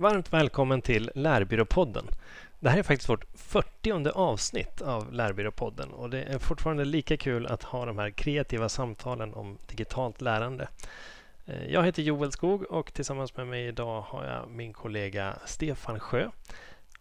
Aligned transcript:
Varmt 0.00 0.32
välkommen 0.32 0.82
till 0.82 1.10
Lärbyråpodden. 1.14 2.08
Det 2.60 2.68
här 2.70 2.78
är 2.78 2.82
faktiskt 2.82 3.08
vårt 3.08 3.24
40 3.34 4.10
avsnitt 4.10 4.82
av 4.82 5.12
Lärbyråpodden 5.12 5.90
och 5.92 6.10
det 6.10 6.22
är 6.22 6.38
fortfarande 6.38 6.84
lika 6.84 7.16
kul 7.16 7.46
att 7.46 7.62
ha 7.62 7.86
de 7.86 7.98
här 7.98 8.10
kreativa 8.10 8.68
samtalen 8.68 9.34
om 9.34 9.58
digitalt 9.66 10.20
lärande. 10.20 10.68
Eh, 11.46 11.72
jag 11.72 11.84
heter 11.84 12.02
Joel 12.02 12.32
Skog 12.32 12.62
och 12.70 12.92
tillsammans 12.92 13.36
med 13.36 13.46
mig 13.46 13.66
idag 13.66 14.00
har 14.00 14.24
jag 14.24 14.50
min 14.50 14.72
kollega 14.72 15.34
Stefan 15.46 16.00
Sjö. 16.00 16.30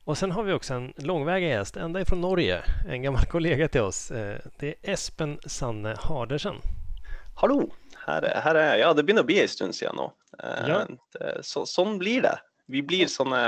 Och 0.04 0.18
sen 0.18 0.32
har 0.32 0.44
vi 0.44 0.54
också 0.54 0.74
en 0.74 0.94
långväga 0.96 1.48
gäst, 1.48 1.78
ända 1.78 2.02
ifrån 2.02 2.22
Norge, 2.22 2.64
en 2.90 3.02
gammal 3.02 3.26
kollega 3.32 3.68
till 3.68 3.82
oss. 3.82 4.12
Eh, 4.12 4.38
det 4.60 4.68
är 4.68 4.94
Espen 4.94 5.40
Sanne 5.46 5.96
Hardersen. 6.00 6.56
Hallå! 7.36 7.70
Her, 8.06 8.42
her 8.44 8.56
er 8.56 8.78
Ja, 8.78 8.94
det 8.94 9.04
begynner 9.04 9.22
å 9.22 9.26
bli 9.26 9.42
en 9.42 9.48
stund 9.48 9.76
siden 9.76 9.96
nå. 9.96 10.14
Ja. 10.68 10.86
Så, 11.42 11.66
sånn 11.66 11.98
blir 12.00 12.22
det. 12.22 12.38
Vi 12.68 12.84
blir 12.84 13.08
sånne, 13.12 13.42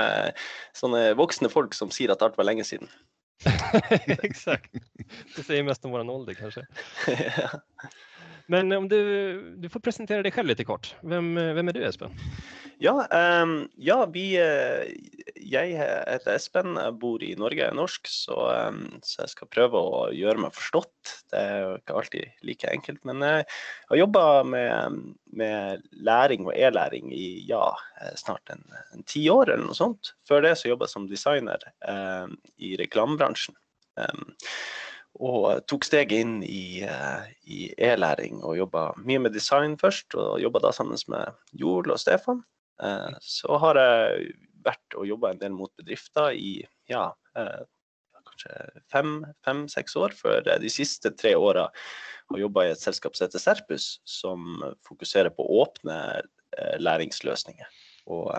sånne 0.76 1.10
voksne 1.18 1.50
folk 1.52 1.76
som 1.76 1.92
sier 1.94 2.12
at 2.14 2.22
alt 2.24 2.38
var 2.40 2.48
lenge 2.48 2.64
siden. 2.64 2.88
Exakt. 4.22 4.72
Det 5.36 5.42
säger 5.42 5.64
mest 5.64 5.84
om 5.84 5.90
vår 5.94 6.10
ålder 6.10 6.34
kanske. 6.34 6.66
Men 8.50 8.72
om 8.72 8.88
du, 8.88 9.54
du 9.56 9.68
får 9.68 9.80
presentera 9.80 10.22
dig 10.22 10.32
själv 10.32 10.48
lite 10.48 10.64
kort. 10.64 10.94
Vem, 11.00 11.38
eh, 11.38 11.54
vem 11.54 11.68
är 11.68 11.72
du 11.72 11.84
Espen? 11.84 12.10
Ja, 12.78 13.06
um, 13.42 13.68
ja 13.76 14.06
vi, 14.06 14.36
eh, 14.36 14.92
jag 15.34 15.66
heter 15.66 16.34
Espen, 16.34 16.76
jag 16.76 16.98
bor 16.98 17.22
i 17.22 17.36
Norge, 17.36 17.62
jag 17.62 17.70
är 17.70 17.74
norsk, 17.74 18.06
så, 18.06 18.52
um, 18.52 18.98
så, 19.02 19.22
jag 19.22 19.30
ska 19.30 19.46
pröva 19.46 19.78
att 19.78 20.16
göra 20.16 20.38
mig 20.38 20.50
förstått. 20.52 21.24
Det 21.30 21.36
är 21.36 21.74
inte 21.74 21.92
alltid 21.94 22.24
lika 22.40 22.70
enkelt. 22.70 23.04
Men 23.04 23.22
eh, 23.22 23.36
uh, 23.36 23.42
har 23.86 23.96
jobbar 23.96 24.44
med, 24.44 24.92
med, 25.24 25.82
läring 25.90 26.46
och 26.46 26.54
e-läring 26.56 27.12
i 27.12 27.44
ja, 27.48 27.76
snart 28.16 28.50
en, 28.50 28.64
en 28.94 29.02
tio 29.02 29.30
år 29.30 29.50
eller 29.50 29.64
något 29.64 29.76
sånt. 29.76 30.14
För 30.28 30.42
det 30.42 30.56
så 30.56 30.68
jobbade 30.68 30.84
jag 30.84 30.90
som 30.90 31.08
designer 31.08 31.58
um, 32.24 32.36
i 32.56 32.76
reklambranschen 32.76 33.54
og 35.18 35.64
tok 35.68 35.84
steget 35.84 36.22
inn 36.22 36.36
i, 36.46 36.84
i 37.50 37.58
e-læring 37.82 38.38
og 38.46 38.56
jobba 38.60 38.84
mye 39.02 39.24
med 39.26 39.34
design 39.34 39.74
først. 39.80 40.14
Og 40.14 40.38
jobba 40.42 40.62
da 40.62 40.70
sammen 40.72 41.00
med 41.10 41.34
Joel 41.58 41.90
og 41.92 42.00
Stefan. 42.00 42.44
Eh, 42.82 43.10
så 43.20 43.58
har 43.60 43.80
jeg 43.80 44.30
vært 44.64 44.96
og 44.96 45.08
jobba 45.08 45.32
en 45.32 45.42
del 45.42 45.52
mot 45.56 45.72
bedrifter 45.80 46.34
i 46.36 46.60
ja, 46.90 47.10
eh, 47.36 47.62
kanskje 48.28 48.54
fem-seks 49.44 49.96
år. 50.00 50.16
For 50.16 50.46
de 50.46 50.72
siste 50.72 51.12
tre 51.16 51.34
åra 51.36 51.68
har 52.30 52.42
jobba 52.44 52.66
i 52.66 52.74
et 52.74 52.82
selskap 52.82 53.16
som 53.16 53.26
heter 53.26 53.42
Serpus, 53.42 53.92
som 54.08 54.62
fokuserer 54.86 55.32
på 55.34 55.46
åpne 55.60 56.00
eh, 56.20 56.76
læringsløsninger. 56.80 57.78
Og, 58.10 58.32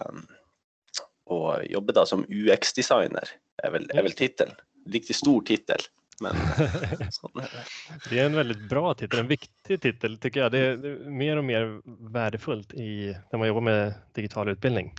og 1.32 1.66
jobber 1.70 2.00
da 2.00 2.06
som 2.10 2.26
UX-designer, 2.26 3.30
er 3.62 3.74
vel, 3.76 3.90
er 3.94 4.08
vel 4.08 4.18
tittelen. 4.18 4.58
Riktig 4.92 5.20
stor 5.20 5.44
tittel. 5.46 5.84
Men, 6.22 6.36
det 8.10 8.20
är 8.20 8.26
en 8.26 8.36
väldigt 8.36 8.70
bra 8.70 8.94
titel, 8.94 9.20
en 9.20 9.28
viktig 9.28 9.82
titel 9.82 10.18
tycker 10.18 10.40
jag. 10.40 10.52
Det 10.52 10.60
är, 10.60 10.78
mer 11.10 11.38
och 11.38 11.44
mer 11.44 11.82
värdefullt 12.12 12.74
i, 12.74 13.18
när 13.32 13.40
man 13.40 13.48
jobbar 13.48 13.62
med 13.62 13.94
digital 14.14 14.50
utbildning. 14.50 14.94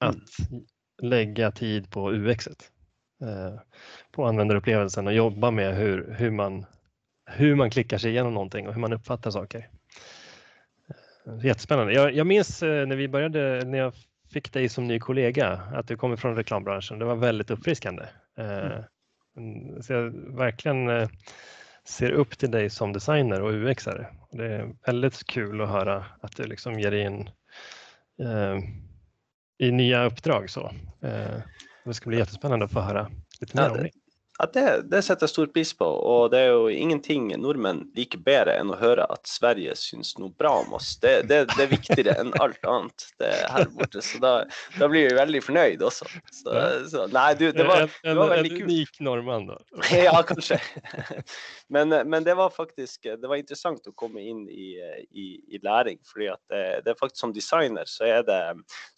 Att 0.00 0.14
mm. 0.50 0.64
lägga 1.02 1.50
tid 1.50 1.90
på 1.90 2.12
UX, 2.12 2.46
eh, 2.46 2.54
på 4.12 4.26
användarupplevelsen 4.26 5.06
och 5.06 5.12
jobba 5.12 5.50
med 5.50 5.76
hur, 5.76 6.14
hur, 6.18 6.30
man, 6.30 6.66
hur 7.30 7.54
man 7.54 7.70
klickar 7.70 7.98
sig 7.98 8.10
igenom 8.10 8.34
någonting 8.34 8.68
och 8.68 8.74
hur 8.74 8.80
man 8.80 8.92
uppfattar 8.92 9.30
saker. 9.30 9.68
Eh, 11.26 11.46
jättespännande. 11.46 11.92
Jag, 11.92 12.14
jag 12.14 12.26
minns 12.26 12.62
eh, 12.62 12.86
när 12.86 12.96
vi 12.96 13.08
började, 13.08 13.64
när 13.64 13.78
jag 13.78 13.92
fick 14.32 14.52
dig 14.52 14.68
som 14.68 14.86
ny 14.86 14.98
kollega, 14.98 15.60
att 15.74 15.88
du 15.88 15.96
kommer 15.96 16.16
från 16.16 16.36
reklambranschen. 16.36 16.98
Det 16.98 17.04
var 17.04 17.16
väldigt 17.16 17.50
uppfriskande. 17.50 18.04
Mm. 18.36 18.60
Mm, 18.60 18.82
så 19.80 19.92
jag 19.92 20.10
verkligen 20.36 20.88
eh, 20.88 21.08
ser 21.84 22.10
upp 22.12 22.38
till 22.38 22.50
dig 22.50 22.70
som 22.70 22.92
designer 22.92 23.42
och 23.42 23.52
UXare. 23.52 24.06
Det 24.32 24.46
är 24.46 24.74
väldigt 24.86 25.26
kul 25.26 25.60
att 25.60 25.68
höra 25.68 26.04
att 26.20 26.36
du 26.36 26.44
liksom 26.44 26.80
ger 26.80 26.92
in 26.92 27.30
eh, 28.22 28.58
i 29.58 29.70
nya 29.70 30.04
uppdrag. 30.04 30.50
Så. 30.50 30.72
Eh, 31.02 31.40
det 31.84 31.94
ska 31.94 32.08
bli 32.08 32.18
jättespännande 32.18 32.64
att 32.64 32.72
få 32.72 32.80
höra 32.80 33.10
lite 33.40 33.56
mer 33.56 33.70
om 33.70 33.76
det. 33.76 33.90
Ja, 34.38 34.46
det, 34.52 34.82
det, 34.90 35.02
setter 35.06 35.28
jeg 35.28 35.30
stor 35.30 35.50
pris 35.54 35.70
på. 35.78 35.86
Og 35.86 36.32
det 36.32 36.40
er 36.42 36.48
jo 36.50 36.66
ingenting 36.72 37.28
nordmenn 37.38 37.84
liker 37.94 38.18
bedre 38.26 38.56
enn 38.58 38.72
å 38.74 38.78
høre 38.80 39.06
at 39.14 39.28
Sverige 39.30 39.76
syns 39.78 40.16
noe 40.18 40.32
bra 40.42 40.56
om 40.64 40.74
oss. 40.74 40.96
Det, 41.02 41.12
det, 41.30 41.44
det 41.52 41.62
er 41.62 41.70
viktigere 41.70 42.16
enn 42.18 42.32
alt 42.42 42.58
annet 42.66 43.06
det 43.22 43.30
her 43.54 43.70
borte. 43.76 44.02
Så 44.02 44.18
da, 44.22 44.32
da 44.80 44.88
blir 44.90 45.06
vi 45.06 45.18
veldig 45.20 45.42
fornøyd 45.46 45.84
også. 45.86 46.10
Så, 46.34 46.56
så, 46.90 47.04
nei, 47.14 47.28
du, 47.38 47.46
det 47.54 47.66
var, 47.68 47.86
det 48.02 48.16
var 48.18 48.34
veldig 48.34 48.50
kult. 48.56 48.64
En 48.64 48.72
unik 48.72 48.98
nordmann, 49.06 49.46
da. 49.52 49.60
Ja, 50.04 50.16
kanskje. 50.26 50.58
Men, 51.72 51.94
men, 52.10 52.24
det 52.26 52.34
var 52.36 52.50
faktisk 52.52 53.06
det 53.06 53.28
var 53.28 53.38
interessant 53.38 53.86
å 53.88 53.94
komme 53.96 54.20
inn 54.20 54.42
i, 54.50 54.74
i, 55.14 55.28
i 55.48 55.62
læring. 55.62 56.00
fordi 56.10 56.28
at 56.32 56.42
det, 56.50 56.64
det, 56.84 56.92
er 56.92 56.98
faktisk 56.98 57.22
som 57.22 57.32
designer 57.34 57.88
så 57.88 58.08
er 58.18 58.26
det 58.26 58.40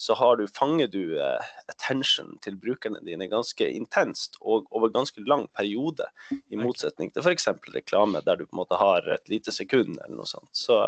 så 0.00 0.16
har 0.18 0.40
du, 0.40 0.46
fanger 0.56 0.88
du 0.90 1.18
uh, 1.20 1.44
attention 1.70 2.34
til 2.44 2.56
brukerne 2.58 3.00
dine 3.04 3.28
ganske 3.30 3.68
intenst 3.68 4.40
og 4.40 4.66
over 4.74 4.90
ganske 4.92 5.22
lang 5.30 5.46
periode, 5.56 6.06
i 6.30 6.58
motsetning 6.60 7.12
til 7.12 7.24
f.eks. 7.24 7.48
reklame, 7.74 8.22
der 8.26 8.38
du 8.38 8.46
på 8.46 8.56
en 8.56 8.62
måte 8.62 8.78
har 8.80 9.06
et 9.14 9.32
lite 9.32 9.54
sekund 9.54 9.98
eller 9.98 10.16
noe 10.18 10.28
sånt. 10.30 10.50
Så, 10.56 10.80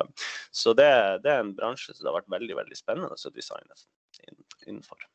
så 0.54 0.75
det, 0.78 0.88
det, 1.25 1.32
er 1.32 1.44
en 1.44 1.54
bransje 1.56 1.94
som 1.94 2.04
det 2.04 2.12
har 2.12 2.19
vært 2.21 2.34
veldig 2.38 2.59
veldig 2.62 2.78
spennende 2.78 3.15
å 3.15 3.34
designe 3.34 3.81
innenfor. 4.66 5.06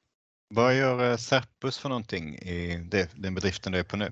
Hva 0.54 0.70
gjør 0.76 1.02
eh, 1.08 1.20
Serpus 1.22 1.80
for 1.82 1.94
noe 1.94 2.22
i 2.46 2.60
det, 2.92 3.08
den 3.18 3.38
bedriften 3.38 3.74
du 3.74 3.82
er 3.82 3.88
på 3.88 4.00
nå? 4.02 4.12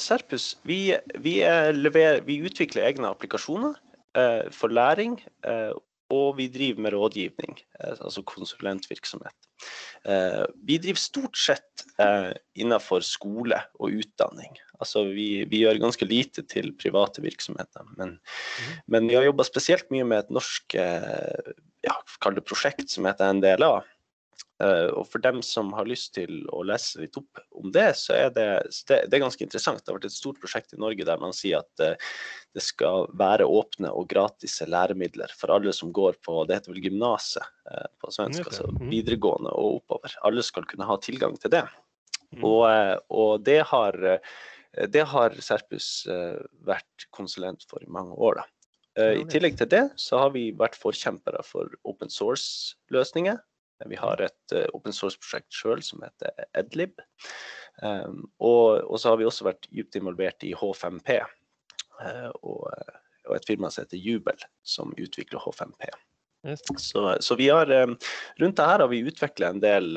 Serpus, 0.00 0.54
vi, 0.66 0.96
vi, 1.22 1.36
leverer, 1.76 2.24
vi 2.26 2.40
utvikler 2.42 2.88
egne 2.88 3.12
applikasjoner 3.12 3.76
eh, 4.18 4.46
for 4.54 4.72
læring 4.74 5.20
og 6.14 6.36
vi 6.38 6.46
driver 6.52 6.84
med 6.84 6.94
rådgivning, 6.94 7.58
eh, 7.80 7.94
altså 7.94 8.22
konsulentvirksomhet. 8.28 9.48
Eh, 10.08 10.42
vi 10.66 10.78
driver 10.82 11.00
stort 11.00 11.38
sett 11.40 11.84
eh, 12.02 12.32
innenfor 12.60 13.04
skole 13.06 13.58
og 13.80 13.98
utdanning. 14.02 14.56
Altså 14.78 15.06
vi, 15.10 15.44
vi 15.50 15.62
gjør 15.64 15.82
ganske 15.82 16.08
lite 16.08 16.44
til 16.50 16.72
private 16.80 17.24
virksomheter. 17.24 17.86
Men, 17.98 18.16
mm. 18.18 18.76
men 18.94 19.10
vi 19.10 19.18
har 19.18 19.26
jobba 19.28 19.46
spesielt 19.48 19.90
mye 19.94 20.06
med 20.08 20.24
et 20.24 20.34
norsk 20.34 20.76
ja, 21.84 21.94
prosjekt 22.44 22.90
som 22.90 23.06
heter 23.08 23.36
NDLA, 23.36 23.74
Eh, 24.62 24.88
og 24.94 25.08
for 25.10 25.22
dem 25.22 25.40
som 25.42 25.72
har 25.74 25.88
lyst 25.88 26.12
til 26.14 26.44
å 26.54 26.62
lese 26.66 27.00
litt 27.02 27.16
opp 27.18 27.40
om 27.58 27.72
det, 27.74 27.88
så 27.98 28.14
er 28.14 28.30
det, 28.34 28.46
det, 28.86 29.00
er 29.10 29.22
ganske 29.24 29.42
interessant. 29.42 29.82
Det 29.82 29.90
har 29.90 29.98
vært 29.98 30.08
et 30.08 30.14
stort 30.14 30.38
prosjekt 30.42 30.76
i 30.76 30.80
Norge 30.80 31.06
der 31.06 31.20
man 31.22 31.34
sier 31.34 31.64
at 31.64 31.82
eh, 31.82 31.96
det 32.54 32.62
skal 32.62 33.08
være 33.18 33.48
åpne 33.50 33.90
og 33.90 34.06
gratis 34.12 34.60
læremidler 34.70 35.32
for 35.34 35.56
alle 35.56 35.74
som 35.74 35.90
går 35.94 36.20
på 36.22 36.44
det 36.46 36.60
heter 36.60 36.74
vel 36.74 36.86
gymnaset 36.86 37.42
eh, 37.42 37.88
på 37.98 38.12
svensk, 38.14 38.46
altså 38.46 38.70
mm. 38.70 38.84
videregående 38.92 39.54
og 39.58 39.80
oppover. 39.80 40.18
Alle 40.28 40.44
skal 40.46 40.68
kunne 40.70 40.88
ha 40.88 40.98
tilgang 41.02 41.34
til 41.40 41.56
det. 41.56 41.64
Mm. 42.34 42.44
Og, 42.46 42.66
og 43.14 43.32
det, 43.46 43.60
har, 43.70 43.98
det 44.90 45.04
har 45.10 45.34
Serpus 45.42 46.06
vært 46.66 47.06
konsulent 47.14 47.62
for 47.70 47.82
i 47.82 47.90
mange 47.90 48.14
år. 48.14 48.40
da. 48.42 48.50
I 49.18 49.22
tillegg 49.30 49.58
til 49.58 49.70
det 49.70 49.84
så 49.98 50.18
har 50.22 50.32
vi 50.34 50.48
vært 50.54 50.78
forkjempere 50.78 51.42
for 51.46 51.70
open 51.86 52.10
source-løsninger. 52.10 53.38
Vi 53.86 53.98
har 53.98 54.20
et 54.22 54.54
uh, 54.54 54.66
open 54.76 54.94
source-prosjekt 54.94 55.54
sjøl 55.54 55.82
som 55.84 56.04
heter 56.04 56.46
Edlib. 56.56 57.00
Um, 57.82 58.24
og, 58.38 58.84
og, 58.86 58.98
så 59.02 59.12
har 59.12 59.20
vi 59.20 59.26
også 59.26 59.48
vært 59.48 59.66
dypt 59.70 59.98
involvert 59.98 60.46
i 60.46 60.52
H5P 60.54 61.16
uh, 61.18 61.32
eh, 62.06 62.30
og, 62.42 62.68
og, 63.26 63.32
et 63.34 63.48
firma 63.48 63.70
som 63.72 63.82
heter 63.82 63.98
Jubel, 63.98 64.46
som 64.62 64.94
utvikler 64.94 65.42
H5P. 65.42 65.90
Så, 66.76 67.02
så, 67.24 67.34
vi 67.40 67.48
har 67.48 67.70
rundt 67.72 68.58
det 68.58 68.64
her 68.68 68.82
har 68.82 68.88
vi 68.90 68.98
utvikla 69.08 69.48
en 69.48 69.62
del 69.62 69.96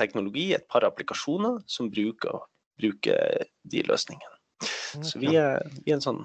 teknologi, 0.00 0.46
et 0.56 0.64
par 0.72 0.86
applikasjoner 0.88 1.58
som 1.68 1.90
bruker, 1.92 2.46
bruker 2.80 3.44
de 3.68 3.82
løsningene. 3.84 4.38
Så 5.04 5.20
vi 5.20 5.34
er, 5.36 5.60
vi 5.84 5.92
er 5.92 5.98
en 5.98 6.06
sånn 6.06 6.22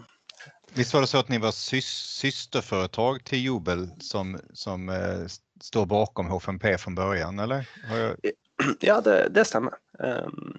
Visst 0.74 0.94
var 0.94 1.02
det 1.02 1.08
så 1.08 1.18
att 1.18 1.30
ni 1.30 1.38
var 1.38 1.52
sys 1.52 1.86
systerföretag 1.86 3.24
till 3.24 3.44
Jubel 3.44 3.90
som, 4.00 4.40
som 4.54 4.90
eh, 4.90 5.28
står 5.62 5.86
bakom 5.86 6.30
H5P 6.30 6.78
från 6.78 6.96
början, 6.96 7.40
eller? 7.40 7.70
Jag... 7.90 8.16
Ja, 8.80 9.02
det, 9.02 9.30
det 9.30 9.46
stämmer. 9.46 9.74
Um, 10.00 10.58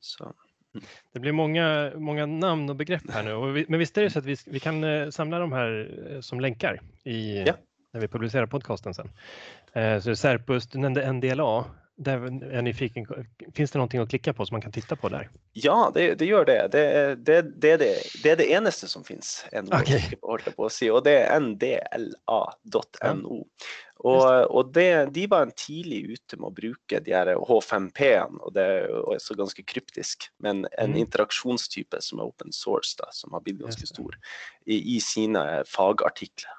så. 0.00 0.34
Det 1.12 1.20
blir 1.20 1.32
många, 1.32 1.92
många 1.96 2.26
namn 2.26 2.70
och 2.70 2.76
begrepp 2.76 3.10
här 3.10 3.22
nu, 3.22 3.52
vi, 3.52 3.66
men 3.68 3.78
visst 3.78 3.98
är 3.98 4.02
det 4.02 4.10
så 4.10 4.18
att 4.18 4.24
vi, 4.24 4.36
vi 4.46 4.60
kan 4.60 4.84
eh, 4.84 5.10
samla 5.10 5.38
de 5.38 5.52
här 5.52 5.90
eh, 6.10 6.20
som 6.20 6.40
länkar 6.40 6.80
i, 7.04 7.44
ja. 7.46 7.54
när 7.92 8.00
vi 8.00 8.08
publicerar 8.08 8.46
podcasten 8.46 8.94
sen. 8.94 9.10
Eh, 9.72 10.00
så 10.00 10.16
Serpus, 10.16 10.66
du 10.66 10.78
nämnde 10.78 11.12
NDLA, 11.12 11.64
där 11.96 12.14
är 12.52 12.62
nyfiken, 12.62 13.06
finns 13.54 13.70
det 13.70 13.78
någonting 13.78 14.00
att 14.00 14.08
klicka 14.08 14.32
på 14.32 14.46
som 14.46 14.54
man 14.54 14.62
kan 14.62 14.72
titta 14.72 14.96
på 14.96 15.08
där? 15.08 15.30
Ja, 15.52 15.90
det, 15.94 16.14
det 16.14 16.26
gör 16.26 16.44
det. 16.44 16.68
Det, 16.72 17.14
det, 17.14 17.42
det, 17.42 17.70
är 17.70 17.78
det. 17.78 17.96
det 18.22 18.30
är 18.30 18.36
det 18.36 18.50
enaste 18.50 18.88
som 18.88 19.04
finns. 19.04 19.46
Okay. 19.52 20.00
På, 20.20 20.38
på 20.56 20.66
att 20.66 20.72
se, 20.72 20.90
och 20.90 21.04
det 21.04 21.18
är 21.18 21.40
ndla.no. 21.40 23.46
Og, 24.02 24.50
og 24.50 24.72
det, 24.74 25.14
de 25.14 25.26
var 25.30 25.44
en 25.46 25.54
tidlig 25.54 26.00
ute 26.16 26.38
med 26.40 26.48
å 26.48 26.54
bruke 26.56 26.98
de 27.06 27.14
her 27.14 27.30
H5P-ene, 27.38 28.40
og 28.42 28.54
det 28.56 28.64
er 28.64 28.96
også 29.14 29.36
ganske 29.38 29.62
kryptisk, 29.62 30.26
men 30.42 30.64
en 30.74 30.96
Mm. 30.96 31.04
interaksjonstype 31.04 32.00
som 32.02 32.18
er 32.18 32.32
open 32.32 32.50
source, 32.52 32.96
da, 32.98 33.06
som 33.14 33.32
har 33.32 33.44
blitt 33.44 33.60
ganske 33.62 33.86
stor 33.86 34.18
i, 34.66 34.96
i 34.96 34.98
sine 35.00 35.62
fagartikler. 35.70 36.50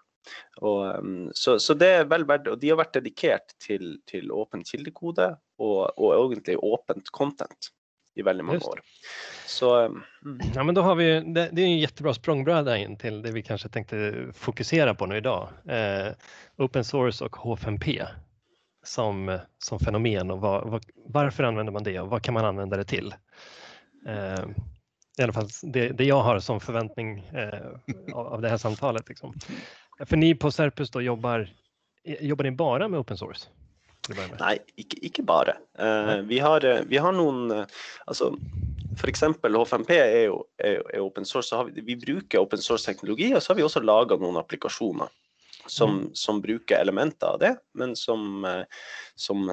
Og, 0.64 0.96
um, 1.04 1.32
så, 1.36 1.58
så 1.60 1.76
det 1.76 1.90
er 1.98 2.06
vel 2.08 2.24
verdt, 2.30 2.48
og 2.48 2.62
de 2.62 2.70
har 2.72 2.80
vært 2.80 2.96
dedikert 2.96 3.52
til, 3.60 3.98
til 4.08 4.32
åpen 4.32 4.64
kildekode 4.64 5.34
og, 5.60 5.92
og 6.00 6.14
egentlig 6.16 6.56
åpent 6.64 7.12
content 7.12 7.74
i 8.16 8.22
väldigt 8.22 8.46
många 8.46 8.58
Just. 8.62 8.68
år. 8.68 8.82
Så 9.54 9.76
mm. 9.80 10.02
Ja, 10.56 10.64
men 10.64 10.76
då 10.76 10.82
har 10.82 10.96
vi, 10.96 11.20
det, 11.20 11.50
det 11.52 11.62
är 11.62 11.66
en 11.66 11.80
jättebra 11.80 12.14
språngbräda 12.14 12.78
in 12.78 12.98
till 12.98 13.22
det 13.22 13.32
vi 13.32 13.42
kanske 13.42 13.70
tänkte 13.70 14.14
fokusera 14.34 14.96
på 14.96 15.06
nu 15.06 15.18
idag. 15.18 15.50
Eh, 15.66 16.14
open 16.58 16.84
source 16.84 17.26
och 17.26 17.36
H5P 17.36 18.06
som, 18.84 19.40
som 19.58 19.80
fenomen 19.80 20.32
och 20.32 20.42
vad, 20.42 20.70
vad, 20.70 20.84
varför 21.06 21.44
använder 21.44 21.74
man 21.74 21.84
det 21.84 22.00
och 22.00 22.10
vad 22.10 22.24
kan 22.24 22.34
man 22.34 22.46
använda 22.46 22.78
det 22.78 22.84
till? 22.84 23.16
Eh, 24.08 24.46
I 25.18 25.24
alla 25.24 25.34
fall 25.34 25.48
det, 25.62 25.90
det 25.90 26.06
jag 26.06 26.22
har 26.22 26.40
som 26.40 26.60
förväntning 26.60 27.20
eh, 27.20 28.14
av, 28.14 28.42
det 28.42 28.50
här 28.50 28.58
samtalet. 28.58 29.10
Liksom. 29.10 29.34
För 30.00 30.18
ni 30.18 30.36
på 30.36 30.52
Serpus 30.52 30.92
då 30.92 31.02
jobbar, 31.02 31.50
jobbar 32.04 32.44
ni 32.44 32.52
bara 32.52 32.88
med 32.88 33.00
open 33.00 33.18
source? 33.18 33.48
Nei, 34.40 34.58
ikke, 34.76 34.98
ikke 35.02 35.24
bare. 35.24 35.56
Eh, 35.80 36.18
vi, 36.28 36.40
har, 36.40 36.66
eh, 36.66 36.82
vi 36.88 36.98
har 36.98 37.14
noen 37.16 37.52
eh, 37.52 37.66
Altså 38.06 38.34
f.eks. 38.98 39.24
H5P 39.24 39.98
er 39.98 40.24
jo, 40.28 40.40
er, 40.62 40.80
er 40.94 41.04
open 41.04 41.26
source. 41.26 41.50
Så 41.50 41.64
vi, 41.70 41.82
vi 41.86 41.98
bruker 42.00 42.44
open 42.44 42.62
source-teknologi, 42.62 43.34
og 43.34 43.42
så 43.44 43.54
har 43.54 43.60
vi 43.60 43.68
også 43.68 43.84
laga 43.84 44.18
noen 44.22 44.40
applikasjoner 44.42 45.12
som, 45.68 46.10
som 46.14 46.42
bruker 46.44 46.82
elementer 46.82 47.28
av 47.36 47.38
det, 47.40 47.54
men 47.80 47.94
som, 47.96 48.44
som, 49.16 49.46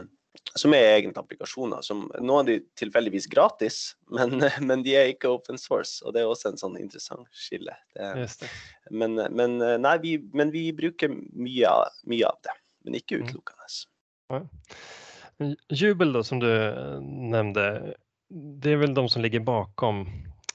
som 0.58 0.74
er 0.74 0.96
egne 0.96 1.14
applikasjoner. 1.14 1.84
Noen 2.18 2.32
av 2.40 2.48
de 2.48 2.56
tilfeldigvis 2.80 3.28
gratis, 3.30 3.80
men, 4.10 4.40
men 4.68 4.82
de 4.86 4.96
er 4.98 5.12
ikke 5.12 5.30
open 5.30 5.60
source. 5.60 6.00
Og 6.04 6.16
det 6.16 6.24
er 6.24 6.30
også 6.30 6.50
en 6.50 6.58
sånn 6.60 6.78
interessant 6.80 7.28
skille. 7.30 7.76
Det, 7.94 8.26
det. 8.42 8.50
men, 8.90 9.20
men, 9.38 9.60
nei, 9.84 9.94
vi, 10.02 10.16
men 10.34 10.50
vi 10.54 10.66
bruker 10.74 11.14
mye, 11.14 11.76
mye 12.10 12.26
av 12.26 12.42
det, 12.48 12.56
men 12.86 12.98
ikke 12.98 13.20
Mm. 13.20 13.28
utelukkende. 13.28 13.60
Jubel 15.68 16.12
då 16.12 16.22
som 16.24 16.38
du 16.38 16.50
eh, 16.66 17.00
nämnde, 17.00 17.94
det 18.30 18.70
är 18.70 18.76
väl 18.76 18.94
de 18.94 19.08
som 19.08 19.22
ligger 19.22 19.40
bakom 19.40 20.08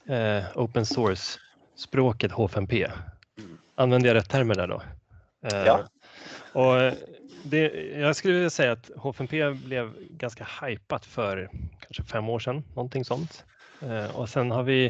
eh, 0.06 0.44
open 0.54 0.86
source-språket 0.86 2.32
H5P. 2.32 2.90
Mm. 3.38 3.58
Använder 3.74 4.08
jag 4.08 4.14
rätt 4.14 4.30
termer 4.30 4.54
där 4.54 4.66
då? 4.66 4.82
Eh, 5.52 5.64
Ja. 5.66 5.80
Och 6.52 6.80
eh, 6.80 6.94
det, 7.44 7.72
jag 7.98 8.16
skulle 8.16 8.34
vilja 8.34 8.50
säga 8.50 8.72
att 8.72 8.90
H5P 8.90 9.64
blev 9.66 9.94
ganska 10.10 10.48
hypat 10.62 11.06
för 11.06 11.50
kanske 11.80 12.02
fem 12.02 12.28
år 12.28 12.38
sedan, 12.38 12.64
någonting 12.74 13.04
sånt. 13.04 13.44
Eh, 13.82 14.16
och 14.16 14.28
sen 14.28 14.50
har 14.50 14.62
vi 14.62 14.86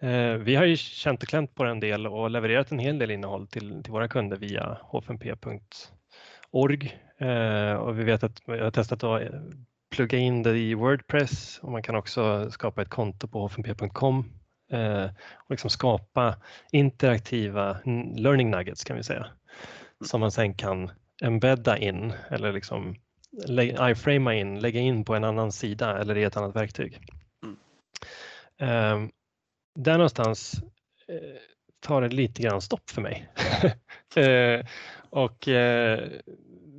eh, 0.00 0.32
vi 0.32 0.56
har 0.56 0.64
ju 0.64 0.76
känt 0.76 1.22
och 1.22 1.28
klämt 1.28 1.54
på 1.54 1.64
en 1.64 1.80
del 1.80 2.06
och 2.06 2.30
levererat 2.30 2.72
en 2.72 2.78
hel 2.78 2.98
del 2.98 3.10
innehåll 3.10 3.46
till, 3.46 3.82
till 3.82 3.92
våra 3.92 4.08
kunder 4.08 4.36
via 4.36 4.78
h5p.org 4.92 6.98
eh, 7.18 7.74
och 7.74 7.98
vi 7.98 8.04
vet 8.04 8.24
att 8.24 8.40
vi 8.46 8.58
har 8.58 8.70
testat 8.70 9.04
att 9.04 9.22
plugga 9.94 10.18
in 10.18 10.42
det 10.42 10.58
i 10.58 10.74
Wordpress 10.74 11.58
och 11.62 11.72
man 11.72 11.82
kan 11.82 11.96
också 11.96 12.50
skapa 12.50 12.82
ett 12.82 12.88
konto 12.88 13.28
på 13.28 13.48
h5p.com 13.48 14.24
eh, 14.72 15.04
och 15.34 15.50
liksom 15.50 15.70
skapa 15.70 16.36
interaktiva 16.72 17.78
learning 18.16 18.50
nuggets 18.50 18.84
kan 18.84 18.96
vi 18.96 19.02
säga 19.02 19.26
som 20.04 20.20
man 20.20 20.32
sen 20.32 20.54
kan 20.54 20.90
embedda 21.22 21.78
in 21.78 22.12
eller 22.30 22.52
liksom 22.52 22.94
iframea 23.90 24.34
in, 24.34 24.60
lägga 24.60 24.80
in 24.80 25.04
på 25.04 25.14
en 25.14 25.24
annan 25.24 25.52
sida 25.52 25.98
eller 25.98 26.16
i 26.16 26.24
ett 26.24 26.36
annat 26.36 26.56
verktyg. 26.56 26.98
Mm. 27.42 27.56
Eh, 28.58 29.10
där 29.74 29.92
någonstans 29.92 30.54
eh, 31.08 31.40
tar 31.80 32.02
det 32.02 32.08
lite 32.08 32.42
grann 32.42 32.60
stopp 32.60 32.90
för 32.90 33.02
mig. 33.02 33.28
eh, 34.16 34.66
och 35.10 35.48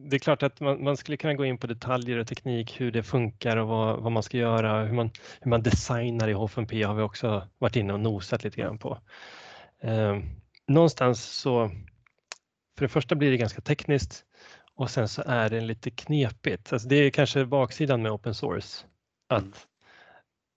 det 0.10 0.16
är 0.16 0.19
klart 0.19 0.44
att 0.44 0.60
man, 0.60 0.84
man 0.84 0.98
skulle 0.98 1.18
kunna 1.18 1.34
gå 1.34 1.46
in 1.46 1.57
på 1.57 1.68
detaljer 1.68 2.18
och 2.18 2.28
teknik, 2.28 2.81
hur 2.81 2.92
det 2.92 3.04
funkar 3.04 3.57
och 3.57 3.68
vad, 3.68 4.04
vad 4.04 4.12
man 4.12 4.24
ska 4.24 4.38
göra, 4.38 4.84
hur 4.84 4.94
man, 4.94 5.12
hur 5.42 5.50
man 5.50 5.63
designar 5.63 6.28
i 6.28 6.34
H5P 6.34 6.86
har 6.86 6.96
vi 6.96 7.02
också 7.02 7.48
varit 7.57 7.75
inne 7.75 7.94
och 7.94 8.00
nosat 8.00 8.44
lite 8.44 8.62
grann 8.62 8.78
på. 8.78 9.00
Eh, 9.81 10.19
någonstans 10.68 11.24
så, 11.24 11.69
för 12.78 12.86
det 12.86 12.90
första 12.90 13.16
blir 13.16 13.31
det 13.31 13.38
ganska 13.38 13.62
tekniskt 13.62 14.25
och 14.75 14.90
sen 14.92 15.07
så 15.07 15.24
är 15.25 15.50
det 15.50 15.62
lite 15.62 15.92
knepigt. 15.92 16.74
Alltså 16.74 16.88
det 16.88 16.96
är 16.96 17.10
kanske 17.10 17.46
baksidan 17.46 18.01
med 18.01 18.12
open 18.12 18.34
source. 18.36 18.86
Att 19.30 19.42
Mm. 19.42 19.54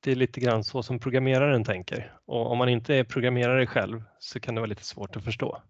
det 0.05 0.12
är 0.12 0.17
lite 0.17 0.41
grann 0.41 0.65
så 0.65 0.83
som 0.83 0.99
programmeraren 0.99 1.65
tänker. 1.65 2.19
Och 2.27 2.51
om 2.53 2.59
man 2.59 2.69
inte 2.69 2.94
är 2.94 3.05
programmerare 3.05 3.67
själv 3.67 4.03
så 4.19 4.41
kan 4.41 4.55
det 4.55 4.61
vara 4.61 4.69
lite 4.69 4.85
svårt 4.85 5.17
att 5.17 5.25
förstå. 5.25 5.62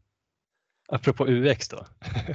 Apropå 0.91 1.27
UX 1.29 1.69
då. 1.69 1.87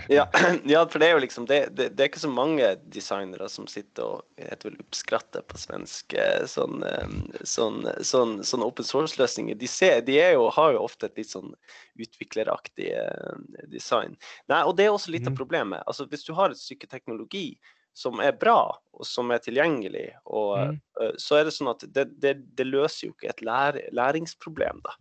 Ja, 0.10 0.30
ja, 0.66 0.84
for 0.90 1.00
det 1.02 1.08
er 1.08 1.16
jo 1.16 1.22
liksom 1.24 1.46
det, 1.50 1.58
det, 1.74 1.88
det 1.98 2.04
er 2.04 2.10
ikke 2.12 2.22
så 2.22 2.30
mange 2.30 2.68
designere 2.94 3.48
som 3.50 3.66
sitter 3.66 4.06
og 4.06 4.22
jeg 4.38 4.52
heter 4.52 4.70
vel 4.70 4.84
oppskratter 4.84 5.46
på 5.50 5.58
svensk 5.58 6.14
eh, 6.14 6.46
sånn, 6.50 6.84
eh, 6.86 7.16
sånn, 7.50 7.82
sånn, 8.06 8.36
sånn 8.46 8.66
open 8.66 8.86
source-løsninger. 8.86 9.58
De, 9.58 9.70
ser, 9.70 10.04
de 10.06 10.20
jo, 10.22 10.46
har 10.54 10.76
jo 10.76 10.84
ofte 10.86 11.10
et 11.10 11.18
litt 11.18 11.32
sånn 11.34 11.56
utvikleraktig 11.98 12.92
eh, 12.94 13.64
design. 13.74 14.14
Nei, 14.54 14.62
og 14.62 14.78
det 14.78 14.86
er 14.86 14.94
også 14.94 15.16
litt 15.16 15.26
av 15.26 15.34
Mm. 15.34 15.40
problemet. 15.42 15.82
Altså 15.90 16.06
Hvis 16.06 16.28
du 16.30 16.36
har 16.38 16.54
et 16.54 16.62
stykke 16.62 16.86
teknologi 16.92 17.58
som 17.94 18.20
er 18.24 18.34
bra 18.34 18.74
og 18.94 19.06
som 19.06 19.32
er 19.34 19.40
tilgjengelig, 19.42 20.12
og, 20.30 20.52
Mm. 20.70 20.76
eh, 21.02 21.12
så 21.18 21.40
er 21.40 21.44
det 21.46 21.54
sånn 21.54 21.70
at 21.72 21.80
det, 21.94 22.20
det, 22.22 22.34
det 22.56 22.66
løser 22.68 23.08
jo 23.08 23.14
ikke 23.14 23.30
et 23.32 23.42
lær, 23.42 23.78
læringsproblem. 23.92 24.82
da. 24.86 24.94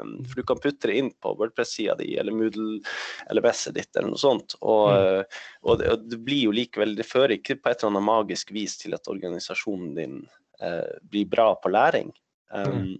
Um, 0.00 0.24
for 0.26 0.34
du 0.34 0.42
kan 0.42 0.58
putte 0.58 0.88
det 0.90 0.96
inn 0.98 1.10
på 1.22 1.36
Wordpress-sida 1.38 1.94
di 1.98 2.16
eller 2.18 2.32
Moodle 2.34 2.80
LMS-et 3.30 3.74
ditt 3.74 3.94
eller 3.96 4.08
noe 4.10 4.18
sånt. 4.18 4.56
Og, 4.62 4.90
Mm. 4.90 5.20
eh, 5.20 5.24
og, 5.62 5.78
det, 5.78 5.88
og 5.92 6.08
det 6.10 6.18
blir 6.24 6.42
jo 6.48 6.50
likevel 6.52 6.96
Det 6.96 7.06
fører 7.06 7.36
ikke 7.38 7.60
på 7.62 7.70
et 7.70 7.82
eller 7.84 7.94
annet 7.94 8.08
magisk 8.10 8.50
vis 8.52 8.76
til 8.78 8.94
at 8.94 9.06
organisasjonen 9.06 9.94
din 9.94 10.28
eh, 10.60 10.98
blir 11.08 11.26
bra 11.30 11.54
på 11.54 11.70
læring. 11.70 12.12
Um, 12.50 12.72
Mm. 12.72 12.98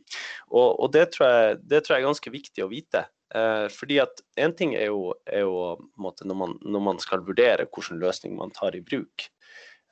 og 0.50 0.80
og 0.80 0.92
det, 0.92 1.10
tror 1.12 1.26
jeg, 1.26 1.58
det 1.68 1.84
tror 1.84 1.96
jeg 1.96 2.02
er 2.04 2.08
ganske 2.12 2.30
viktig 2.30 2.64
å 2.64 2.70
vite. 2.70 3.06
Eh, 3.34 3.66
fordi 3.68 3.98
at 4.00 4.20
en 4.38 4.52
ting 4.54 4.74
er 4.76 4.86
jo, 4.86 5.12
er 5.26 5.40
jo 5.40 5.76
måte, 5.98 6.22
når, 6.24 6.36
man, 6.36 6.58
når 6.62 6.80
man 6.82 6.98
skal 7.02 7.20
vurdere 7.26 7.66
hvilken 7.66 7.98
løsning 7.98 8.36
man 8.36 8.50
tar 8.54 8.76
i 8.76 8.80
bruk. 8.80 9.26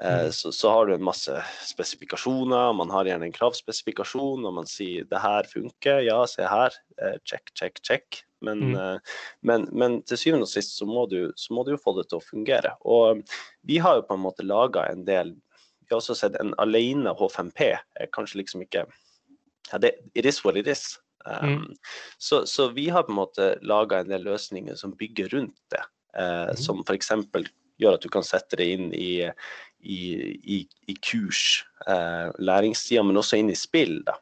Eh, 0.02 0.24
Mm. 0.26 0.32
så, 0.32 0.50
så 0.52 0.70
har 0.70 0.86
du 0.86 0.94
en 0.94 1.04
masse 1.04 1.30
spesifikasjoner, 1.62 2.72
man 2.74 2.90
har 2.90 3.04
gjerne 3.06 3.28
en 3.28 3.32
kravspesifikasjon, 3.36 4.44
og 4.46 4.54
man 4.56 4.66
sier 4.66 5.04
det 5.10 5.20
her 5.22 5.46
funker, 5.46 6.00
ja, 6.06 6.18
se 6.26 6.42
her, 6.50 6.74
eh, 7.00 7.14
check, 7.24 7.52
check, 7.54 7.78
check. 7.82 8.22
Men, 8.44 8.58
Mm. 8.60 8.74
eh, 8.74 8.98
men, 9.42 9.68
men 9.72 10.02
til 10.02 10.18
syvende 10.18 10.44
og 10.44 10.48
sist 10.50 10.74
så 10.78 10.84
må, 10.86 11.06
du, 11.08 11.32
så 11.36 11.54
må 11.54 11.64
du 11.64 11.70
jo 11.72 11.80
få 11.80 11.94
det 11.96 12.08
til 12.10 12.18
å 12.18 12.24
fungere. 12.26 12.74
Og 12.84 13.22
vi 13.64 13.78
har 13.78 13.96
jo 14.00 14.02
på 14.08 14.14
en 14.18 14.24
måte 14.26 14.44
laga 14.44 14.88
en 14.90 15.04
del 15.04 15.34
Vi 15.84 15.92
har 15.92 15.98
også 16.00 16.14
sett 16.16 16.36
en 16.40 16.54
alene 16.58 17.12
H5P 17.12 17.60
er 18.00 18.06
kanskje 18.08 18.38
liksom 18.40 18.62
ikke 18.64 18.86
ja, 19.70 19.78
det, 19.78 19.90
It 20.14 20.24
is 20.24 20.42
what 20.44 20.56
it 20.56 20.66
is. 20.66 20.98
Um, 21.26 21.48
Mm. 21.48 21.74
så, 22.18 22.46
så 22.46 22.68
vi 22.72 22.88
har 22.88 23.02
på 23.04 23.12
en 23.12 23.18
måte 23.18 23.58
laga 23.62 23.98
en 24.00 24.08
del 24.08 24.24
løsninger 24.24 24.76
som 24.80 24.92
bygger 24.96 25.28
rundt 25.32 25.56
det. 25.70 25.82
Eh, 26.16 26.48
Mm. 26.52 26.56
Som 26.56 26.80
f.eks. 26.86 27.10
gjør 27.80 27.94
at 27.98 28.02
du 28.02 28.08
kan 28.08 28.22
sette 28.22 28.56
det 28.60 28.66
inn 28.76 28.92
i, 28.94 29.22
i, 29.84 30.00
i, 30.56 30.58
i 30.88 30.94
kurs, 31.04 31.64
eh, 31.86 32.30
læringstida, 32.38 33.02
men 33.04 33.16
også 33.20 33.38
inn 33.40 33.50
i 33.50 33.58
spill. 33.58 34.02
da. 34.06 34.14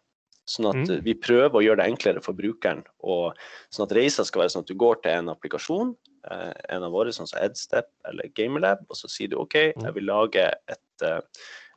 Sånn 0.48 0.70
at 0.72 0.88
Mm. 0.88 1.02
vi 1.04 1.14
prøver 1.14 1.54
å 1.54 1.62
gjøre 1.62 1.76
det 1.84 1.90
enklere 1.92 2.22
for 2.22 2.34
brukeren. 2.34 2.82
Og 3.04 3.36
sånn 3.70 3.86
at 3.86 3.94
reisa 3.96 4.24
skal 4.26 4.42
være 4.42 4.50
sånn 4.56 4.64
at 4.66 4.72
du 4.72 4.74
går 4.74 5.02
til 5.02 5.12
en 5.12 5.28
applikasjon, 5.30 5.92
eh, 6.30 6.52
en 6.70 6.82
av 6.82 6.90
våre, 6.92 7.12
sånn 7.14 7.28
som 7.28 7.40
Edstep 7.40 7.86
eller 8.08 8.28
Gamerlab, 8.34 8.78
og 8.90 8.96
så 8.96 9.08
sier 9.08 9.28
du 9.30 9.36
OK, 9.38 9.72
Mm. 9.76 9.84
jeg 9.84 9.94
vil 9.94 10.04
lage 10.04 10.52
et, 10.68 11.02
eh, 11.02 11.20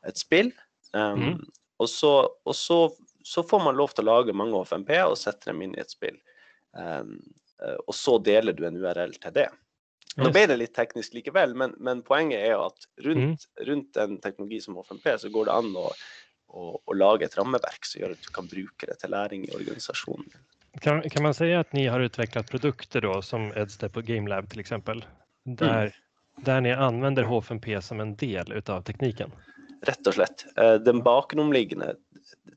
et 0.05 0.15
spill. 0.17 0.51
Um, 0.93 1.19
Mm. 1.35 1.45
Og, 1.79 1.87
så, 1.89 2.29
og 2.45 2.53
så, 2.55 2.95
så 3.23 3.43
får 3.43 3.63
man 3.63 3.75
lov 3.75 3.93
til 3.93 4.05
å 4.05 4.07
lage 4.23 4.33
mange 4.33 4.53
HFMP 4.55 4.89
og 5.05 5.17
sette 5.17 5.45
dem 5.45 5.61
inn 5.61 5.75
i 5.75 5.81
et 5.81 5.89
spill. 5.91 6.17
Um, 6.73 7.21
og 7.87 7.93
så 7.93 8.17
deler 8.23 8.53
du 8.53 8.65
en 8.65 8.77
URL 8.77 9.13
til 9.19 9.31
det. 9.31 9.49
Nå 10.15 10.29
ble 10.31 10.45
det 10.47 10.55
litt 10.57 10.73
teknisk 10.75 11.13
likevel, 11.13 11.55
men, 11.59 11.73
men 11.77 12.01
poenget 12.01 12.39
er 12.47 12.55
at 12.65 12.85
Mm. 12.97 13.05
rundt, 13.05 13.47
rundt 13.67 13.97
en 13.97 14.17
teknologi 14.23 14.61
som 14.61 14.75
HFMP, 14.79 15.17
så 15.19 15.29
går 15.29 15.45
det 15.45 15.51
an 15.51 15.73
å, 15.75 15.89
å, 16.47 16.79
å 16.85 16.93
lage 16.95 17.25
et 17.25 17.35
rammeverk 17.37 17.85
som 17.85 18.01
gjør 18.01 18.11
at 18.15 18.21
du 18.23 18.29
kan 18.31 18.47
bruke 18.47 18.87
det 18.87 18.95
til 19.01 19.11
læring 19.11 19.43
i 19.43 19.51
organisasjonen. 19.55 20.29
Kan, 20.81 21.01
kan 21.09 21.23
man 21.23 21.33
säga 21.33 21.59
att 21.59 21.73
ni 21.73 21.87
har 21.87 21.99
utvecklat 21.99 22.49
produkter 22.49 23.01
då 23.01 23.21
som 23.21 23.51
Edstep 23.55 23.97
och 23.97 24.03
GameLab 24.03 24.49
till 24.49 24.59
exempel? 24.59 25.05
Där, 25.45 25.95
där 26.41 26.61
ni 26.61 26.71
använder 26.71 27.23
H5P 27.23 27.81
som 27.81 27.99
en 27.99 28.15
del 28.15 28.51
utav 28.51 28.81
tekniken? 28.81 29.31
Rett 29.81 30.07
og 30.07 30.13
slett. 30.13 30.45
Eh, 30.57 30.73
Den 30.75 31.03
bakenomliggende 31.03 31.95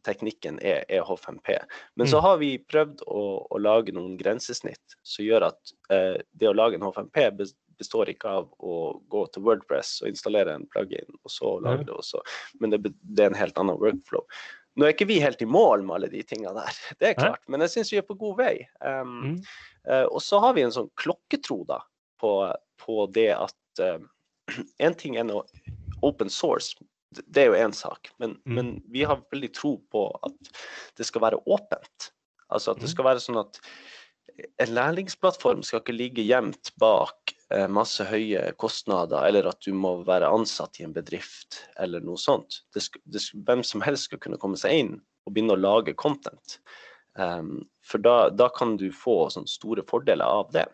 teknikken 0.06 0.58
er, 0.64 0.84
er 0.88 1.02
H5P. 1.04 1.56
Men 1.96 2.06
så 2.08 2.18
Mm. 2.18 2.22
har 2.22 2.37
vi 2.40 2.50
prøvd 2.58 3.02
å, 3.06 3.22
å 3.50 3.58
lage 3.60 3.92
noen 3.92 4.16
grensesnitt 4.20 4.96
som 5.02 5.25
gjør 5.25 5.48
at 5.50 5.72
eh, 5.90 6.20
det 6.32 6.48
å 6.48 6.54
lage 6.56 6.78
en 6.78 6.87
H5P, 6.87 7.30
bes- 7.38 7.54
består 7.78 8.08
ikke 8.10 8.28
av 8.40 8.48
å 8.58 8.76
gå 9.08 9.20
til 9.32 9.44
Wordpress 9.46 10.00
og 10.02 10.08
installere 10.10 10.54
en 10.56 10.64
plugin, 10.66 11.06
og 11.22 11.30
så 11.30 11.52
lage 11.62 11.84
det 11.87 11.94
også. 11.94 12.18
Men 12.60 12.70
det, 12.75 12.80
det 13.02 13.22
er 13.26 13.30
en 13.30 13.38
helt 13.38 13.58
annen 13.62 13.78
workflow. 13.78 14.25
Nå 14.78 14.87
er 14.87 14.92
ikke 14.94 15.06
vi 15.10 15.20
helt 15.22 15.40
i 15.42 15.46
mål 15.46 15.82
med 15.87 15.94
alle 15.96 16.08
de 16.10 16.22
tingene 16.26 16.54
der, 16.58 16.75
det 16.98 17.08
er 17.12 17.14
klart, 17.18 17.42
men 17.48 17.60
jeg 17.66 17.70
syns 17.76 17.92
vi 17.94 18.00
er 18.00 18.06
på 18.08 18.18
god 18.18 18.37
vei. 18.40 18.54
Um, 18.82 19.14
Mm. 19.22 19.38
eh, 19.90 20.04
og 20.10 20.20
så 20.22 20.40
har 20.42 20.54
vi 20.54 20.62
en 20.66 20.75
sånn 20.75 20.90
klokketro 20.98 21.64
da, 21.66 21.80
på, 22.20 22.32
på 22.82 23.06
det 23.14 23.30
at 23.37 23.82
eh, 23.84 23.98
en 24.88 24.94
ting 24.98 25.16
er 25.18 25.25
noe 25.28 25.44
open 26.02 26.30
source, 26.30 26.75
det- 27.14 27.36
er 27.42 27.46
jo 27.46 27.68
én 27.68 27.74
sak, 27.74 28.10
men, 28.18 28.38
Mm. 28.46 28.54
men 28.54 28.82
vi 28.90 29.02
har 29.04 29.22
veldig 29.32 29.52
tro 29.54 29.78
på 29.92 30.10
at 30.22 30.32
det 30.96 31.06
skal 31.06 31.20
være 31.22 31.42
åpent. 31.46 32.10
Altså 32.50 32.70
at 32.70 32.78
det 32.80 32.88
Mm. 32.88 32.94
skal 32.94 33.04
være 33.04 33.20
sånn 33.20 33.40
at 33.40 33.60
en 34.58 34.68
lærlingsplattform 34.68 35.62
skal 35.64 35.80
ikke 35.80 35.96
ligge 35.96 36.26
gjemt 36.26 36.70
bak 36.78 37.34
eh, 37.50 37.66
masse 37.66 38.04
høye 38.04 38.52
kostnader, 38.58 39.24
eller 39.26 39.48
at 39.48 39.60
du 39.60 39.72
må 39.72 40.04
være 40.04 40.28
ansatt 40.28 40.80
i 40.80 40.84
en 40.84 40.92
bedrift, 40.92 41.64
eller 41.78 42.00
noe 42.00 42.16
sånt. 42.16 42.60
Det 42.74 42.82
sk 42.82 42.98
det 43.08 43.22
sk 43.22 43.34
hvem 43.42 43.64
som 43.64 43.80
helst 43.80 44.04
skal 44.04 44.18
kunne 44.18 44.36
komme 44.36 44.56
seg 44.56 44.70
inn 44.72 45.00
og 45.26 45.32
begynne 45.34 45.56
å 45.56 45.60
lage 45.60 45.96
content. 45.96 46.58
Um, 47.18 47.66
for 47.82 47.98
da, 47.98 48.28
da 48.30 48.46
kan 48.54 48.76
du 48.78 48.92
få 48.94 49.25
sånne 49.32 49.50
store 49.50 49.82
fordeler 49.88 50.25
av 50.25 50.52
det. 50.54 50.66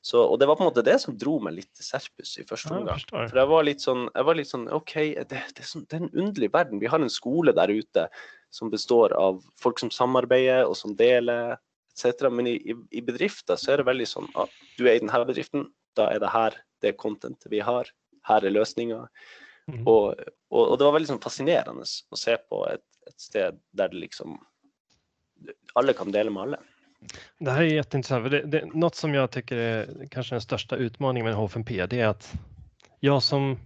Så, 0.00 0.22
og 0.22 0.38
det 0.40 0.46
var 0.48 0.56
på 0.56 0.64
en 0.64 0.70
måte 0.70 0.84
det 0.86 0.96
som 1.02 1.16
dro 1.18 1.36
meg 1.44 1.58
litt 1.58 1.70
til 1.76 1.86
Serpus 1.86 2.36
i 2.40 2.44
første 2.48 2.70
Ja, 2.70 2.78
jeg 2.78 2.82
omgang. 2.82 3.00
förstår. 3.02 3.26
For 3.28 3.40
jeg 3.40 3.50
var 3.50 3.66
litt 3.68 3.84
sånn, 3.84 4.06
var 4.30 4.38
litt 4.38 4.50
sånn 4.50 4.68
OK, 4.72 4.94
det, 5.18 5.26
det, 5.28 5.60
er 5.60 5.68
sånn, 5.68 5.84
det 5.90 5.98
er 5.98 6.06
en 6.06 6.14
underlig 6.24 6.50
verden. 6.54 6.80
Vi 6.80 6.88
har 6.90 7.02
en 7.02 7.12
skole 7.12 7.54
der 7.56 7.72
ute 7.72 8.06
som 8.54 8.72
består 8.72 9.12
av 9.18 9.42
folk 9.60 9.82
som 9.82 9.92
samarbeider 9.94 10.64
og 10.66 10.74
som 10.78 10.96
deler 10.98 11.58
etc. 11.92 12.30
Men 12.32 12.48
i, 12.50 12.56
i, 12.72 12.76
i 12.96 13.04
bedrifter 13.04 13.60
så 13.60 13.74
er 13.74 13.82
det 13.82 13.90
veldig 13.90 14.08
sånn 14.08 14.30
at 14.40 14.56
du 14.78 14.86
er 14.88 14.96
i 14.96 15.04
denne 15.04 15.24
bedriften, 15.28 15.68
da 15.98 16.08
er 16.14 16.22
det 16.22 16.32
her 16.32 16.56
det 16.80 16.96
contentet 16.96 17.50
vi 17.52 17.60
har. 17.60 17.90
Her 18.26 18.46
er 18.46 18.56
løsninga. 18.56 19.04
Mm. 19.70 19.84
Og, 19.84 20.16
og, 20.50 20.62
og 20.64 20.78
det 20.78 20.86
var 20.86 20.96
veldig 20.96 21.12
sånn 21.12 21.22
fascinerende 21.22 21.84
å 21.84 22.18
se 22.18 22.38
på 22.48 22.64
et, 22.72 22.86
et 23.10 23.20
sted 23.20 23.60
der 23.76 23.92
det 23.92 24.06
liksom 24.08 24.38
Alle 25.72 25.92
kan 25.92 26.12
dele 26.12 26.30
med 26.30 26.42
alle. 26.42 26.56
Det 27.38 27.50
här 27.50 27.62
är 27.62 27.66
jätteintressant. 27.66 28.22
För 28.22 28.30
det, 28.30 28.42
det, 28.46 28.74
något 28.74 28.94
som 28.94 29.14
jag 29.14 29.30
tycker 29.30 29.56
är 29.56 30.06
kanske 30.10 30.34
den 30.34 30.40
största 30.40 30.76
utmaningen 30.76 31.26
med 31.26 31.34
H5P 31.34 31.86
det 31.86 32.00
är 32.00 32.06
att 32.06 32.32
jag 33.00 33.22
som 33.22 33.58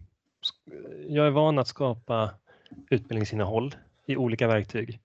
jag 1.08 1.26
är 1.26 1.30
van 1.30 1.58
att 1.58 1.68
skapa 1.68 2.30
utbildningsinnehåll 2.90 3.74
i 4.06 4.16
olika 4.16 4.46
verktyg. 4.46 5.00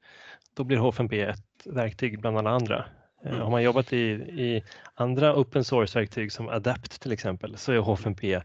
Då 0.54 0.64
blir 0.64 0.78
H5P 0.78 1.30
ett 1.30 1.66
verktyg 1.66 2.20
bland 2.20 2.38
alla 2.38 2.50
andra. 2.50 2.78
Eh, 2.78 3.32
Mm. 3.32 3.42
Har 3.42 3.50
man 3.52 3.64
jobbat 3.64 3.94
i, 3.94 3.98
i 3.98 4.64
andra 4.94 5.36
open 5.36 5.64
source-verktyg 5.64 6.32
som 6.32 6.50
Adapt 6.50 7.02
till 7.02 7.12
exempel 7.12 7.58
så 7.58 7.72
är 7.72 7.80
H5P 7.80 8.42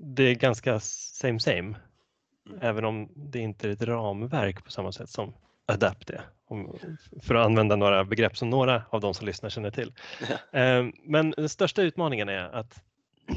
det 0.00 0.22
är 0.22 0.34
ganska 0.34 0.80
same 0.80 1.40
same. 1.40 1.74
Även 2.60 2.84
om 2.84 3.08
det 3.14 3.38
inte 3.38 3.68
är 3.68 3.72
ett 3.72 3.82
ramverk 3.82 4.64
på 4.64 4.70
samma 4.70 4.92
sätt 4.92 5.10
som 5.10 5.32
Adapt 5.70 6.10
är. 6.10 6.22
Om, 6.48 6.78
för 7.22 7.34
att 7.34 7.46
använda 7.46 7.76
några 7.76 8.04
begrepp 8.04 8.36
som 8.36 8.50
några 8.50 8.82
av 8.90 9.00
de 9.00 9.14
som 9.14 9.26
lyssnar 9.26 9.50
känner 9.50 9.70
till. 9.70 9.92
Eh, 10.52 10.86
Men 11.04 11.30
den 11.30 11.48
största 11.48 11.82
utmaningen 11.82 12.28
är 12.28 12.54
att 12.54 12.82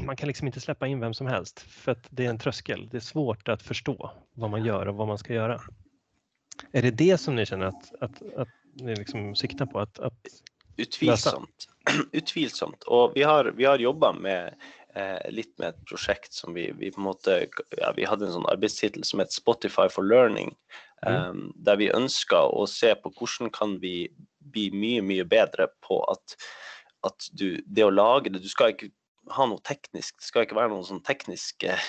man 0.02 0.16
kan 0.16 0.26
liksom 0.26 0.46
inte 0.46 0.60
släppa 0.60 0.86
in 0.86 1.00
vem 1.00 1.14
som 1.14 1.26
helst 1.26 1.60
för 1.60 1.92
att 1.92 2.06
det 2.10 2.26
är 2.26 2.30
en 2.30 2.38
tröskel. 2.38 2.88
Det 2.90 2.96
är 2.96 3.00
svårt 3.00 3.48
att 3.48 3.62
förstå 3.62 4.10
vad 4.32 4.50
man 4.50 4.64
gör 4.64 4.88
och 4.88 4.94
vad 4.94 5.08
man 5.08 5.18
ska 5.18 5.34
göra. 5.34 5.60
Är 6.72 6.82
det 6.82 6.90
det 6.90 7.18
som 7.18 7.36
ni 7.36 7.46
känner 7.46 7.66
att, 7.66 7.94
att, 8.00 8.22
att 8.36 8.48
ni 8.74 8.94
liksom 8.94 9.34
siktar 9.34 9.66
på? 9.66 9.80
Att, 9.80 9.98
att, 9.98 10.14
Utvilsomt. 10.76 11.68
Utvilsomt. 12.12 12.82
Og 12.84 13.12
vi 13.14 13.22
har, 13.22 13.44
vi 13.44 13.64
har 13.64 13.78
jobba 13.78 14.12
med 14.12 14.54
eh, 14.94 15.30
litt 15.30 15.58
med 15.58 15.68
et 15.68 15.84
prosjekt 15.86 16.32
som 16.32 16.54
vi, 16.54 16.72
vi 16.78 16.90
på 16.90 17.00
en 17.00 17.04
måte 17.04 17.46
ja, 17.78 17.92
Vi 17.96 18.04
hadde 18.04 18.26
en 18.26 18.32
sånn 18.32 18.48
arbeidstittel 18.50 19.04
som 19.04 19.22
het 19.22 19.32
Spotify 19.32 19.86
for 19.90 20.02
learning. 20.02 20.54
Mm. 21.04 21.30
Um, 21.30 21.52
der 21.66 21.76
vi 21.80 21.90
ønska 21.92 22.38
å 22.48 22.66
se 22.70 22.94
på 22.96 23.10
hvordan 23.12 23.50
kan 23.52 23.78
vi 23.82 24.08
bli 24.54 24.70
mye, 24.72 25.02
mye 25.04 25.24
bedre 25.28 25.66
på 25.84 25.98
at, 26.10 26.36
at 27.04 27.26
du, 27.36 27.60
det 27.66 27.84
å 27.84 27.92
lage 27.92 28.30
det 28.32 28.40
Du 28.44 28.48
skal 28.48 28.72
ikke 28.74 28.90
ha 29.32 29.46
noe 29.48 29.60
teknisk, 29.64 30.18
det 30.20 30.26
skal 30.26 30.44
ikke 30.44 30.56
være 30.58 30.72
noen 30.74 30.84
sånn 30.84 31.02
teknisk 31.04 31.64
eh, 31.64 31.86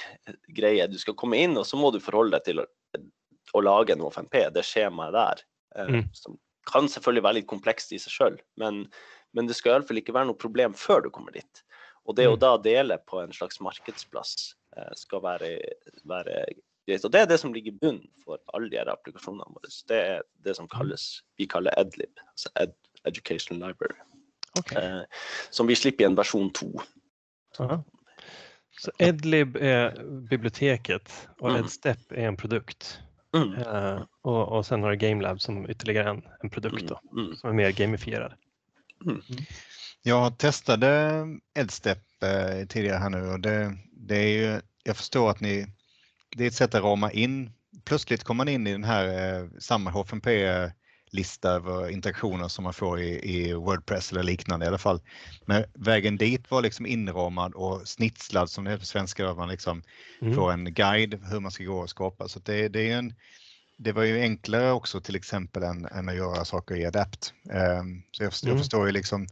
greie. 0.56 0.88
Du 0.88 0.98
skal 1.00 1.18
komme 1.20 1.36
inn, 1.44 1.58
og 1.60 1.66
så 1.68 1.76
må 1.80 1.92
du 1.92 2.00
forholde 2.04 2.38
deg 2.38 2.46
til 2.48 2.62
å, 2.64 2.66
å 3.56 3.64
lage 3.64 3.92
en 3.96 4.04
H5P, 4.04 4.46
det 4.56 4.64
skjemaet 4.68 5.16
der. 5.16 5.44
eh, 5.76 5.90
Mm. 5.96 6.06
Som 6.16 6.38
kan 6.72 6.88
selvfølgelig 6.90 7.24
være 7.24 7.38
litt 7.42 7.48
komplekst 7.52 7.92
i 7.94 8.00
seg 8.02 8.14
sjøl, 8.14 8.38
men, 8.58 8.86
men 9.38 9.48
det 9.48 9.54
skal 9.58 9.76
iallfall 9.76 10.00
ikke 10.02 10.16
være 10.16 10.32
noe 10.32 10.40
problem 10.40 10.74
før 10.74 11.04
du 11.06 11.12
kommer 11.14 11.36
dit. 11.36 11.62
Og 12.08 12.16
det 12.16 12.26
å 12.30 12.36
Mm. 12.36 12.40
da 12.40 12.54
dele 12.58 12.98
på 13.06 13.20
en 13.22 13.32
slags 13.36 13.60
markedsplass 13.62 14.56
eh, 14.78 14.94
skal 14.96 15.22
være, 15.22 15.52
være 16.06 16.46
greit. 16.88 17.06
Og 17.06 17.12
det 17.12 17.22
er 17.22 17.30
det 17.30 17.40
som 17.42 17.54
ligger 17.54 17.72
i 17.74 17.80
bunnen 17.82 18.08
for 18.26 18.40
alle 18.54 18.70
de 18.72 18.78
her 18.80 18.92
applikasjonene 18.92 19.48
våre. 19.56 19.72
Det 19.90 20.00
er 20.02 20.22
det 20.46 20.56
som 20.58 20.68
kalles, 20.72 21.24
vi 21.38 21.48
kaller 21.50 21.74
EdLib, 21.80 22.20
altså 22.32 22.50
Ed, 22.62 22.74
Education 23.06 23.60
Library, 23.60 23.98
okay. 24.60 24.82
eh, 24.82 25.04
som 25.52 25.68
vi 25.68 25.76
slipper 25.76 26.06
i 26.06 26.10
en 26.10 26.18
versjon 26.18 26.52
to. 26.54 26.72
Aha. 27.60 27.84
Så 28.78 28.92
Edlib 29.00 29.56
är 29.56 30.04
biblioteket 30.30 31.28
och 31.40 31.50
Mm. 31.50 31.62
Edstep 31.64 32.12
är 32.12 32.28
en 32.28 32.38
produkt. 32.38 33.00
Mm. 33.36 33.54
Eh, 33.54 34.02
och, 34.22 34.52
och 34.58 34.66
sen 34.66 34.84
har 34.84 34.92
du 34.92 34.98
GameLab 34.98 35.42
som 35.42 35.70
ytterligare 35.70 36.10
en, 36.10 36.22
en 36.44 36.50
produkt 36.50 36.88
då, 36.88 37.00
Mm. 37.12 37.26
Mm. 37.26 37.36
som 37.38 37.50
är 37.50 37.54
mer 37.54 37.72
gamifierad. 37.72 38.34
Jag 40.04 40.38
testade 40.38 41.24
Edstep 41.60 42.24
eh, 42.24 42.68
tidigare 42.68 42.98
här 42.98 43.10
nu 43.10 43.28
och 43.28 43.40
det, 43.40 43.78
det 43.92 44.16
är 44.16 44.28
ju, 44.28 44.62
jag 44.84 44.98
förstår 44.98 45.30
att 45.30 45.40
ni, 45.40 45.68
det 46.36 46.44
är 46.44 46.48
ett 46.48 46.54
sätt 46.54 46.76
att 46.76 46.84
rama 46.84 47.12
in. 47.12 47.52
Plötsligt 47.86 48.24
kommer 48.24 48.38
man 48.38 48.48
in 48.54 48.68
i 48.68 48.72
den 48.72 48.84
här 48.84 49.06
eh, 49.42 49.48
samma 49.60 49.92
H5P-lista 49.92 51.50
över 51.52 51.90
interaktioner 51.90 52.48
som 52.48 52.64
man 52.64 52.74
får 52.74 53.00
i, 53.02 53.32
i 53.38 53.54
Wordpress 53.54 54.12
eller 54.12 54.24
liknande 54.24 54.66
i 54.66 54.68
alla 54.68 54.78
fall. 54.78 55.02
Men 55.46 55.64
vägen 55.74 56.18
dit 56.18 56.52
var 56.52 56.62
liksom 56.62 56.86
inramad 56.86 57.54
och 57.54 57.88
snitslad 57.88 58.50
som 58.50 58.64
det 58.64 58.72
heter 58.72 58.80
på 58.80 58.86
svenska, 58.86 59.34
man 59.34 59.50
liksom 59.50 59.84
Mm. 60.22 60.36
får 60.36 60.52
en 60.52 60.74
guide 60.74 61.20
hur 61.32 61.40
man 61.40 61.52
ska 61.52 61.64
gå 61.64 61.78
och 61.80 61.90
skapa. 61.90 62.28
Så 62.28 62.40
det, 62.40 62.68
det, 62.68 62.92
är 62.92 62.98
en, 62.98 63.14
det 63.78 63.92
var 63.92 64.04
ju 64.04 64.22
enklare 64.22 64.72
också 64.72 65.02
till 65.02 65.16
exempel 65.16 65.64
än, 65.64 65.86
än 65.86 66.10
att 66.10 66.16
göra 66.16 66.46
saker 66.46 66.76
i 66.76 66.86
Adapt. 66.86 67.34
Ehm, 67.52 68.02
så 68.12 68.24
jag, 68.24 68.32
förstår- 68.32 68.50
jag 68.50 68.54
Mm. 68.54 68.62
förstår 68.64 68.86
ju 68.86 68.92
liksom, 68.92 69.28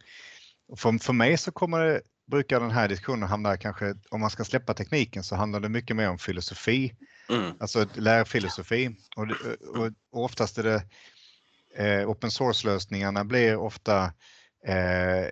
för, 0.78 1.04
för 1.04 1.14
mig 1.14 1.38
så 1.38 1.52
kommer 1.52 1.80
det, 1.80 2.02
brukar 2.32 2.60
den 2.60 2.72
här 2.72 2.88
diskussionen 2.88 3.30
hamna 3.30 3.58
kanske, 3.58 3.96
om 4.10 4.22
man 4.22 4.30
ska 4.30 4.44
släppa 4.44 4.74
tekniken 4.74 5.24
så 5.24 5.36
handlar 5.36 5.60
det 5.60 5.70
mycket 5.70 5.96
mer 5.96 6.10
om 6.10 6.18
filosofi, 6.18 6.96
Mm. 7.30 7.52
alltså 7.60 7.86
lärfilosofi. 7.96 8.96
Och, 9.16 9.28
det- 9.28 9.36
och, 9.68 9.86
och 10.12 10.24
oftast 10.24 10.58
är 10.58 10.64
det 10.64 10.84
eh, 11.76 12.10
open 12.10 12.32
source-lösningarna 12.32 13.24
blir 13.24 13.56
ofta 13.58 14.04
eh, 14.68 15.26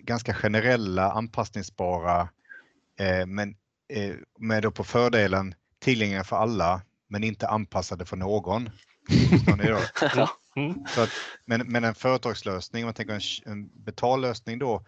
ganska 0.00 0.34
generella, 0.34 1.12
anpassningsbara, 1.12 2.28
eh, 3.00 3.26
men 3.26 3.56
eh, 3.92 4.14
med 4.38 4.62
då 4.62 4.70
på 4.70 4.84
fördelen 4.84 5.54
tillgängliga 5.80 6.24
för 6.24 6.36
alla, 6.36 6.82
men 7.08 7.24
inte 7.24 7.48
anpassade 7.48 8.04
för 8.04 8.16
någon. 8.16 8.70
Mm. 10.56 10.84
Så 10.88 11.00
att, 11.00 11.10
men, 11.44 11.60
men 11.72 11.84
en 11.84 11.94
företagslösning, 11.94 12.84
om 12.84 12.86
man 12.86 12.94
tänker 12.94 13.14
en, 13.14 13.52
en 13.52 13.84
betallösning 13.84 14.58
då, 14.58 14.84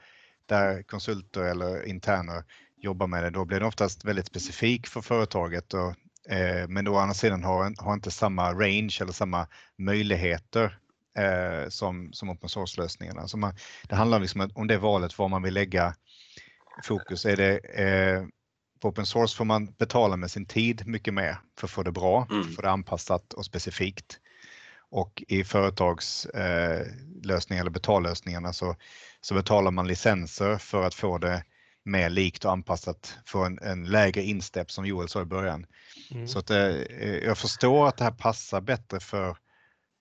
där 0.47 0.83
konsulter 0.83 1.43
eller 1.45 1.87
interner 1.87 2.45
jobbar 2.77 3.07
med 3.07 3.23
det, 3.23 3.31
då 3.31 3.45
blir 3.45 3.61
det 3.61 3.67
oftast 3.67 4.05
väldigt 4.05 4.27
specifik 4.27 4.87
för 4.87 5.01
företaget. 5.01 5.75
Och, 5.75 5.95
eh, 6.33 6.69
men 6.69 6.85
då 6.85 6.93
å 6.95 6.99
andra 6.99 7.15
sidan 7.15 7.45
har, 7.45 7.85
har 7.85 7.95
inte 7.95 8.11
samma 8.11 8.53
range 8.53 8.99
eller 9.01 9.13
samma 9.13 9.47
möjligheter 9.79 10.79
eh, 11.19 11.69
som, 11.69 12.13
som 12.13 12.31
open 12.31 12.49
source-lösningarna. 12.49 13.29
Så 13.29 13.37
man, 13.37 13.55
det 13.89 13.95
handlar 13.95 14.21
liksom 14.21 14.41
om- 14.41 14.51
om 14.55 14.67
det 14.67 14.79
valet, 14.79 15.19
var 15.19 15.29
man 15.29 15.43
vill 15.43 15.55
lägga 15.55 15.95
fokus. 16.85 17.25
Är 17.25 17.37
det, 17.37 17.59
eh, 17.59 18.25
på 18.81 18.89
open 18.89 19.07
source 19.07 19.37
får 19.37 19.45
man 19.45 19.67
betala 19.79 20.17
med 20.17 20.31
sin 20.31 20.47
tid 20.47 20.87
mycket 20.87 21.15
mer 21.15 21.39
för 21.59 21.67
att 21.67 21.71
få 21.71 21.83
det 21.83 21.93
bra, 21.93 22.27
Mm. 22.31 22.43
för 22.43 22.51
att 22.51 22.57
få 22.57 22.63
det 22.63 22.71
anpassat 22.71 23.33
och 23.33 23.45
specifikt. 23.45 24.19
Och 24.95 25.25
i 25.29 25.45
företagslösningar 25.45 27.57
eh, 27.57 27.61
eller 27.61 27.71
betallösningarna 27.71 28.53
så, 28.53 28.77
så 29.21 29.35
betalar 29.35 29.71
man 29.71 29.87
licenser 29.87 30.59
för 30.59 30.83
att 30.83 30.95
få 30.95 31.19
det 31.19 31.45
mer 31.85 32.11
likt 32.11 32.45
och 32.45 32.53
anpassat 32.53 33.19
för 33.27 33.47
en, 33.47 33.59
en 33.59 33.85
lägre 33.85 34.23
instep 34.23 34.71
som 34.71 34.87
Joel 34.87 35.09
sa 35.09 35.23
i 35.23 35.25
början. 35.25 35.67
Mm. 36.11 36.29
Så 36.29 36.39
att, 36.39 36.51
eh, 36.51 36.59
jag 37.25 37.39
förstår 37.39 37.89
att 37.89 37.97
det 37.97 38.05
här 38.05 38.11
passar 38.11 38.61
bättre 38.61 39.01
för 39.01 39.37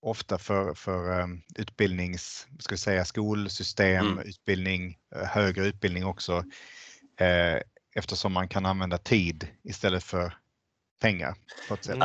ofta 0.02 0.38
för, 0.38 0.74
för 0.74 1.30
utbildnings, 1.56 2.48
ska 2.60 2.74
vi 2.74 2.80
säga 2.80 3.06
skolsystem, 3.06 4.06
Mm. 4.06 4.20
utbildning, 4.20 4.98
eh, 5.16 5.28
högre 5.28 5.66
utbildning 5.66 6.06
också. 6.06 6.44
Eh, 7.20 7.58
eftersom 7.96 8.34
man 8.34 8.48
kan 8.48 8.66
använda 8.66 8.98
tid 8.98 9.48
istället 9.64 10.04
för 10.04 10.38
pengar. 11.02 11.36
På 11.68 11.74
ett 11.74 11.86
sätt. 11.86 12.00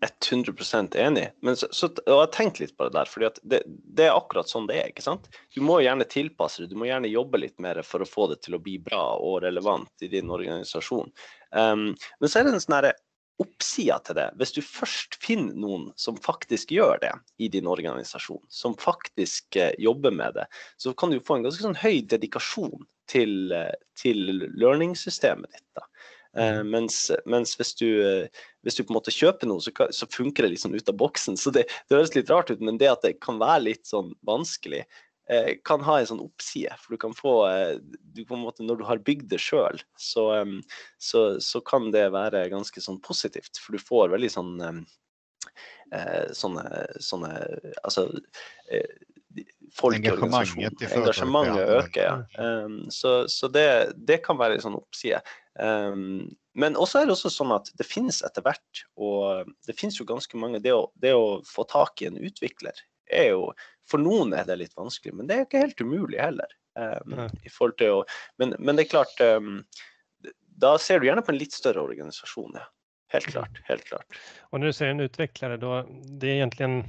100% 0.00 0.96
enig. 0.96 1.30
Men 1.40 1.56
så, 1.56 1.66
så, 1.70 1.86
og 1.86 2.10
jeg 2.10 2.20
har 2.20 2.32
tänkt 2.34 2.60
litt 2.60 2.76
på 2.76 2.84
det 2.84 2.96
der, 2.98 3.08
fordi 3.08 3.30
det, 3.42 3.62
det, 3.66 4.08
er 4.08 4.16
akkurat 4.16 4.50
sånn 4.50 4.68
det 4.68 4.76
er. 4.80 4.90
ikke 4.92 5.04
sant? 5.04 5.30
Du 5.54 5.62
må 5.64 5.78
gjerne 5.80 6.04
tilpasse 6.08 6.62
det, 6.62 6.70
du 6.72 6.76
må 6.80 6.88
gjerne 6.88 7.10
jobbe 7.10 7.40
litt 7.40 7.56
mer 7.62 7.80
for 7.86 8.04
å 8.04 8.08
få 8.08 8.28
det 8.32 8.42
til 8.44 8.58
å 8.58 8.62
bli 8.62 8.76
bra 8.82 9.02
og 9.16 9.40
relevant 9.46 10.04
i 10.04 10.10
din 10.12 10.32
organisasjon. 10.32 11.12
Um, 11.50 11.60
ehm, 11.60 11.88
men 12.20 12.32
så 12.32 12.40
er 12.40 12.48
det 12.48 12.56
en 12.56 12.64
sånn 12.64 12.92
oppsida 13.40 13.98
til 14.04 14.16
det. 14.16 14.30
Hvis 14.40 14.54
du 14.56 14.62
først 14.64 15.18
finner 15.20 15.56
noen 15.60 15.90
som 16.00 16.16
faktisk 16.24 16.72
gjør 16.72 17.00
det 17.02 17.12
i 17.42 17.50
din 17.52 17.68
organisasjon, 17.68 18.40
som 18.52 18.76
faktisk 18.80 19.58
uh, 19.58 19.68
eh, 19.70 19.74
jobber 19.82 20.12
med 20.12 20.36
det, 20.36 20.46
så 20.80 20.92
kan 20.96 21.12
du 21.12 21.20
få 21.24 21.38
en 21.38 21.48
ganske 21.48 21.64
sånn 21.64 21.80
høy 21.80 22.04
dedikasjon 22.08 22.84
til, 23.12 23.52
uh, 23.52 23.68
eh, 23.68 23.76
til 24.00 24.48
learning-systemet 24.56 25.52
ditt. 25.52 25.68
da. 25.76 25.88
Uh, 26.36 26.62
mens, 26.66 27.08
mens 27.28 27.54
hvis, 27.58 27.72
du, 27.78 27.88
hvis, 28.66 28.76
du, 28.76 28.84
på 28.84 28.92
en 28.92 28.98
måte 28.98 29.14
kjøper 29.14 29.48
noe, 29.50 29.62
så, 29.64 29.72
så 29.72 30.08
funker 30.12 30.44
det 30.44 30.54
litt 30.54 30.62
sånn 30.64 30.76
ut 30.76 30.92
av 30.92 30.98
boksen. 31.00 31.38
Så 31.40 31.52
det, 31.54 31.66
det, 31.86 31.96
høres 31.96 32.14
litt 32.16 32.30
rart 32.32 32.52
ut, 32.52 32.62
men 32.64 32.80
det 32.80 32.92
at 32.92 33.06
det 33.06 33.16
kan 33.24 33.40
være 33.42 33.64
litt 33.68 33.88
sånn 33.88 34.12
vanskelig, 34.28 34.84
uh, 35.32 35.50
kan 35.68 35.84
ha 35.86 35.98
en 36.00 36.10
sånn 36.12 36.22
oppside. 36.24 36.76
For 36.82 36.96
du 36.96 37.02
kan 37.06 37.16
få 37.16 37.34
uh, 37.48 37.72
du 38.16 38.22
på 38.24 38.36
en 38.36 38.44
måte, 38.44 38.66
Når 38.66 38.82
du 38.82 38.86
har 38.88 39.02
bygd 39.06 39.30
det 39.32 39.40
sjøl, 39.42 39.80
så, 40.00 40.28
så, 41.02 41.26
så, 41.42 41.64
kan 41.64 41.90
det 41.94 42.08
være 42.14 42.46
ganske 42.52 42.84
sånn 42.84 43.00
positivt. 43.04 43.60
For 43.62 43.76
du 43.76 43.82
får 43.82 44.14
veldig 44.16 44.32
sånn 44.32 44.56
sånne, 46.34 46.62
sånne 46.98 47.28
Altså 47.86 48.08
folk 49.74 49.98
i 49.98 50.10
organisasjonen. 50.10 50.76
Engasjementet 50.98 51.70
øker. 51.78 52.02
Ja. 52.36 52.48
Um, 52.64 52.86
så, 52.90 53.28
så 53.28 53.48
det, 53.52 53.66
det, 53.96 54.20
kan 54.26 54.38
være 54.40 54.58
en 54.58 54.64
sånn 54.66 54.78
oppside. 54.78 55.22
Um, 55.60 56.28
men 56.56 56.76
også 56.76 57.00
er 57.00 57.08
det 57.08 57.16
også 57.16 57.32
sånn 57.32 57.54
at 57.56 57.70
det 57.78 57.86
finnes 57.88 58.22
etter 58.26 58.44
hvert, 58.44 58.84
og 59.00 59.48
det 59.68 59.76
finnes 59.78 59.98
jo 60.00 60.08
ganske 60.08 60.36
mange 60.40 60.60
Det 60.64 60.72
å, 60.72 60.86
det 61.00 61.14
å 61.16 61.40
få 61.48 61.64
tak 61.70 62.02
i 62.02 62.10
en 62.10 62.20
utvikler 62.20 62.76
er 63.12 63.30
jo 63.30 63.50
For 63.88 64.02
noen 64.02 64.34
er 64.36 64.46
det 64.48 64.58
litt 64.60 64.76
vanskelig, 64.76 65.14
men 65.16 65.28
det 65.28 65.36
er 65.36 65.44
ikke 65.46 65.64
helt 65.64 65.80
umulig 65.80 66.20
heller. 66.20 66.48
Um, 66.76 67.28
i 67.40 67.52
forhold 67.52 67.78
til 67.80 68.00
å, 68.00 68.00
men, 68.40 68.52
men 68.58 68.76
det 68.76 68.84
er 68.84 68.90
klart 68.92 69.20
um, 69.24 69.62
Da 70.60 70.74
ser 70.82 71.00
du 71.00 71.06
gjerne 71.08 71.24
på 71.24 71.32
en 71.32 71.40
litt 71.40 71.56
større 71.56 71.84
organisasjon, 71.84 72.58
ja. 72.58 72.66
Helt 73.08 73.26
klart. 73.30 73.60
Helt 73.64 73.84
klart. 73.84 74.06
Och 74.40 74.60
när 74.60 74.66
du 74.66 74.72
säger 74.72 74.90
en 74.90 75.00
utvecklare, 75.00 75.56
då, 75.56 75.86
det 76.20 76.26
är 76.26 76.34
egentligen 76.34 76.84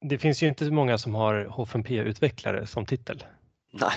det 0.00 0.18
finns 0.18 0.42
ju 0.42 0.48
inte 0.48 0.66
så 0.66 0.72
många 0.72 0.98
som 0.98 1.14
har 1.14 1.44
H5P-utvecklare 1.44 2.66
som 2.66 2.86
titel. 2.86 3.24
Nej. 3.70 3.92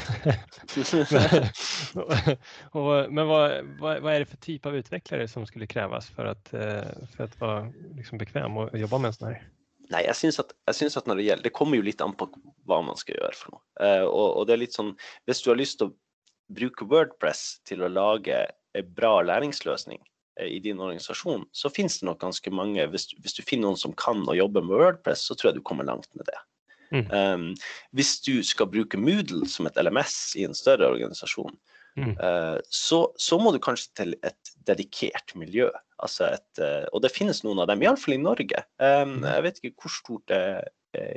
men, 1.14 2.38
och, 2.72 3.14
men 3.14 3.28
vad, 3.28 3.66
vad, 3.80 4.02
vad, 4.02 4.14
är 4.14 4.20
det 4.20 4.26
för 4.26 4.38
typ 4.38 4.66
av 4.66 4.76
utvecklare 4.76 5.28
som 5.28 5.46
skulle 5.46 5.68
krävas 5.68 6.10
för 6.10 6.26
att, 6.26 6.54
eh, 6.54 7.08
för 7.16 7.24
att 7.24 7.40
vara 7.40 7.72
liksom 7.96 8.18
bekväm 8.18 8.58
och 8.58 8.78
jobba 8.78 8.98
med 8.98 9.08
en 9.08 9.14
sån 9.14 9.28
här? 9.28 9.48
Nei, 9.92 10.06
jeg 10.08 10.16
syns, 10.16 10.38
at, 10.40 10.54
jeg 10.70 10.76
syns 10.78 10.94
at, 10.98 11.08
når 11.10 11.20
det 11.20 11.24
gjelder 11.26 11.44
Det 11.44 11.52
kommer 11.52 11.76
jo 11.76 11.84
litt 11.84 12.00
an 12.00 12.14
på 12.16 12.30
hva 12.64 12.78
man 12.80 12.96
skal 12.96 13.18
gjøre 13.18 13.36
for 13.36 13.56
noe. 13.58 13.64
Uh, 13.76 14.06
og, 14.08 14.28
og, 14.38 14.46
det 14.48 14.54
er 14.54 14.62
litt 14.62 14.78
sånn 14.78 14.94
Hvis 15.28 15.42
du 15.44 15.50
har 15.52 15.60
lyst 15.60 15.82
til 15.82 15.90
å 15.90 15.96
bruke 16.56 16.88
Wordpress 16.88 17.60
til 17.68 17.84
å 17.84 17.90
lage 17.92 18.38
en 18.78 18.94
bra 18.96 19.18
læringsløsning, 19.28 20.00
Eh, 20.00 20.11
i 20.48 20.60
din 20.64 20.80
organisasjon, 20.80 21.46
så 21.52 21.72
finnes 21.74 22.00
det 22.00 22.08
nok 22.08 22.22
ganske 22.24 22.54
mange 22.54 22.86
hvis, 22.94 23.10
hvis, 23.22 23.36
du 23.38 23.44
finner 23.44 23.70
noen 23.70 23.80
som 23.80 23.94
kan 23.98 24.24
å 24.28 24.38
jobbe 24.38 24.64
med 24.66 24.80
Wordpress, 24.80 25.26
så 25.28 25.38
tror 25.38 25.52
jeg 25.52 25.60
du 25.60 25.68
kommer 25.68 25.88
langt 25.88 26.10
med 26.18 26.28
det. 26.30 26.40
Mm. 26.92 27.06
Um, 27.08 27.46
hvis 27.96 28.18
du 28.26 28.42
skal 28.44 28.68
bruke 28.72 29.00
Moodle 29.00 29.48
som 29.48 29.70
et 29.70 29.78
LMS 29.80 30.34
i 30.40 30.44
en 30.48 30.58
større 30.58 30.90
organisasjon, 30.92 31.54
mm. 31.96 32.18
uh, 32.20 32.58
så, 32.68 33.06
så, 33.16 33.40
må 33.40 33.54
du 33.56 33.62
kanskje 33.64 33.96
til 34.02 34.18
et 34.28 34.54
dedikert 34.68 35.32
miljø. 35.40 35.70
Altså 36.04 36.34
et, 36.34 36.52
uh, 36.60 36.84
og 36.92 37.06
det 37.06 37.14
finnes 37.16 37.44
noen 37.46 37.64
av 37.64 37.72
dem, 37.72 37.86
iallfall 37.86 38.18
i 38.18 38.22
Norge. 38.22 38.66
Um, 38.84 39.22
jeg 39.24 39.48
vet 39.48 39.62
ikke 39.62 39.86
hvor 39.86 39.96
stort 40.02 40.28
det 40.32 40.42
er 40.42 40.70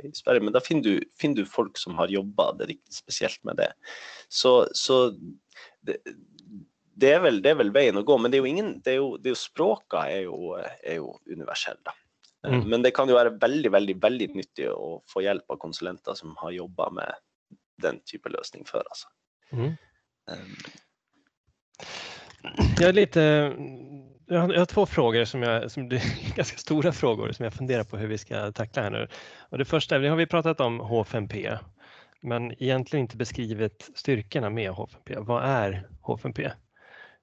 i 0.07 0.13
Sverige, 0.15 0.45
men 0.47 0.55
da 0.55 0.61
finner 0.63 0.85
du, 0.85 1.07
finner 1.19 1.43
du 1.43 1.49
folk 1.51 1.75
som 1.75 1.97
har 1.99 2.13
jobba 2.13 2.53
spesielt 2.93 3.41
med 3.43 3.59
det. 3.59 3.73
Så, 4.31 4.69
så 4.71 5.09
det, 5.83 5.99
det 6.95 7.11
er, 7.11 7.19
vel, 7.25 7.41
det 7.43 7.51
er, 7.51 7.59
vel, 7.59 7.71
veien 7.75 7.99
å 7.99 8.05
gå. 8.07 8.17
Men 8.17 8.31
det 8.31 8.39
er 8.39 8.45
jo 8.45 8.51
ingen, 8.51 8.71
det 8.85 8.95
er 8.95 8.99
jo, 9.01 9.09
det 9.19 9.29
er 9.29 9.35
jo 9.35 9.41
språka 9.41 10.05
er 10.07 10.25
jo, 10.29 10.55
er 10.55 10.99
jo 11.01 11.11
universelle. 11.27 11.81
Da. 11.83 11.95
Eh, 12.47 12.53
mm. 12.53 12.69
Men 12.71 12.85
det 12.85 12.93
kan 12.95 13.09
jo 13.11 13.17
være 13.17 13.35
veldig 13.41 13.71
veldig, 13.75 13.97
veldig 14.03 14.29
nyttig 14.35 14.69
å 14.71 15.01
få 15.11 15.25
hjelp 15.25 15.51
av 15.51 15.59
konsulenter 15.61 16.15
som 16.15 16.35
har 16.39 16.55
jobba 16.55 16.89
med 16.95 17.21
den 17.83 17.99
type 18.07 18.31
løsning 18.31 18.63
før. 18.69 18.85
Altså. 18.87 19.11
Mm. 19.51 19.75
Um. 20.31 20.55
Jag, 22.79 22.89
är 22.89 22.93
lite, 22.93 23.21
jag, 24.27 24.39
har, 24.39 24.53
jag 24.53 24.61
har 24.61 24.65
två 24.65 24.85
frågor 24.85 25.25
som, 25.25 25.43
jag, 25.43 25.71
som 25.71 25.83
är 25.83 26.35
ganska 26.35 26.57
stora 26.57 26.91
frågor 26.91 27.31
som 27.31 27.43
jag 27.43 27.53
funderar 27.53 27.83
på 27.83 27.97
hur 27.97 28.07
vi 28.07 28.17
ska 28.17 28.51
tackla 28.51 28.81
här 28.81 28.89
nu. 28.89 29.07
Och 29.49 29.57
det 29.57 29.65
första, 29.65 29.99
det 29.99 30.09
har 30.09 30.15
vi 30.15 30.25
pratat 30.25 30.59
om 30.59 30.81
H5P 30.81 31.57
men 32.25 32.63
egentligen 32.63 33.03
inte 33.03 33.17
beskrivit 33.17 33.89
styrkorna 33.95 34.49
med 34.49 34.71
H5P. 34.71 35.25
Vad 35.25 35.43
är 35.43 35.87
H5P? 36.01 36.51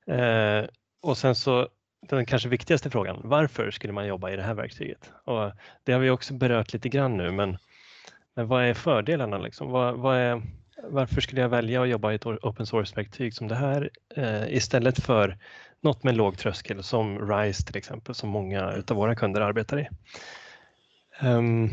Eh, 0.06 0.64
och 1.02 1.18
sen 1.18 1.34
så 1.34 1.68
den 2.08 2.26
kanske 2.26 2.48
viktigaste 2.48 2.90
frågan, 2.90 3.20
varför 3.24 3.70
skulle 3.70 3.92
man 3.92 4.06
jobba 4.06 4.30
i 4.30 4.36
det 4.36 4.42
här 4.42 4.54
verktyget? 4.54 5.12
Och 5.24 5.52
det 5.84 5.92
har 5.92 6.00
vi 6.00 6.10
också 6.10 6.34
berört 6.34 6.72
lite 6.72 6.88
grann 6.88 7.16
nu, 7.16 7.30
men, 7.30 7.58
men 8.34 8.48
vad 8.48 8.64
är 8.64 8.74
fördelarna? 8.74 9.38
Liksom? 9.38 9.70
Vad, 9.70 9.98
vad 9.98 10.16
är, 10.16 10.42
varför 10.82 11.20
skulle 11.20 11.40
jag 11.40 11.48
välja 11.48 11.82
att 11.82 11.88
jobba 11.88 12.12
i 12.12 12.14
ett 12.14 12.26
open 12.26 12.66
source-verktyg 12.66 13.34
som 13.34 13.48
det 13.48 13.54
här 13.54 13.90
eh, 14.16 14.54
istället 14.54 15.04
för 15.04 15.38
något 15.80 16.04
med 16.04 16.16
låg 16.16 16.38
tröskel 16.38 16.82
som 16.82 17.30
RISE 17.30 17.66
till 17.66 17.76
exempel, 17.76 18.14
som 18.14 18.30
många 18.30 18.82
av 18.88 18.96
våra 18.96 19.14
kunder 19.14 19.40
arbetar 19.40 19.80
i? 19.80 19.88
Um, 21.22 21.70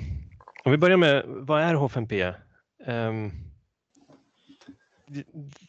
om 0.63 0.71
vi 0.71 0.77
börjar 0.77 0.97
med, 0.97 1.23
vad 1.25 1.61
är 1.61 1.75
H5P? 1.75 2.27
Um, 2.27 2.35
ehm, 2.85 3.31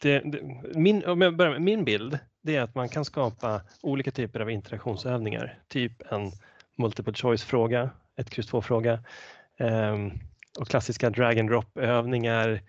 det, 0.00 0.20
det, 0.20 0.42
min, 0.74 1.04
om 1.04 1.20
jag 1.20 1.36
börjar 1.36 1.52
med 1.52 1.62
min 1.62 1.84
bild 1.84 2.18
det 2.42 2.56
är 2.56 2.62
att 2.62 2.74
man 2.74 2.88
kan 2.88 3.04
skapa 3.04 3.60
olika 3.82 4.10
typer 4.10 4.40
av 4.40 4.50
interaktionsövningar, 4.50 5.58
typ 5.68 6.12
en 6.12 6.32
multiple 6.76 7.14
choice-fråga, 7.14 7.90
ett 8.16 8.30
kryss 8.30 8.52
2-fråga 8.52 9.04
eh, 9.58 9.96
och 10.58 10.68
klassiska 10.68 11.10
drag 11.10 11.38
and 11.38 11.48
drop-övningar. 11.48 12.60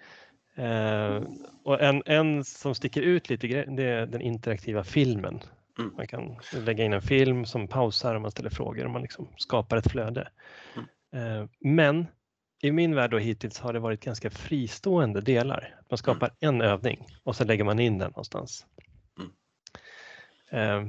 Eh, 0.56 1.22
och 1.64 1.82
en, 1.82 2.04
en 2.06 2.44
som 2.44 2.76
sticker 2.76 3.02
ut 3.02 3.30
lite 3.30 3.48
det 3.48 3.84
är 3.84 4.06
den 4.06 4.22
interaktiva 4.22 4.84
filmen. 4.84 5.40
Mm. 5.80 5.94
Man 5.98 6.08
kan 6.08 6.36
lägga 6.54 6.86
in 6.86 6.94
en 6.94 7.02
film 7.02 7.46
som 7.46 7.68
pausar 7.68 8.16
och 8.16 8.22
man 8.22 8.32
ställer 8.32 8.50
frågor 8.50 8.86
och 8.86 8.92
man 8.92 9.02
liksom 9.02 9.28
skapar 9.38 9.78
ett 9.78 9.92
flöde. 9.92 10.28
Mm. 10.76 11.42
Eh, 11.42 11.48
men 11.60 12.08
i 12.62 12.72
min 12.72 12.96
värld 12.96 13.12
då 13.12 13.18
hittills 13.18 13.60
har 13.60 13.74
det 13.74 13.80
varit 13.80 14.04
ganska 14.04 14.30
fristående 14.30 15.22
delar. 15.22 15.76
Man 15.90 15.98
skapar 15.98 16.32
mm. 16.40 16.56
en 16.56 16.62
övning 16.62 17.08
och 17.24 17.36
så 17.36 17.44
lägger 17.44 17.64
man 17.64 17.80
in 17.80 17.98
den 17.98 18.12
någonstans. 18.12 18.66
Eh, 20.52 20.86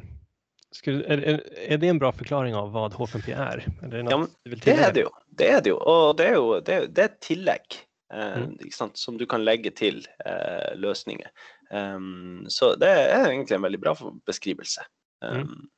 skulle, 0.71 1.05
är, 1.05 1.43
är, 1.57 1.79
det 1.79 1.89
en 1.89 1.99
bra 1.99 2.13
förklaring 2.13 2.55
av 2.55 2.73
vad 2.73 2.93
H5P 2.93 3.37
är? 3.37 3.69
är 3.83 3.89
det, 3.89 3.99
ja, 3.99 4.27
det, 4.45 4.71
är 4.71 4.93
det. 4.93 5.09
Det 5.29 5.49
er 5.49 5.61
det. 5.61 5.73
Og 5.73 6.17
det 6.17 6.29
jo 6.35 6.61
det, 6.61 6.79
det 6.97 7.03
er 7.03 7.11
et 7.11 7.21
tillegg 7.21 7.77
eh, 8.15 8.43
mm. 8.43 8.91
som 8.95 9.19
du 9.19 9.27
kan 9.27 9.45
legge 9.45 9.71
til 9.71 10.07
eh, 10.27 10.73
løsninger. 10.77 11.29
Um, 11.73 12.45
så 12.49 12.75
det 12.77 12.89
är 12.89 13.33
egentligen 13.33 13.59
en 13.59 13.63
väldigt 13.63 13.81
bra 13.81 13.97
beskrivelse. 14.27 14.81
Um, 15.25 15.37
mm. 15.37 15.69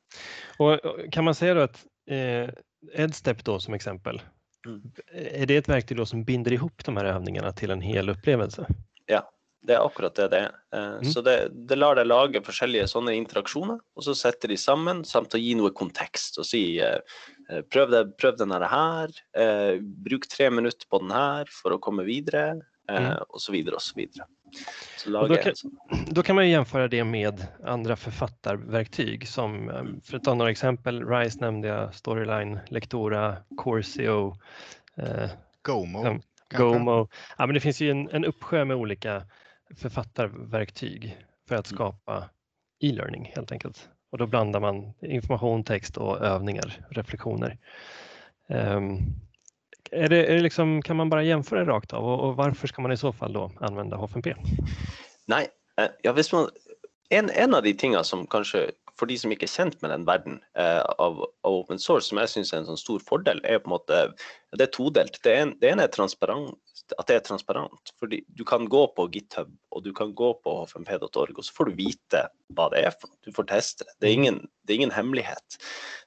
och, 0.57 0.79
kan 1.11 1.23
man 1.23 1.35
säga 1.35 1.53
då 1.53 1.61
att 1.61 1.85
eh, 2.09 2.49
EdStep 2.93 3.43
då 3.43 3.59
som 3.59 3.73
exempel, 3.73 4.21
mm. 4.65 4.81
är 5.13 5.45
det 5.45 5.57
ett 5.57 5.69
verktyg 5.69 6.07
som 6.07 6.23
binder 6.23 6.53
ihop 6.53 6.85
de 6.85 6.97
här 6.97 7.05
övningarna 7.05 7.51
till 7.51 7.71
en 7.71 7.81
hel 7.81 8.09
upplevelse? 8.09 8.67
Det 9.65 9.75
er 9.75 9.85
akkurat 9.85 10.15
det 10.17 10.27
det 10.33 10.41
er. 10.47 10.57
Eh, 10.75 10.97
mm. 11.01 11.09
Så 11.11 11.23
det, 11.25 11.35
det, 11.69 11.77
lar 11.79 11.97
deg 11.97 12.09
lage 12.09 12.43
forskjellige 12.45 12.87
sånne 12.91 13.15
interaksjoner, 13.17 13.79
og 13.81 14.05
så 14.05 14.15
setter 14.17 14.51
de 14.51 14.59
sammen 14.59 15.03
samt 15.07 15.35
å 15.35 15.41
gi 15.41 15.55
noe 15.57 15.73
kontekst. 15.75 16.39
Og 16.41 16.47
si 16.47 16.63
eh, 16.83 16.99
eh, 17.49 17.65
prøv, 17.73 17.89
det, 17.93 18.03
prøv 18.21 18.37
denne 18.41 18.61
her, 18.69 19.13
bruk 20.05 20.29
tre 20.31 20.51
minutter 20.53 20.87
på 20.89 21.01
den 21.03 21.13
her 21.15 21.51
for 21.61 21.75
å 21.75 21.81
komme 21.81 22.05
videre, 22.07 22.61
mm. 22.91 23.13
och 23.29 23.41
så 23.41 23.51
vidare 23.51 23.75
och 23.75 23.81
så 23.81 23.93
vidare. 23.95 24.27
Så 24.97 25.09
då, 25.09 25.35
kan, 25.35 25.53
då 26.07 26.23
kan 26.23 26.35
man 26.35 26.49
jämföra 26.49 26.87
det 26.87 27.03
med 27.03 27.47
andra 27.63 27.95
författarverktyg 27.95 29.27
som, 29.27 29.71
för 30.03 30.17
att 30.17 30.23
ta 30.23 30.33
några 30.33 30.51
exempel, 30.51 31.07
RISE 31.09 31.39
nämnde 31.41 31.67
jag, 31.67 31.95
Storyline, 31.95 32.59
Lektora, 32.67 33.37
Corsio, 33.57 34.37
eh, 34.97 35.29
Gomo. 35.61 36.19
Gomo. 36.49 37.07
Ja, 37.37 37.45
men 37.45 37.53
det 37.53 37.59
finns 37.59 37.81
ju 37.81 37.91
en, 37.91 38.09
en 38.09 38.25
uppsjö 38.25 38.65
med 38.65 38.77
olika 38.77 39.23
författarverktyg 39.77 41.17
för 41.47 41.55
att 41.55 41.71
mm. 41.71 41.77
skapa 41.77 42.29
e-learning 42.79 43.31
helt 43.35 43.51
enkelt. 43.51 43.89
Och 44.11 44.17
då 44.17 44.27
blandar 44.27 44.59
man 44.59 44.93
information, 45.01 45.63
text 45.63 45.97
och 45.97 46.21
övningar, 46.21 46.85
reflektioner. 46.89 47.57
Um, 48.47 48.99
är 49.91 50.09
det, 50.09 50.25
är 50.25 50.35
det 50.35 50.41
liksom, 50.41 50.81
kan 50.81 50.95
man 50.95 51.09
bara 51.09 51.23
jämföra 51.23 51.59
det 51.59 51.71
rakt 51.71 51.93
av 51.93 52.05
och, 52.05 52.19
och, 52.19 52.35
varför 52.35 52.67
ska 52.67 52.81
man 52.81 52.91
i 52.91 52.97
så 52.97 53.13
fall 53.13 53.33
då 53.33 53.51
använda 53.59 53.97
H5P? 53.97 54.35
Nej, 55.25 55.47
eh, 55.81 55.87
ja, 56.01 56.11
hvis 56.11 56.31
man, 56.31 56.49
en, 57.09 57.29
en 57.29 57.55
av 57.55 57.63
de 57.63 57.73
tingene 57.73 58.03
som 58.03 58.27
kanskje 58.27 58.71
for 58.99 59.09
de 59.09 59.17
som 59.19 59.33
ikke 59.33 59.47
er 59.47 59.51
kjent 59.51 59.81
med 59.83 59.91
den 59.91 60.05
verden 60.07 60.39
eh, 60.55 60.81
av, 60.99 61.19
av, 61.43 61.51
open 61.51 61.79
source, 61.79 62.09
som 62.09 62.19
jeg 62.21 62.31
syns 62.31 62.53
er 62.53 62.61
en 62.61 62.69
sånn 62.69 62.79
stor 62.79 63.03
fordel, 63.03 63.41
er 63.43 63.59
på 63.59 63.69
en 63.69 63.75
måte 63.75 64.01
det 64.55 64.69
er 64.69 64.71
todelt. 64.71 65.19
Det, 65.23 65.33
en, 65.35 65.51
det 65.59 65.73
ene 65.73 65.87
er 65.87 65.91
transparent, 65.91 66.55
att 66.97 67.07
det 67.07 67.15
är 67.15 67.19
transparent. 67.19 67.93
för 67.99 68.07
Du 68.27 68.43
kan 68.43 68.69
gå 68.69 68.87
på 68.87 69.09
GitHub 69.11 69.57
och 69.69 69.83
du 69.83 69.93
kan 69.93 70.15
gå 70.15 70.33
på 70.33 70.49
offenped.org 70.49 71.33
och 71.33 71.45
så 71.45 71.53
får 71.53 71.65
du 71.65 71.75
veta 71.75 72.27
vad 72.47 72.71
det 72.71 72.77
är 72.77 72.91
för. 72.91 73.09
Du 73.19 73.31
får 73.31 73.43
testa. 73.43 73.83
det. 73.83 73.91
Det 73.99 74.11
är 74.11 74.13
ingen, 74.13 74.47
det 74.63 74.73
är 74.73 74.77
ingen 74.77 74.91
hemlighet. 74.91 75.57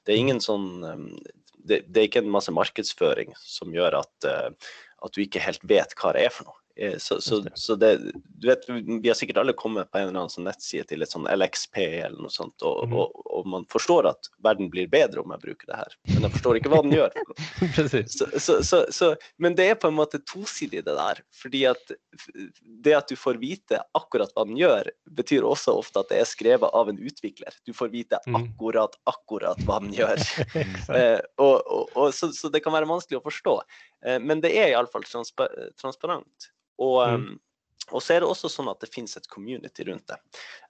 Det 0.03 0.11
är 0.11 0.17
ingen 0.17 0.41
sån, 0.41 0.83
ehm, 0.83 1.19
det, 1.57 1.83
det, 1.87 1.99
är 1.99 2.03
inte 2.03 2.19
en 2.19 2.29
massa 2.29 2.51
marknadsföring 2.51 3.33
som 3.35 3.73
gör 3.73 3.91
att, 3.91 4.23
eh, 4.23 4.49
att 4.97 5.13
du 5.13 5.23
inte 5.23 5.39
helt 5.39 5.63
vet 5.63 5.87
vad 6.03 6.15
det 6.15 6.25
är 6.25 6.29
för 6.29 6.45
något. 6.45 6.55
Eh, 6.81 6.97
så, 6.97 7.21
så, 7.21 7.45
så 7.53 7.75
det, 7.75 7.97
du 8.39 8.47
vet, 8.47 8.69
vi 9.01 9.07
har 9.07 9.15
sikkert 9.15 9.37
alle 9.37 9.53
kommet 9.53 9.91
på 9.91 9.97
en 9.97 10.07
eller 10.07 10.21
annen 10.21 10.31
sånn 10.31 10.45
nettside 10.47 10.85
til 10.87 11.03
et 11.03 11.11
sånn 11.11 11.27
LXP 11.27 11.77
eller 11.81 12.15
noe 12.23 12.31
sånt, 12.31 12.55
og, 12.63 12.85
mm. 12.87 12.93
og, 12.95 13.17
og, 13.25 13.47
man 13.51 13.65
forstår 13.71 14.07
at 14.13 14.29
verden 14.45 14.69
blir 14.71 14.87
bedre 14.87 15.19
om 15.19 15.33
jeg 15.35 15.43
bruker 15.43 15.67
det 15.67 15.79
her, 15.79 15.95
men 16.13 16.27
jeg 16.27 16.33
forstår 16.37 16.59
ikke 16.59 16.71
hva 16.71 16.79
den 16.85 16.95
gjør. 16.95 17.17
så, 18.95 19.09
men 19.43 19.57
det 19.59 19.65
er 19.73 19.79
på 19.81 19.91
en 19.91 19.97
måte 19.97 20.21
tosidig 20.23 20.85
det 20.85 20.95
der, 20.95 21.19
fordi 21.35 21.65
at 21.67 21.91
det 22.85 22.93
at 22.95 23.11
du 23.11 23.17
får 23.19 23.41
vite 23.41 23.81
akkurat 23.97 24.31
hva 24.35 24.45
den 24.47 24.59
gjør, 24.59 24.87
betyr 25.19 25.47
også 25.47 25.75
ofte 25.81 25.99
at 25.99 26.13
det 26.13 26.21
er 26.21 26.29
skrevet 26.29 26.75
av 26.79 26.91
en 26.91 27.01
utvikler. 27.01 27.57
Du 27.67 27.73
får 27.75 27.91
vite 27.91 28.21
mm. 28.23 28.37
akkurat, 28.39 28.95
akkurat 29.09 29.59
hva 29.67 29.81
den 29.83 29.97
gjør. 29.97 30.23
eh, 30.95 31.19
og, 31.43 31.99
så, 32.15 32.31
det 32.53 32.63
kan 32.63 32.77
være 32.77 32.87
vanskelig 32.87 33.19
å 33.19 33.25
forstå, 33.27 33.57
eh, 34.07 34.23
men 34.23 34.39
det 34.45 34.53
er 34.55 34.77
iallfall 34.77 35.03
transpa 35.09 35.49
transparent. 35.79 36.53
Og, 36.79 36.97
mm. 37.03 37.13
Ehm, 37.13 37.37
og, 37.89 38.03
så 38.03 38.15
er 38.15 38.21
det 38.21 38.29
også 38.29 38.51
sånn 38.51 38.69
at 38.71 38.81
det 38.83 38.91
finnes 38.93 39.17
et 39.17 39.27
community 39.31 39.85
rundt 39.87 40.05
det. 40.11 40.19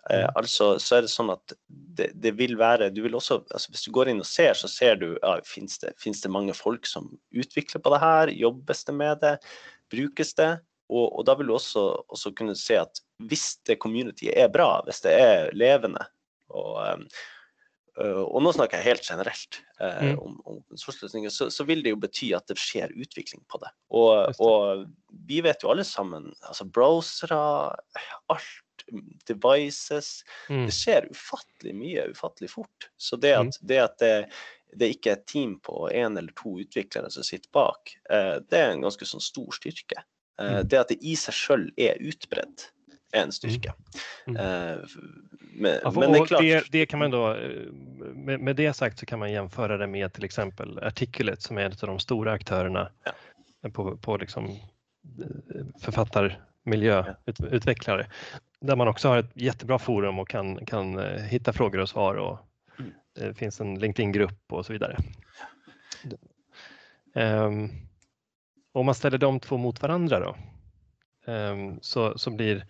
Eh, 0.10 0.24
mm. 0.24 0.38
altså 0.40 0.72
så 0.82 1.00
er 1.00 1.06
det 1.06 1.12
sånn 1.14 1.34
at 1.34 1.56
det, 1.68 2.12
det, 2.16 2.34
vil 2.40 2.56
være 2.60 2.92
du 2.96 3.02
vil 3.06 3.18
også, 3.20 3.42
altså 3.50 3.74
Hvis 3.74 3.86
du 3.88 3.92
går 3.96 4.12
inn 4.12 4.24
og 4.24 4.30
ser, 4.30 4.56
så 4.58 4.72
ser 4.72 5.00
du 5.02 5.10
ja, 5.18 5.36
finnes 5.48 5.82
det, 5.84 5.94
finnes 6.02 6.24
det 6.24 6.34
mange 6.34 6.56
folk 6.58 6.88
som 6.90 7.12
utvikler 7.36 7.84
på 7.84 7.94
det 7.94 8.02
her, 8.04 8.34
jobbes 8.46 8.86
det 8.88 8.98
med 9.02 9.24
det, 9.26 9.36
brukes 9.92 10.34
det? 10.40 10.54
Og, 10.90 11.06
og 11.20 11.26
da 11.28 11.36
vil 11.38 11.52
du 11.52 11.54
også, 11.54 11.84
også, 12.10 12.32
kunne 12.38 12.56
se 12.58 12.80
at 12.82 13.04
hvis 13.30 13.60
det 13.70 13.78
communityet 13.84 14.34
er 14.34 14.50
bra, 14.50 14.80
hvis 14.88 15.04
det 15.04 15.14
er 15.14 15.52
levende, 15.54 16.02
og, 16.50 17.06
og 18.00 18.44
nå 18.46 18.54
snakker 18.56 18.80
jeg 18.80 18.94
helt 18.94 19.08
generelt 19.10 19.60
eh, 19.82 20.12
mm. 20.12 20.20
om, 20.24 20.38
om 20.48 20.60
sourceløsninger, 20.78 21.34
så, 21.34 21.50
så, 21.52 21.66
vil 21.68 21.84
det 21.84 21.94
jo 21.94 22.00
bety 22.00 22.32
at 22.38 22.48
det 22.48 22.60
skjer 22.62 22.94
utvikling 22.96 23.44
på 23.52 23.60
det. 23.64 23.72
Og, 23.92 24.40
og 24.44 24.86
vi 25.28 25.42
vet 25.46 25.64
jo 25.64 25.74
alle 25.74 25.86
sammen, 25.88 26.30
altså 26.48 26.68
browsere, 26.70 27.42
alt, 28.32 28.56
devices 29.28 30.24
mm. 30.50 30.64
Det 30.66 30.74
skjer 30.74 31.10
ufattelig 31.12 31.74
mye 31.78 32.06
ufattelig 32.10 32.48
fort. 32.54 32.88
Så 32.98 33.20
det 33.22 33.34
at, 33.36 33.60
mm. 33.60 33.68
det, 33.70 33.80
at 33.84 33.98
det, 34.02 34.14
det 34.80 34.92
ikke 34.96 35.12
er 35.12 35.20
et 35.20 35.28
team 35.30 35.58
på 35.66 35.90
én 35.92 36.18
eller 36.18 36.34
to 36.40 36.56
utviklere 36.64 37.12
som 37.14 37.26
sitter 37.26 37.52
bak, 37.56 37.94
eh, 38.10 38.38
det 38.50 38.62
er 38.62 38.74
en 38.74 38.86
ganske 38.86 39.06
sånn 39.06 39.24
stor 39.24 39.52
styrke. 39.58 40.04
Eh, 40.40 40.60
mm. 40.60 40.70
det 40.72 40.82
at 40.82 40.94
det 40.94 41.00
i 41.04 41.16
seg 41.20 41.36
sjøl 41.36 41.68
er 41.80 42.00
utbredt, 42.00 42.70
en 43.12 43.32
styrka. 43.32 43.74
Mm. 44.28 44.42
Mm. 44.42 44.80
Men, 45.54 45.80
ja, 45.84 45.92
men, 45.92 46.12
det 46.12 46.20
är 46.20 46.26
klart. 46.26 46.42
Det, 46.42 46.64
det, 46.72 46.86
kan 46.86 47.00
man 47.00 47.12
då, 47.12 47.34
eh, 47.34 47.72
med, 48.14 48.40
med, 48.40 48.56
det 48.56 48.74
sagt 48.74 49.00
så 49.00 49.06
kan 49.06 49.20
man 49.20 49.32
jämföra 49.32 49.78
det 49.78 49.88
med 49.88 50.14
till 50.14 50.24
exempel 50.24 50.80
Articulate 50.80 51.42
som 51.42 51.58
är 51.58 51.62
en 51.62 51.72
av 51.72 51.88
de 51.88 52.00
stora 52.00 52.32
aktörerna 52.32 52.92
ja. 53.04 53.70
på, 53.70 53.98
på 53.98 54.18
liksom 54.18 54.46
eh, 54.46 55.66
författarmiljö, 55.82 57.16
ja. 57.26 58.04
där 58.62 58.76
man 58.76 58.88
också 58.88 59.08
har 59.08 59.18
ett 59.18 59.32
jättebra 59.34 59.80
forum 59.80 60.20
och 60.20 60.30
kan, 60.30 60.66
kan 60.66 61.00
hitta 61.20 61.54
frågor 61.54 61.80
och 61.80 61.90
svar 61.90 62.16
och 62.16 62.40
mm. 62.80 62.92
det 63.16 63.34
finns 63.34 63.62
en 63.62 63.80
LinkedIn-grupp 63.80 64.54
och 64.54 64.66
så 64.66 64.74
vidare. 64.74 64.98
Um, 67.16 67.72
om 68.72 68.86
man 68.86 68.96
ställer 68.96 69.18
de 69.18 69.40
två 69.40 69.58
mot 69.58 69.82
varandra 69.82 70.20
då, 70.20 70.36
um, 71.32 71.80
så, 71.82 72.18
så 72.18 72.32
blir 72.32 72.66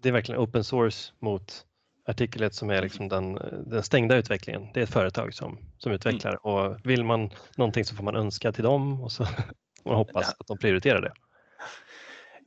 det 0.00 0.08
är 0.08 0.12
verkligen 0.12 0.40
open 0.40 0.64
source 0.64 1.12
mot 1.18 1.66
Artikel 2.06 2.42
1 2.42 2.54
som 2.54 2.70
är 2.70 2.82
liksom 2.82 3.08
den, 3.08 3.34
den 3.66 3.82
stängda 3.82 4.16
utvecklingen. 4.16 4.68
Det 4.74 4.80
är 4.80 4.84
ett 4.84 4.90
företag 4.90 5.34
som, 5.34 5.58
som 5.78 5.92
utvecklar 5.92 6.30
mm. 6.30 6.40
och 6.42 6.76
vill 6.84 7.04
man 7.04 7.30
någonting 7.56 7.84
så 7.84 7.94
får 7.94 8.04
man 8.04 8.16
önska 8.16 8.52
till 8.52 8.64
dem 8.64 9.02
och 9.02 9.12
så 9.12 9.26
man 9.84 9.94
hoppas 9.94 10.26
ja. 10.26 10.34
att 10.38 10.46
de 10.46 10.58
prioriterar 10.58 11.00
det. 11.00 11.12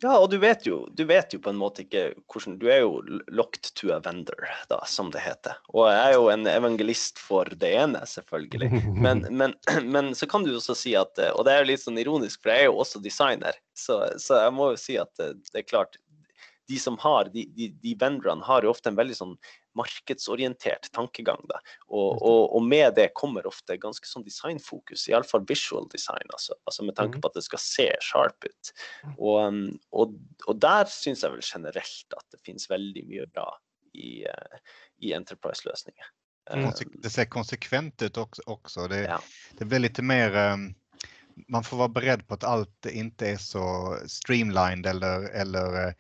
Ja, 0.03 0.17
og 0.19 0.29
du 0.29 0.38
vet 0.38 0.65
jo, 0.67 0.81
du 0.91 1.05
vet 1.07 1.33
jo 1.33 1.39
på 1.39 1.51
en 1.53 1.59
måte 1.59 1.85
ikke 1.85 2.01
hvordan 2.31 2.57
Du 2.59 2.65
er 2.71 2.81
jo 2.83 2.99
locked 3.31 3.71
to 3.79 3.93
a 3.95 3.99
vendor, 4.03 4.47
da, 4.69 4.81
som 4.89 5.11
det 5.13 5.23
heter. 5.23 5.55
Og 5.71 5.88
jeg 5.88 6.01
er 6.01 6.15
jo 6.17 6.27
en 6.33 6.47
evangelist 6.51 7.21
for 7.21 7.49
det 7.63 7.71
ene, 7.79 8.01
selvfølgelig. 8.09 8.81
Men, 9.05 9.25
men, 9.31 9.55
men 9.95 10.13
så 10.15 10.27
kan 10.27 10.43
du 10.43 10.51
også 10.55 10.75
si 10.77 10.95
at 10.99 11.19
Og 11.31 11.45
det 11.47 11.53
er 11.53 11.63
jo 11.63 11.69
litt 11.71 11.83
sånn 11.83 12.01
ironisk, 12.01 12.43
for 12.43 12.53
jeg 12.53 12.65
er 12.65 12.69
jo 12.69 12.81
også 12.83 13.01
designer. 13.03 13.55
Så, 13.77 14.01
så 14.21 14.43
jeg 14.43 14.55
må 14.55 14.73
jo 14.73 14.79
si 14.79 14.99
at 14.99 15.11
det 15.19 15.61
er 15.61 15.67
klart 15.67 15.97
de 16.67 16.80
som 16.80 16.97
har, 16.97 17.30
de, 17.34 17.45
de, 17.56 17.69
de 17.82 17.93
vendorene 17.99 18.43
har 18.45 18.65
jo 18.65 18.71
ofte 18.73 18.89
en 18.89 18.97
veldig 18.97 19.15
sånn 19.17 19.34
markedsorientert 19.78 20.89
tankegang. 20.95 21.41
Da. 21.49 21.60
Og, 21.88 22.21
og, 22.21 22.41
og, 22.56 22.63
med 22.65 22.95
det 22.97 23.10
kommer 23.17 23.47
ofte 23.47 23.78
ganske 23.82 24.08
sånn 24.10 24.25
designfokus, 24.25 25.08
iallfall 25.12 25.45
visual 25.49 25.89
design, 25.91 26.25
altså, 26.32 26.58
altså, 26.63 26.86
med 26.88 26.97
tanke 26.97 27.19
mm. 27.19 27.23
på 27.23 27.32
at 27.32 27.39
det 27.39 27.45
skal 27.47 27.63
se 27.63 27.89
sharp 28.06 28.47
ut. 28.47 28.73
Og, 29.17 29.39
um, 29.45 29.63
og, 29.91 30.15
og 30.47 30.62
der 30.63 30.89
syns 30.91 31.25
jeg 31.25 31.36
vel 31.36 31.45
generelt 31.45 32.17
at 32.17 32.25
det 32.34 32.41
finnes 32.47 32.69
veldig 32.71 33.06
mye 33.10 33.28
bra 33.36 33.49
i, 33.93 34.23
uh, 34.30 34.80
i 35.04 35.13
Enterprise-løsninger. 35.17 36.13
Mm. 36.54 36.69
Det 37.01 37.10
ser 37.10 37.25
konsekvent 37.25 38.01
ut 38.06 38.17
också. 38.17 38.88
Det, 38.88 38.99
ja. 39.10 39.17
det 39.58 39.65
blir 39.65 39.82
lite 39.82 40.04
mer 40.06 40.36
um 40.54 40.73
man 41.47 41.63
får 41.63 41.78
vara 41.78 41.89
beredd 41.89 42.28
på 42.28 42.34
att 42.34 42.43
allt 42.43 42.86
inte 42.86 43.30
är 43.30 43.38
så 43.38 43.97
streamlined 44.08 44.86
eller, 44.86 45.30
eller 45.30 45.95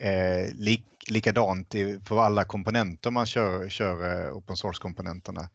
eh, 0.00 0.54
lik, 0.54 0.84
likadant 1.08 1.74
på 2.04 2.20
alla 2.20 2.44
komponenter 2.44 3.10
man 3.10 3.26
kör, 3.26 3.68
kör 3.68 4.26
eh, 4.26 4.36
open 4.36 4.56
source-komponenterna. 4.56 5.48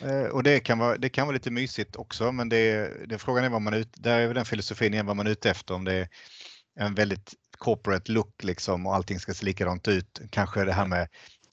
Eh, 0.00 0.24
och 0.24 0.42
det 0.42 0.60
kan, 0.60 0.78
vara, 0.78 0.96
det 0.96 1.08
kan 1.08 1.26
vara 1.26 1.34
lite 1.34 1.50
mysigt 1.50 1.96
också, 1.96 2.32
men 2.32 2.48
det, 2.48 2.92
det 3.08 3.18
frågan 3.18 3.44
är 3.44 3.48
vad 3.48 3.62
man 3.62 3.74
ut, 3.74 3.92
där 3.94 4.20
är 4.20 4.34
den 4.34 4.44
filosofin 4.44 4.94
igen 4.94 5.06
vad 5.06 5.16
man 5.16 5.26
är 5.26 5.30
ute 5.30 5.50
efter, 5.50 5.74
om 5.74 5.84
det 5.84 5.94
är 5.94 6.08
en 6.80 6.94
väldigt 6.94 7.34
corporate 7.58 8.12
look 8.12 8.44
liksom 8.44 8.86
och 8.86 8.94
allting 8.94 9.20
ska 9.20 9.34
se 9.34 9.44
likadant 9.44 9.88
ut. 9.88 10.20
Kanske 10.30 10.64
det 10.64 10.72
här 10.72 10.86
med 10.86 11.08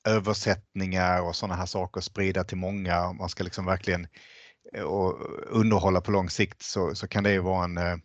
översättningar 0.08 1.21
och 1.21 1.36
sådana 1.36 1.56
här 1.56 1.65
saker 1.65 2.02
sprida 2.02 2.43
till 2.43 2.58
många. 2.58 3.08
Om 3.08 3.17
man 3.17 3.30
ska 3.30 3.43
liksom 3.43 3.65
verkligen 3.65 4.08
eh, 4.74 4.84
och 4.84 5.19
underhålla 5.48 6.02
på 6.02 6.12
lång 6.12 6.30
sikt 6.30 6.62
så, 6.62 6.95
så 6.95 7.08
kan 7.08 7.24
det 7.24 7.32
ju 7.32 7.39
vara 7.39 7.63
en, 7.63 7.78
eh, 7.78 7.98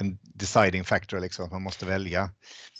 en 0.00 0.18
deciding 0.22 0.84
factor, 0.84 1.20
liksom, 1.20 1.44
att 1.44 1.52
man 1.52 1.62
måste 1.62 1.86
välja. 1.86 2.30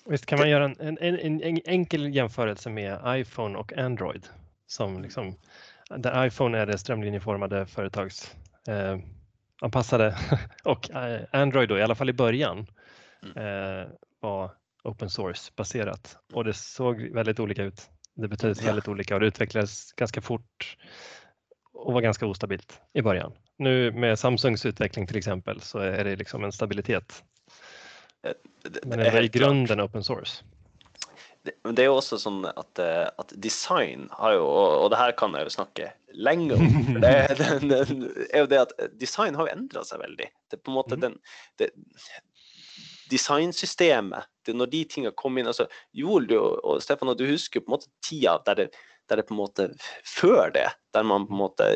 Visst 0.09 0.27
kan 0.27 0.38
man 0.38 0.51
göra 0.51 0.64
en, 0.64 0.77
en, 0.81 0.99
en, 0.99 1.42
en, 1.42 1.61
enkel 1.64 2.14
jämförelse 2.14 2.71
med 2.71 3.01
iPhone 3.07 3.59
och 3.59 3.73
Android 3.73 4.27
som 4.66 5.03
liksom, 5.03 5.37
där 5.97 6.27
iPhone 6.27 6.59
är 6.59 6.66
det 6.66 6.79
strömlinjeformade 6.79 7.66
företags 7.66 8.37
eh, 8.68 8.99
anpassade 9.61 10.16
och 10.64 10.90
eh, 10.90 11.21
Android 11.33 11.68
då, 11.68 11.79
i 11.79 11.83
alla 11.83 11.94
fall 11.94 12.11
i 12.11 12.12
början 12.12 12.66
mm. 13.23 13.37
eh, 13.37 13.88
var 14.21 14.51
open 14.85 15.11
source 15.11 15.53
baserat 15.57 16.18
och 16.33 16.44
det 16.44 16.55
såg 16.55 17.03
väldigt 17.03 17.40
olika 17.40 17.62
ut. 17.62 17.90
Det 18.14 18.29
betydde 18.29 18.62
väldigt 18.64 18.87
ja. 18.87 18.92
olika 18.92 19.14
och 19.14 19.21
det 19.21 19.27
utvecklades 19.27 19.92
ganska 19.92 20.21
fort 20.21 20.77
och 21.73 21.92
var 21.92 22.01
ganska 22.01 22.27
ostabilt 22.27 22.81
i 22.92 23.03
början. 23.03 23.33
Nu 23.59 23.92
med 23.92 24.18
Samsungs 24.18 24.66
utveckling 24.66 25.07
till 25.07 25.16
exempel 25.16 25.61
så 25.61 25.79
är 25.79 26.05
det 26.05 26.16
liksom 26.16 26.44
en 26.44 26.53
stabilitet 26.53 27.25
Men 28.83 28.99
det 28.99 29.09
är 29.09 29.23
i 29.23 29.29
grunden 29.29 29.81
open 29.81 30.05
source. 30.05 30.45
Det, 31.43 31.55
det 31.73 31.85
er 31.85 31.88
jo 31.88 31.99
også 32.01 32.19
sånn 32.21 32.43
at, 32.51 32.81
eh, 32.83 33.07
at, 33.07 33.33
design 33.41 34.09
har 34.19 34.35
jo, 34.37 34.47
og 34.49 34.88
det 34.93 34.99
her 35.01 35.14
kan 35.17 35.37
jeg 35.38 35.47
jo 35.47 35.55
snakke 35.55 35.91
lenge 36.19 36.59
om, 36.59 36.67
det, 37.05 37.12
det, 37.38 37.51
det, 37.62 37.79
er 38.29 38.43
jo 38.43 38.51
det 38.51 38.64
at 38.67 38.75
design 39.01 39.38
har 39.38 39.49
jo 39.49 39.55
endra 39.55 39.85
seg 39.87 40.03
veldig. 40.03 40.29
Det 40.49 40.59
er 40.59 40.64
på 40.64 40.75
en 40.75 40.81
måte 40.81 40.99
mhm. 40.99 41.05
den 41.07 41.21
det, 41.61 41.71
Designsystemet, 43.09 44.27
det, 44.45 44.53
når 44.53 44.69
de 44.69 44.83
tingene 44.85 45.17
kom 45.17 45.38
inn 45.41 45.49
altså 45.49 45.64
Joel 45.97 46.27
du, 46.29 46.35
og 46.37 46.83
Stefan, 46.85 47.14
du 47.17 47.25
husker 47.25 47.62
på 47.62 47.71
en 47.71 47.79
måte 47.79 47.88
tida 48.05 48.35
der 48.45 48.59
det, 48.59 48.67
der 49.11 49.21
det 49.21 49.27
på 49.29 49.35
en 49.35 49.42
måte 49.42 49.68
Før 50.07 50.53
det, 50.55 50.66
der 50.97 51.07
man 51.07 51.27
på 51.29 51.37
en 51.37 51.42
måte 51.42 51.68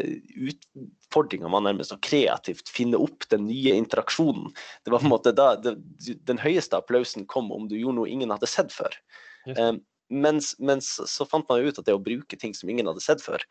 Utfordringa 0.48 1.50
var 1.52 1.64
nærmest 1.66 1.94
å 1.94 2.00
kreativt 2.04 2.72
finne 2.72 3.00
opp 3.00 3.28
den 3.32 3.46
nye 3.48 3.76
interaksjonen. 3.78 4.50
Det 4.84 4.94
var 4.94 5.02
på 5.02 5.08
en 5.08 5.14
måte 5.14 5.34
da 5.36 5.54
det, 5.60 5.76
Den 6.28 6.40
høyeste 6.42 6.78
applausen 6.78 7.26
kom 7.30 7.52
om 7.54 7.68
du 7.70 7.78
gjorde 7.78 8.00
noe 8.00 8.12
ingen 8.12 8.32
hadde 8.34 8.50
sett 8.50 8.74
før. 8.74 8.94
Um, 9.58 9.80
mens, 10.12 10.52
mens, 10.60 10.94
så 11.08 11.26
fant 11.26 11.48
man 11.48 11.64
ut 11.64 11.78
at 11.80 11.88
det 11.88 11.96
å 11.96 12.02
bruke 12.02 12.38
ting 12.38 12.54
som 12.54 12.70
ingen 12.70 12.88
hadde 12.90 13.02
sett 13.02 13.22
før, 13.24 13.42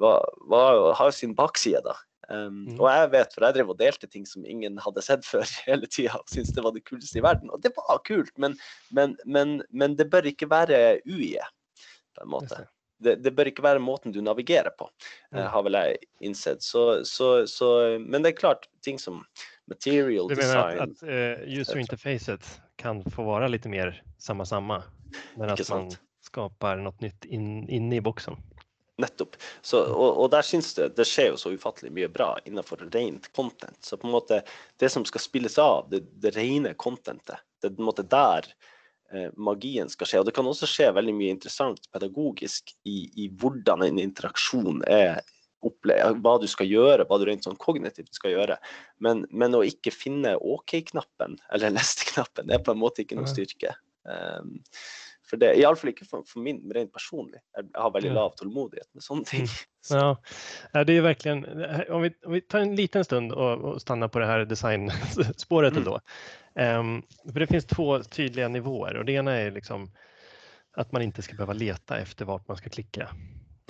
var, 0.00 0.24
var, 0.50 0.92
har 0.98 1.14
sin 1.14 1.34
bakside. 1.38 1.82
da. 1.84 1.96
Um, 2.28 2.64
mm. 2.66 2.78
Og 2.80 2.88
jeg 2.90 3.10
vet, 3.12 3.34
for 3.34 3.46
jeg 3.46 3.56
drev 3.56 3.68
og 3.70 3.78
delte 3.78 4.08
ting 4.10 4.24
som 4.26 4.46
ingen 4.48 4.80
hadde 4.82 5.04
sett 5.04 5.26
før 5.26 5.44
hele 5.68 5.90
tida, 5.90 6.18
og 6.18 6.32
syntes 6.32 6.54
det 6.56 6.64
var 6.66 6.74
det 6.74 6.86
kuleste 6.86 7.20
i 7.20 7.26
verden. 7.26 7.52
Og 7.54 7.62
det 7.62 7.74
var 7.76 8.02
kult, 8.08 8.32
men, 8.42 8.56
men, 8.96 9.14
men, 9.24 9.60
men 9.70 9.98
det 9.98 10.08
bør 10.12 10.26
ikke 10.32 10.50
være 10.50 10.98
UiE, 11.06 11.44
på 12.16 12.26
en 12.26 12.32
måte. 12.32 12.64
Det, 12.98 13.16
det 13.24 13.32
bør 13.36 13.50
ikke 13.50 13.62
være 13.64 13.82
måten 13.82 14.12
du 14.12 14.20
navigerer 14.24 14.70
på, 14.78 14.88
eh, 15.32 15.38
Mm. 15.40 15.46
har 15.52 15.62
vel 15.62 15.72
jeg 15.72 15.96
innsett. 16.20 16.62
Så, 16.62 17.04
så, 17.04 17.46
så, 17.46 17.98
men 18.00 18.22
det 18.22 18.28
är 18.28 18.36
klart, 18.36 18.68
ting 18.82 18.98
som 18.98 19.24
material 19.66 20.28
Du 20.28 20.36
menar 20.36 20.68
design. 20.68 20.80
att, 20.80 20.90
att 20.90 21.02
eh, 21.02 21.58
user 21.60 21.78
interfacet 21.78 22.60
kan 22.76 23.04
få 23.04 23.22
vara 23.22 23.48
lite 23.48 23.68
mer 23.68 24.02
samma 24.18 24.44
samma, 24.46 24.82
men 25.34 25.50
att 25.50 25.58
man 25.58 25.64
sant? 25.90 26.00
skapar 26.20 26.76
något 26.76 27.00
nytt 27.00 27.24
in, 27.24 27.68
inne 27.68 27.96
i 27.96 28.00
boxen. 28.00 28.36
Nettopp. 28.98 29.36
Så, 29.62 29.82
og, 29.92 30.18
og 30.22 30.30
der 30.32 30.42
syns 30.42 30.70
det 30.74 30.86
det 30.96 31.04
skjer 31.04 31.34
jo 31.34 31.36
så 31.36 31.50
ufattelig 31.52 31.90
mye 31.92 32.08
bra 32.08 32.30
innenfor 32.48 32.80
rent 32.94 33.28
content. 33.36 33.76
Så 33.84 33.96
på 34.00 34.06
en 34.08 34.12
måte 34.14 34.38
det 34.80 34.88
som 34.88 35.04
skal 35.04 35.20
spilles 35.20 35.58
av, 35.60 35.90
det, 35.90 36.00
det 36.22 36.32
rene 36.36 36.72
contentet, 36.74 37.42
det 37.60 37.68
er 37.68 37.74
på 37.76 37.82
en 37.84 37.90
måte 37.90 38.06
der 38.08 38.48
eh, 38.48 38.54
magien 39.36 39.88
skal 39.92 40.06
skje. 40.10 40.20
Og 40.20 40.26
det 40.28 40.34
kan 40.36 40.46
også 40.50 40.66
skje 40.70 40.90
veldig 40.96 41.14
mye 41.14 41.34
interessant 41.36 41.86
pedagogisk 41.94 42.74
i, 42.84 43.06
i 43.14 43.28
hvordan 43.38 43.84
en 43.86 43.98
interaksjon 44.02 44.82
er 44.90 45.22
hva 45.66 46.36
du 46.38 46.46
skal 46.46 46.68
gjøre, 46.68 47.06
hva 47.08 47.16
du 47.18 47.24
rent 47.26 47.46
sånn 47.46 47.56
kognitivt 47.58 48.14
skal 48.14 48.34
gjøre. 48.34 48.58
Men, 49.02 49.24
men 49.30 49.56
å 49.56 49.64
ikke 49.66 49.90
finne 49.94 50.36
OK-knappen 50.38 51.38
eller 51.54 51.74
neste-knappen, 51.78 52.46
det 52.46 52.58
er 52.60 52.62
på 52.66 52.74
en 52.76 52.82
måte 52.82 53.02
ikke 53.02 53.18
noe 53.18 53.26
Nei. 53.26 53.32
styrke. 53.34 53.72
Um, 54.06 54.60
for 55.26 55.40
det, 55.42 55.56
Iallfall 55.58 55.90
ikke 55.90 56.06
for, 56.06 56.22
for 56.28 56.38
min 56.44 56.60
rent 56.70 56.92
personlig. 56.94 57.40
Jeg 57.56 57.66
har 57.74 57.90
veldig 57.96 58.12
Ja. 58.12 58.14
lav 58.14 58.36
tålmodighet 58.38 58.86
med 58.94 59.02
sånne 59.02 59.26
ting. 59.26 59.48
Så, 59.86 59.98
Ja, 59.98 60.12
ja, 60.72 60.84
det 60.84 60.96
är 60.96 61.02
verkligen, 61.02 61.44
om 61.90 62.02
vi, 62.02 62.10
om 62.26 62.32
vi 62.32 62.40
tar 62.40 62.60
en 62.60 62.76
liten 62.76 63.04
stund 63.04 63.32
och, 63.32 63.58
och 63.58 63.80
stannar 63.82 64.08
på 64.08 64.18
det 64.18 64.26
här 64.26 64.44
designspåret 64.44 65.72
Mm. 65.72 65.78
ändå. 65.82 66.00
Ehm, 66.56 67.02
för 67.32 67.40
det 67.40 67.46
finns 67.46 67.66
två 67.66 68.02
tydliga 68.02 68.48
nivåer 68.48 68.96
och 68.96 69.04
det 69.04 69.12
ena 69.12 69.32
är 69.32 69.50
liksom 69.50 69.90
att 70.76 70.92
man 70.92 71.02
inte 71.02 71.22
ska 71.22 71.34
behöva 71.34 71.52
leta 71.52 71.98
efter 71.98 72.24
vart 72.24 72.48
man 72.48 72.56
ska 72.56 72.70
klicka. 72.70 73.08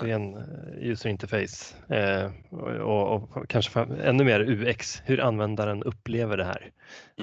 Det 0.03 0.11
är 0.11 0.15
en 0.15 0.37
eh, 0.37 0.91
user 0.91 1.11
interface 1.11 1.75
eh, 1.95 2.31
och, 2.81 3.13
och 3.13 3.49
kanske 3.49 3.81
ännu 3.81 4.25
mer 4.25 4.41
UX, 4.41 5.03
hur 5.05 5.21
användaren 5.21 5.83
upplever 5.83 6.37
det 6.37 6.45
här. 6.45 6.71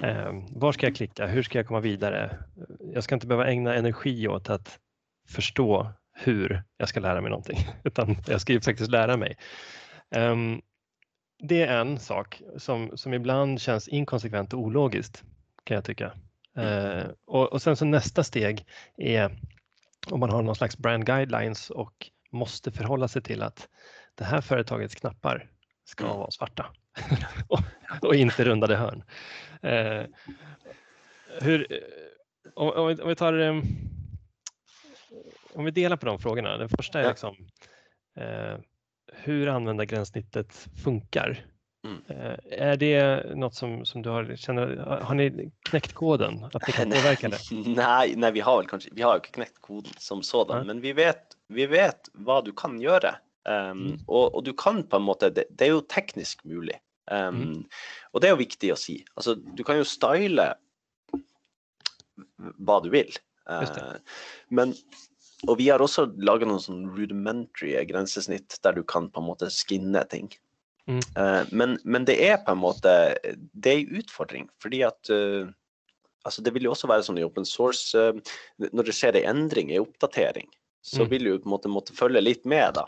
Eh, 0.04 0.34
var 0.50 0.72
ska 0.72 0.86
jag 0.86 0.96
klicka? 0.96 1.28
Hur 1.28 1.44
ska 1.44 1.60
jag 1.60 1.68
komma 1.68 1.80
vidare? 1.80 2.38
Jag 2.94 3.04
ska 3.04 3.16
inte 3.16 3.28
behöva 3.28 3.48
ägna 3.48 3.76
energi 3.76 4.28
åt 4.28 4.50
att 4.50 4.80
förstå 5.30 5.92
hur 6.14 6.64
jag 6.78 6.90
ska 6.90 7.00
lära 7.00 7.22
mig 7.22 7.30
någonting, 7.30 7.58
utan 7.84 8.16
jag 8.28 8.42
ska 8.42 8.54
ju 8.54 8.62
faktiskt 8.62 8.92
lära 8.92 9.18
mig. 9.18 9.38
Ehm, 10.16 10.62
det 11.44 11.62
är 11.64 11.78
en 11.82 12.00
sak 12.00 12.42
som, 12.58 12.92
som 12.98 13.14
ibland 13.14 13.62
känns 13.62 13.88
inkonsekvent 13.88 14.54
och 14.54 14.60
ologiskt 14.60 15.24
kan 15.64 15.76
jag 15.76 15.84
tycka. 15.86 16.14
Eh, 16.58 17.06
och, 17.26 17.54
och 17.54 17.62
sen 17.62 17.76
så 17.76 17.86
nästa 17.86 18.24
steg 18.24 18.66
är 18.98 19.40
om 20.12 20.20
man 20.20 20.30
har 20.30 20.42
någon 20.42 20.56
slags 20.56 20.78
brand 20.78 21.06
guidelines 21.06 21.70
och 21.70 22.10
måste 22.32 22.72
förhålla 22.72 23.08
sig 23.08 23.22
till 23.22 23.42
att 23.42 23.70
det 24.16 24.24
här 24.24 24.42
företagets 24.42 24.96
knappar 24.96 25.50
ska 25.86 26.04
Mm. 26.04 26.18
vara 26.18 26.32
svarta 26.32 26.66
och, 27.48 27.60
och 28.02 28.16
inte 28.16 28.46
rundade 28.46 28.76
hörn. 28.76 29.04
Eh, 29.62 30.06
hur, 31.42 31.74
eh, 31.74 31.80
om, 32.54 32.70
om, 32.70 32.88
vi, 32.88 33.02
om 33.02 33.10
vi 33.10 33.16
tar 33.16 33.34
ehm, 33.34 33.64
om 35.54 35.66
vi 35.66 35.72
delar 35.72 35.98
på 35.98 36.06
de 36.06 36.20
frågorna. 36.20 36.58
Den 36.58 36.70
första 36.70 37.02
är 37.02 37.10
liksom 37.10 37.36
eh, 38.16 38.58
hur 39.14 39.48
användargränssnittet 39.48 40.68
funkar. 40.84 41.46
Mm. 41.84 42.02
Eh, 42.08 42.36
är 42.50 42.78
det 42.78 43.24
något 43.36 43.56
som, 43.56 43.86
som 43.86 44.02
du 44.02 44.10
har, 44.10 44.36
känner, 44.36 44.78
har 44.78 45.16
ni 45.16 45.52
knäckt 45.64 45.94
koden? 45.94 46.44
Att 46.54 46.68
ni 46.68 46.74
kan 46.74 46.90
påverka 46.90 47.30
det? 47.30 47.40
Nei, 47.52 48.16
nei, 48.16 48.32
vi 48.32 48.40
har 48.40 48.58
vel 48.58 48.68
kanskje 48.68 48.92
Vi 48.96 49.02
har 49.04 49.20
knekt 49.20 49.62
koden 49.62 49.92
som 49.98 50.24
sådan, 50.24 50.58
Nei. 50.58 50.68
men 50.68 50.82
vi 50.82 50.94
vet, 50.94 51.36
vi 51.48 51.66
vet 51.68 52.08
hva 52.14 52.42
du 52.46 52.52
kan 52.56 52.80
gjøre. 52.82 53.16
Um, 53.44 53.80
Mm. 53.84 53.98
og, 54.08 54.36
og 54.36 54.44
du 54.48 54.54
kan 54.56 54.84
på 54.88 54.96
en 54.96 55.04
måte 55.04 55.28
Det, 55.30 55.44
det 55.52 55.66
er 55.68 55.74
jo 55.74 55.82
teknisk 55.92 56.46
mulig. 56.48 56.78
Um, 57.12 57.36
Mm. 57.42 57.66
Og 58.14 58.22
det 58.22 58.30
er 58.30 58.32
jo 58.38 58.40
viktig 58.40 58.72
å 58.72 58.78
si. 58.80 59.02
Altså, 59.18 59.36
du 59.36 59.64
kan 59.68 59.78
jo 59.78 59.84
style 59.84 60.54
hva 62.64 62.78
du 62.84 62.90
vil. 62.94 63.12
Just 63.60 63.76
det. 63.76 63.84
Uh, 63.84 64.00
men 64.50 64.74
og 65.44 65.58
vi 65.60 65.68
har 65.68 65.84
også 65.84 66.06
laga 66.24 66.48
noen 66.48 66.62
sånn 66.64 66.86
rudimentary 66.96 67.76
grensesnitt 67.90 68.56
der 68.64 68.78
du 68.78 68.84
kan 68.88 69.10
på 69.12 69.20
en 69.20 69.28
måte 69.28 69.50
skinne 69.52 70.06
ting. 70.08 70.30
Mm. 70.90 71.00
Eh, 71.16 71.44
men, 71.56 71.78
men 71.88 72.04
det 72.06 72.18
er 72.28 72.42
på 72.44 72.52
en 72.52 72.60
måte 72.60 72.92
Det 73.54 73.72
er 73.72 73.78
en 73.86 74.00
utfordring, 74.02 74.50
fordi 74.60 74.82
at 74.84 75.10
eh, 75.16 75.46
altså 76.28 76.44
Det 76.44 76.52
vil 76.58 76.66
jo 76.68 76.74
også 76.74 76.90
være 76.92 77.06
sånn 77.08 77.22
i 77.22 77.24
open 77.24 77.46
source 77.48 77.96
eh, 77.96 78.20
Når 78.74 78.90
det 78.90 78.96
skjer 78.98 79.16
en 79.22 79.30
endring, 79.32 79.72
en 79.72 79.86
oppdatering, 79.86 80.50
så 80.84 81.06
Mm. 81.06 81.10
vil 81.14 81.24
du 81.24 81.38
på 81.40 81.48
en 81.48 81.54
måte 81.54 81.72
måtte 81.72 81.96
følge 81.96 82.20
litt 82.20 82.44
med 82.46 82.74
da, 82.76 82.84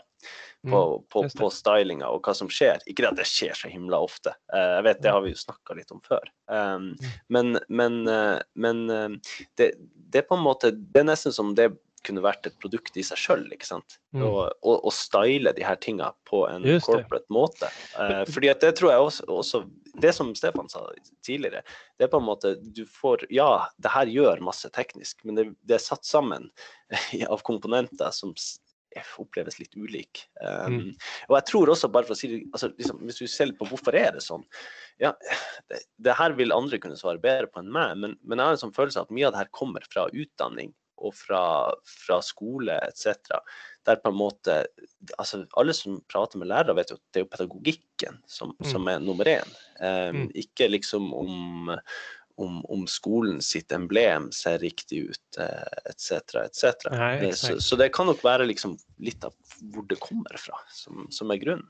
på, 0.66 0.76
Mm, 0.82 1.06
på, 1.08 1.22
det. 1.24 1.32
på 1.40 1.48
stylinga 1.54 2.08
og 2.12 2.20
hva 2.26 2.34
som 2.36 2.48
skjer. 2.52 2.82
Ikke 2.84 3.06
det 3.06 3.12
at 3.14 3.16
det 3.22 3.26
skjer 3.30 3.54
så 3.56 3.70
himla 3.72 3.96
ofte, 4.04 4.34
eh, 4.52 4.74
jeg 4.76 4.84
vet 4.90 5.00
det 5.06 5.12
har 5.16 5.22
vi 5.24 5.32
jo 5.32 5.40
snakka 5.40 5.76
litt 5.78 5.92
om 5.96 6.02
før. 6.04 6.28
Um, 6.52 6.90
Mm. 7.00 7.08
men 7.30 7.58
men, 7.68 7.96
men 8.54 8.86
det, 9.56 9.72
det 10.12 10.20
er 10.20 10.28
på 10.28 10.36
en 10.36 10.44
måte 10.44 10.72
Det 10.76 11.00
er 11.00 11.08
nesten 11.08 11.32
som 11.32 11.54
det 11.56 11.70
kunne 12.06 12.24
vært 12.24 12.48
et 12.48 12.56
produkt 12.62 12.96
i 12.98 13.04
seg 13.06 13.20
sjøl, 13.20 13.46
sant. 13.66 13.98
Mm. 14.16 14.22
Og, 14.26 14.40
og, 14.62 14.76
og 14.88 14.94
style 14.94 15.52
de 15.56 15.64
her 15.66 15.78
tinga 15.82 16.12
på 16.28 16.44
en 16.48 16.66
corporate 16.84 17.32
måte. 17.32 17.70
Eh, 18.00 18.22
fordi 18.32 18.50
at 18.52 18.62
det 18.64 18.76
tror 18.78 18.92
jeg 18.92 19.08
også, 19.08 19.26
også 19.32 19.64
Det 19.96 20.12
som 20.12 20.34
Stefan 20.36 20.68
sa 20.68 20.82
tidligere, 21.24 21.62
det 21.96 22.04
er 22.04 22.12
på 22.12 22.20
en 22.20 22.28
måte 22.28 22.54
du 22.76 22.84
får 22.86 23.26
Ja, 23.32 23.66
det 23.80 23.92
her 23.94 24.06
gjør 24.12 24.44
masse 24.44 24.68
teknisk, 24.74 25.24
men 25.24 25.38
det, 25.38 25.46
det 25.64 25.78
er 25.78 25.84
satt 25.84 26.04
sammen 26.04 26.50
av 27.32 27.44
komponenter 27.46 28.12
som 28.12 28.34
oppleves 29.20 29.58
litt 29.60 29.76
ulik. 29.76 30.24
Um, 30.40 30.76
Mm. 30.76 30.92
Og 31.28 31.36
jeg 31.36 31.46
tror 31.50 31.70
også, 31.72 31.88
bare 31.92 32.06
for 32.08 32.16
å 32.16 32.18
si 32.18 32.28
det, 32.30 32.38
altså, 32.52 32.70
liksom, 32.78 33.02
hvis 33.04 33.20
du 33.20 33.26
ser 33.30 33.52
på 33.56 33.68
hvorfor 33.68 33.96
er 33.96 34.12
det 34.16 34.22
sånn 34.24 34.44
ja, 35.00 35.12
det, 35.70 35.82
det 36.02 36.16
her 36.16 36.34
vil 36.36 36.54
andre 36.54 36.78
kunne 36.80 36.96
svare 36.96 37.20
bedre 37.20 37.48
på 37.50 37.60
enn 37.60 37.72
meg, 37.72 37.96
men, 38.00 38.16
men 38.24 38.40
jeg 38.40 38.48
har 38.48 38.56
en 38.56 38.62
sånn 38.64 38.74
følelse 38.76 39.00
av 39.00 39.08
at 39.08 39.14
mye 39.16 39.28
av 39.28 39.34
det 39.34 39.42
her 39.42 39.52
kommer 39.56 39.84
fra 39.92 40.06
utdanning 40.12 40.72
og 40.98 41.14
fra, 41.14 41.70
fra 41.86 42.20
skole 42.24 42.76
etc. 42.88 43.16
Der 43.86 43.96
på 44.02 44.08
en 44.10 44.16
måte 44.18 44.64
altså 45.18 45.44
Alle 45.56 45.72
som 45.76 46.00
prater 46.10 46.38
med 46.40 46.48
lærere, 46.50 46.74
vet 46.76 46.90
jo 46.90 46.96
at 46.96 47.02
det 47.12 47.20
er 47.20 47.24
jo 47.26 47.30
pedagogikken 47.36 48.18
som, 48.26 48.56
Mm. 48.60 48.70
som 48.72 48.88
er 48.88 48.98
nummer 48.98 49.24
én. 49.24 49.52
Um, 49.80 50.16
Mm. 50.26 50.30
Ikke 50.34 50.68
liksom 50.70 51.12
om, 51.14 51.70
om, 52.38 52.64
om 52.68 52.86
skolen 52.86 53.40
sitt 53.40 53.72
emblem 53.72 54.30
ser 54.32 54.58
riktig 54.58 55.10
ut, 55.10 55.38
etc. 55.86 56.12
etc. 56.44 56.64
Nej, 56.90 57.16
Eh, 57.16 57.32
Så, 57.32 57.46
exakt. 57.52 57.62
så 57.62 57.76
det 57.76 57.92
kan 57.92 58.06
nok 58.06 58.24
være 58.24 58.46
liksom 58.46 58.76
litt 58.98 59.24
av 59.24 59.32
hvor 59.72 59.86
det 59.88 60.00
kommer 60.00 60.36
fra, 60.38 60.58
som, 60.72 61.06
som 61.10 61.30
er 61.30 61.36
grunnen. 61.38 61.68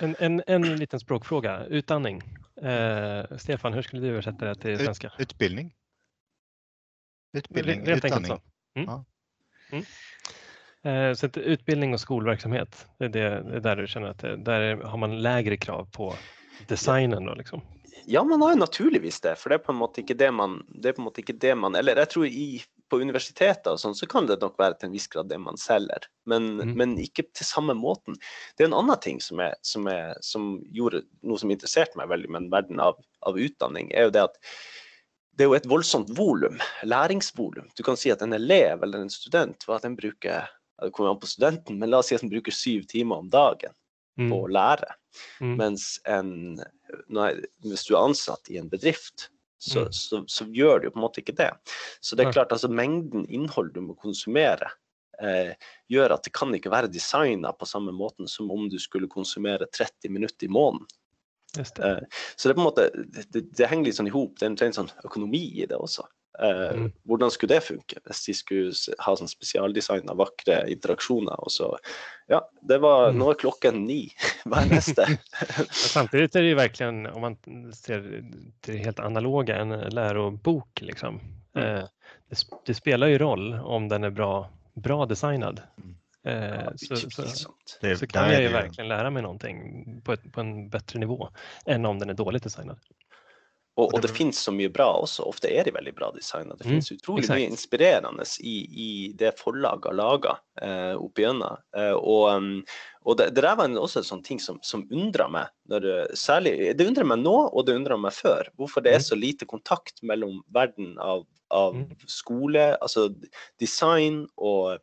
En, 0.00 0.14
en, 0.20 0.40
en 0.46 0.62
liten 0.78 1.00
språkfråga, 1.00 1.66
utandning. 1.68 2.22
Eh, 2.62 3.36
Stefan, 3.38 3.72
hur 3.74 3.82
skulle 3.82 4.02
du 4.02 4.08
översätta 4.14 4.46
det 4.46 4.54
till 4.62 4.70
Ut- 4.70 4.84
svenska? 4.86 5.12
Utbildning. 5.18 5.74
Utbildning, 7.36 7.80
Rent 7.86 7.88
enkelt 8.04 8.04
utandning. 8.04 8.32
så. 8.32 8.40
Mm. 8.76 8.88
Ja. 8.88 9.04
Mm. 9.72 9.84
Eh, 10.82 11.14
så 11.14 11.26
att 11.26 11.36
utbildning 11.36 11.94
och 11.94 12.00
skolverksamhet, 12.00 12.86
det 12.98 13.04
är, 13.04 13.08
det, 13.08 13.42
det 13.50 13.56
är 13.56 13.60
där 13.60 13.76
du 13.76 13.86
känner 13.86 14.08
att 14.08 14.18
det, 14.18 14.36
där 14.36 14.76
har 14.76 14.98
man 14.98 15.22
lägre 15.22 15.56
krav 15.56 15.88
på 15.92 16.14
designen 16.68 17.24
då 17.24 17.34
liksom? 17.34 17.60
Ja, 18.08 18.24
man 18.24 18.42
har 18.42 18.50
jo 18.50 18.58
naturligvis 18.58 19.20
det, 19.20 19.34
for 19.36 19.50
det 19.50 19.54
er 19.58 19.64
på 19.66 19.72
en 19.72 19.80
måte 19.80 19.98
ikke 20.00 20.14
det 20.14 20.28
man, 20.30 20.60
det 20.68 20.88
er 20.88 20.94
på 20.94 21.02
en 21.02 21.08
måte 21.08 21.24
ikke 21.24 21.34
det 21.42 21.56
man 21.58 21.74
Eller 21.74 21.98
jeg 21.98 22.10
tror 22.12 22.26
i, 22.26 22.62
på 22.86 23.00
universiteter 23.02 23.74
og 23.74 23.80
sånn, 23.82 23.96
så 23.98 24.06
kan 24.06 24.28
det 24.28 24.36
nok 24.38 24.54
være 24.60 24.76
til 24.78 24.86
en 24.86 24.94
viss 24.94 25.08
grad 25.10 25.26
det 25.26 25.40
man 25.42 25.58
selger, 25.58 26.06
men, 26.30 26.46
Mm. 26.62 26.76
men 26.78 26.94
ikke 27.02 27.24
til 27.34 27.46
samme 27.48 27.74
måten. 27.74 28.14
Det 28.54 28.62
er 28.62 28.68
en 28.70 28.78
annen 28.78 29.00
ting 29.02 29.18
som, 29.20 29.42
er, 29.42 29.56
som, 29.66 29.88
er, 29.90 30.14
som 30.22 30.62
gjorde 30.70 31.02
noe 31.26 31.38
som 31.42 31.50
interesserte 31.50 31.98
meg 31.98 32.12
veldig 32.12 32.30
med 32.30 32.44
en 32.44 32.50
verden 32.52 32.80
av, 32.80 33.02
av 33.26 33.34
utdanning, 33.42 33.90
er 33.90 34.06
jo 34.06 34.14
det 34.14 34.22
at 34.28 34.38
det 35.36 35.44
er 35.44 35.50
jo 35.50 35.56
et 35.58 35.68
voldsomt 35.68 36.08
volum, 36.16 36.58
læringsvolum. 36.88 37.68
Du 37.76 37.82
kan 37.84 37.96
si 38.00 38.10
at 38.10 38.22
en 38.24 38.32
elev 38.36 38.82
eller 38.82 39.04
en 39.04 39.12
student, 39.12 39.66
hva 39.68 39.78
den 39.82 39.96
bruker 39.98 40.30
ja, 40.40 40.44
det 40.82 40.92
kommer 40.92 41.14
an 41.14 41.20
på 41.20 41.28
studenten, 41.28 41.78
men 41.80 41.90
la 41.92 41.98
oss 42.02 42.08
si 42.10 42.16
at 42.16 42.24
den 42.24 42.32
bruker 42.32 42.52
syv 42.52 42.86
timer 42.90 43.22
om 43.24 43.28
dagen 43.32 43.72
Mm. 44.16 44.30
på 44.32 44.36
å 44.46 44.48
lære. 44.48 44.94
Mm. 45.44 45.56
Mens 45.58 45.82
en, 46.08 46.28
nei, 47.12 47.34
hvis 47.60 47.82
du 47.84 47.90
er 47.94 48.06
ansatt 48.06 48.48
i 48.48 48.56
en 48.56 48.70
bedrift, 48.72 49.26
så, 49.60 49.82
Mm. 49.84 49.92
så, 49.92 50.20
så 50.26 50.46
gjør 50.56 50.80
du 50.80 50.90
på 50.90 50.96
en 50.96 51.04
måte 51.04 51.20
ikke 51.20 51.36
det. 51.36 51.50
Så 52.00 52.16
det 52.16 52.24
er 52.24 52.32
klart, 52.32 52.48
altså 52.52 52.70
mengden 52.72 53.26
innhold 53.28 53.74
du 53.74 53.82
må 53.84 53.94
konsumere, 54.00 54.70
eh, 55.20 55.52
gjør 55.92 56.14
at 56.14 56.24
det 56.24 56.32
kan 56.32 56.48
ikke 56.56 56.72
være 56.72 56.88
designa 56.88 57.52
på 57.52 57.68
samme 57.68 57.92
måten 57.92 58.26
som 58.26 58.50
om 58.50 58.70
du 58.70 58.78
skulle 58.78 59.06
konsumere 59.06 59.68
30 59.68 60.08
minutter 60.08 60.48
i 60.48 60.48
måneden. 60.48 60.86
Det. 61.54 61.78
Eh, 61.78 61.98
så 62.36 62.48
det 62.48 62.54
på 62.54 62.60
måte, 62.66 62.90
det, 62.94 63.26
det, 63.32 63.40
det 63.56 63.66
henger 63.70 63.84
litt 63.84 63.96
sånn 63.96 64.10
i 64.10 64.14
hop. 64.14 64.38
Det 64.38 64.46
er 64.48 64.66
en, 64.66 64.72
sånn 64.76 64.90
økonomi 65.04 65.44
i 65.62 65.66
det 65.66 65.76
også. 65.78 66.02
Eh, 66.42 66.72
Mm. 66.76 66.90
Hvordan 67.08 67.30
skulle 67.32 67.54
det 67.54 67.78
hvis 68.04 68.24
de 68.26 68.34
skulle 68.34 68.96
ha 69.00 69.14
sånn 69.16 69.30
spesialdesigna 69.30 70.12
vakre 70.14 70.58
interaksjoner? 70.68 71.32
Og 71.40 71.50
så, 71.54 71.70
ja, 72.28 72.42
det 72.68 72.78
var, 72.84 73.08
Mm. 73.08 73.18
nå 73.22 73.30
er 73.30 73.38
klokken 73.40 73.86
ni. 73.86 74.12
Hva 74.44 74.60
er 74.60 74.68
neste? 74.74 75.06
Men 75.56 75.66
Samtidigt 75.72 76.36
är 76.36 76.42
det 76.42 76.48
ju 76.48 76.54
verkligen, 76.54 77.06
om 77.06 77.20
man 77.20 77.36
ser 77.72 78.02
till 78.60 78.74
det 78.76 78.84
helt 78.84 79.00
analoga, 79.00 79.56
en 79.56 79.68
lärobok. 79.70 80.80
Liksom. 80.80 81.20
Mm. 81.56 81.64
Eh, 81.64 81.84
det, 82.28 82.42
det 82.66 82.74
spelar 82.74 83.06
ju 83.06 83.18
roll 83.18 83.54
om 83.54 83.88
den 83.88 84.04
är 84.04 84.10
bra, 84.10 84.50
bra 84.74 85.06
designad. 85.06 85.62
Mm. 85.78 85.96
Eh, 86.26 86.68
så, 86.76 86.96
så. 86.96 87.22
Det, 87.80 87.96
så 87.96 88.06
där 88.06 88.06
kan 88.06 88.24
är 88.24 88.32
jag 88.32 88.40
det 88.40 88.46
ju 88.46 88.52
verkligen 88.52 88.88
lära 88.88 89.10
mig 89.10 89.22
någonting 89.22 89.84
på, 90.04 90.12
ett, 90.12 90.32
på 90.32 90.40
en 90.40 90.68
bättre 90.68 90.98
nivå 90.98 91.28
än 91.66 91.86
om 91.86 91.98
den 91.98 92.10
är 92.10 92.14
dåligt 92.14 92.42
designad. 92.42 92.78
Och, 93.78 93.94
och 93.94 94.00
det 94.00 94.08
det- 94.08 94.14
finns 94.14 94.38
så 94.42 94.52
mye 94.52 94.68
bra 94.68 94.92
også. 95.02 95.22
Ofte 95.22 95.48
er 95.52 95.64
de 95.64 95.70
veldig 95.70 95.94
bra 95.94 96.10
designa. 96.10 96.54
Det 96.56 96.64
Mm, 96.64 96.70
finnes 96.70 96.92
utrolig 96.92 97.20
exakt. 97.24 97.36
mye 97.38 97.46
inspirerende 97.50 98.24
i, 98.40 98.54
i 98.86 99.12
det 99.12 99.34
forlaget 99.38 99.84
har 99.84 99.92
laga 99.92 100.36
eh, 100.62 100.96
opp 100.96 101.18
igjennom. 101.18 101.56
Eh, 101.76 101.92
og 101.92 102.36
um, 102.36 102.64
og 103.04 103.16
det, 103.18 103.26
det 103.34 103.42
der 103.44 103.56
var 103.56 103.68
også 103.68 103.98
en 104.00 104.04
sånn 104.08 104.22
ting 104.24 104.40
som, 104.40 104.58
som 104.62 104.88
undra 104.90 105.28
meg. 105.28 105.46
Når 105.68 105.80
det, 105.84 105.98
særlig, 106.18 106.54
det 106.78 106.86
undrer 106.88 107.04
meg 107.04 107.18
nå, 107.22 107.34
og 107.52 107.66
det 107.66 107.76
undrer 107.76 108.00
meg 108.00 108.12
før. 108.16 108.48
Hvorfor 108.56 108.80
det 108.82 108.92
er 108.94 108.98
Mm. 108.98 109.08
så 109.10 109.14
lite 109.20 109.44
kontakt 109.46 110.02
mellom 110.02 110.40
verden 110.48 110.96
av, 110.98 111.26
av 111.50 111.74
Mm. 111.76 111.92
skole, 112.08 112.76
altså 112.82 113.10
design 113.60 114.26
og, 114.36 114.78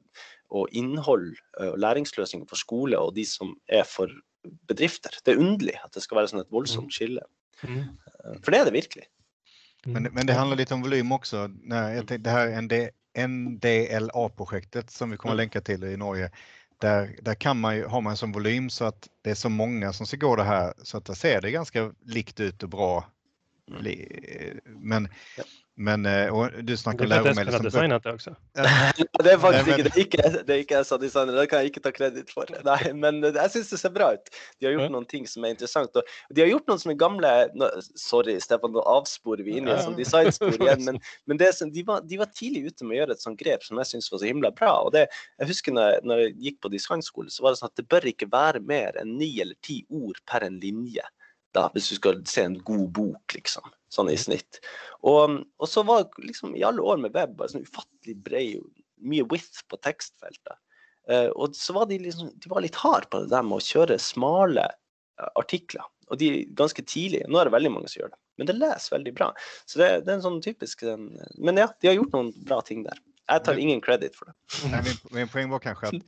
og 0.54 0.70
innhold 0.72 1.32
eh, 1.60 1.72
og 1.74 1.80
læringsløsninger 1.82 2.48
for 2.50 2.60
skole, 2.60 3.00
og 3.00 3.16
de 3.18 3.26
som 3.26 3.56
er 3.68 3.84
for 3.90 4.12
bedrifter. 4.68 5.10
Det 5.26 5.34
er 5.34 5.40
underlig 5.42 5.76
at 5.84 5.94
det 5.96 6.04
skal 6.04 6.18
være 6.20 6.30
sånn 6.32 6.44
et 6.44 6.52
voldsomt 6.54 6.94
skille. 6.94 7.22
Mm. 7.64 7.80
Eh, 7.80 8.40
For 8.44 8.52
det 8.54 8.60
er 8.62 8.66
det 8.70 8.74
virkelig. 8.76 9.06
Men, 9.86 10.08
men 10.14 10.26
det 10.28 10.34
handlar 10.38 10.58
lite 10.58 10.74
om 10.74 10.82
volym 10.84 11.12
också. 11.12 11.48
När 11.48 11.94
jag 11.96 12.08
tänkte, 12.08 12.30
det 12.30 12.30
här 12.30 12.62
ND, 12.62 12.74
NDLA-projektet 13.28 14.90
som 14.92 15.10
vi 15.12 15.18
kommer 15.18 15.32
att 15.34 15.36
Mm. 15.36 15.44
länka 15.44 15.62
till 15.62 15.84
i 15.84 15.98
Norge. 15.98 16.32
Där, 16.78 17.16
där 17.22 17.36
kan 17.36 17.60
man 17.60 17.76
ju, 17.76 17.86
har 17.86 18.02
man 18.02 18.12
en 18.12 18.18
sån 18.18 18.32
volym 18.32 18.70
så 18.70 18.86
att 18.86 19.10
det 19.22 19.32
är 19.32 19.36
så 19.36 19.50
många 19.50 19.94
som 19.94 20.06
ska 20.08 20.18
gå 20.18 20.36
det 20.36 20.44
här 20.44 20.74
så 20.84 20.98
att 20.98 21.06
det 21.06 21.16
ser 21.16 21.42
det 21.42 21.52
ganska 21.52 21.92
likt 22.06 22.40
ut 22.40 22.64
och 22.64 22.70
bra. 22.70 23.06
Mm. 23.70 23.82
bli- 23.82 24.60
Men, 24.66 25.08
Ja. 25.38 25.44
Men 25.76 26.06
eh, 26.06 26.30
och 26.30 26.64
du 26.64 26.78
snackar 26.78 27.06
Det 27.08 27.20
om 27.22 27.28
är 27.28 27.34
för 27.34 27.42
att 27.42 27.46
Espen 27.46 27.46
läromedel 27.46 27.54
har 27.54 27.60
som 27.60 27.82
designat 27.82 28.04
det 28.04 28.14
också. 28.14 28.36
Det 29.24 29.32
er 29.34 29.38
faktisk 29.38 29.68
Nei, 29.68 29.78
men- 29.84 30.00
ikke, 30.02 30.18
det 30.18 30.26
er 30.40 30.44
det 30.44 30.54
er 30.56 30.60
ikke 30.64 30.76
jeg 30.76 30.86
som 30.86 31.00
designer, 31.02 31.34
det 31.40 31.46
kan 31.50 31.60
jeg 31.64 31.72
ikke 31.72 31.82
ta 31.86 31.92
kreditt 31.96 32.30
for. 32.34 32.46
Nei, 32.68 32.92
men 32.94 33.22
jeg 33.24 33.52
syns 33.54 33.70
det 33.72 33.80
ser 33.82 33.94
bra 33.96 34.12
ut. 34.14 34.30
De 34.60 34.66
har 34.68 34.74
gjort 34.76 34.84
Ja. 34.86 34.92
noen 34.94 35.08
ting 35.10 35.26
som 35.28 35.46
er 35.48 35.54
interessant. 35.56 35.96
Og 35.96 36.04
de 36.36 36.42
har 36.44 36.50
gjort 36.52 36.68
noen 36.70 36.82
sånne 36.84 36.98
gamle 37.00 37.32
nå, 37.56 37.70
Sorry, 37.96 38.36
Stefan, 38.44 38.74
nå 38.76 38.84
avsporer 38.86 39.44
vi 39.48 39.58
inn 39.58 39.68
i 39.68 39.72
et 39.72 39.78
Ja. 39.80 39.84
sånt 39.88 39.98
designspor 39.98 40.54
igjen. 40.60 40.84
Men, 40.90 41.00
men 41.26 41.38
det, 41.38 41.54
som- 41.56 41.72
de, 41.74 41.84
var, 41.84 42.02
de 42.02 42.18
var 42.22 42.30
tidlig 42.36 42.68
ute 42.70 42.86
med 42.86 42.98
å 42.98 43.00
gjøre 43.02 43.12
et 43.18 43.22
sånt 43.26 43.40
grep 43.40 43.64
som 43.64 43.78
jeg 43.82 43.86
syns 43.96 44.12
var 44.12 44.20
så 44.20 44.30
himla 44.30 44.52
bra. 44.52 44.74
Og 44.86 44.92
det, 44.94 45.08
jeg 45.40 45.48
husker 45.48 45.72
når 45.74 45.90
jeg, 45.94 46.02
når 46.04 46.18
jeg 46.26 46.36
gikk 46.48 46.62
på 46.62 46.70
designskole, 46.76 47.30
så 47.34 47.42
var 47.48 47.52
det 47.56 47.64
sånn 47.64 47.72
at 47.74 47.80
det 47.82 47.88
bør 47.90 48.10
ikke 48.14 48.30
være 48.34 48.60
mer 48.62 49.00
enn 49.02 49.18
ni 49.18 49.32
eller 49.42 49.56
ti 49.64 49.86
ord 49.90 50.20
per 50.30 50.44
en 50.46 50.60
linje. 50.60 51.02
Da, 51.54 51.70
hvis 51.74 51.90
du 51.90 51.96
skal 51.96 52.22
se 52.26 52.42
en 52.46 52.60
god 52.66 52.88
bok, 52.94 53.34
liksom. 53.38 53.64
Sånn 53.94 54.10
i 54.10 54.18
snitt. 54.18 54.58
Og, 55.06 55.44
og 55.62 55.70
så 55.70 55.84
var 55.86 56.08
liksom 56.24 56.56
i 56.58 56.64
alle 56.66 56.82
år 56.82 57.02
med 57.04 57.14
web 57.14 57.36
bare 57.38 57.52
sånn 57.52 57.66
ufattelig 57.68 58.16
bred, 58.26 58.64
mye 59.04 59.26
width 59.30 59.62
på 59.70 59.78
tekstfeltet. 59.86 60.58
Eh, 61.12 61.30
og 61.36 61.56
så 61.60 61.76
var 61.76 61.90
de 61.92 62.00
liksom, 62.00 62.32
de 62.40 62.50
var 62.50 62.64
litt 62.64 62.80
harde 62.80 63.10
på 63.12 63.24
det 63.24 63.32
der 63.34 63.46
med 63.46 63.60
å 63.60 63.66
kjøre 63.66 64.00
smale 64.02 64.66
eh, 64.66 65.30
artikler. 65.40 65.86
Og 66.10 66.20
de 66.20 66.44
ganske 66.58 66.84
tidlig. 66.88 67.24
Nå 67.30 67.40
er 67.40 67.50
det 67.50 67.56
veldig 67.56 67.74
mange 67.76 67.92
som 67.92 68.02
gjør 68.02 68.14
det, 68.14 68.22
men 68.40 68.50
det 68.50 68.58
leser 68.58 68.98
veldig 68.98 69.16
bra. 69.18 69.32
Så 69.70 69.82
det, 69.82 69.90
det 70.04 70.14
er 70.14 70.18
en 70.18 70.26
sånn 70.26 70.44
typisk 70.44 70.84
den, 70.86 71.10
Men 71.38 71.62
ja, 71.62 71.70
de 71.82 71.92
har 71.92 72.00
gjort 72.00 72.16
noen 72.16 72.34
bra 72.48 72.60
ting 72.66 72.84
der. 72.88 73.00
Jeg 73.30 73.46
tar 73.46 73.60
ingen 73.60 73.80
credit 73.82 74.18
for 74.18 74.30
det. 74.30 74.36
Nej, 74.72 74.82
min, 74.84 75.20
min 75.20 75.30
poäng 75.32 75.50
var 75.50 75.60
kanske 75.60 75.88
att 75.88 76.04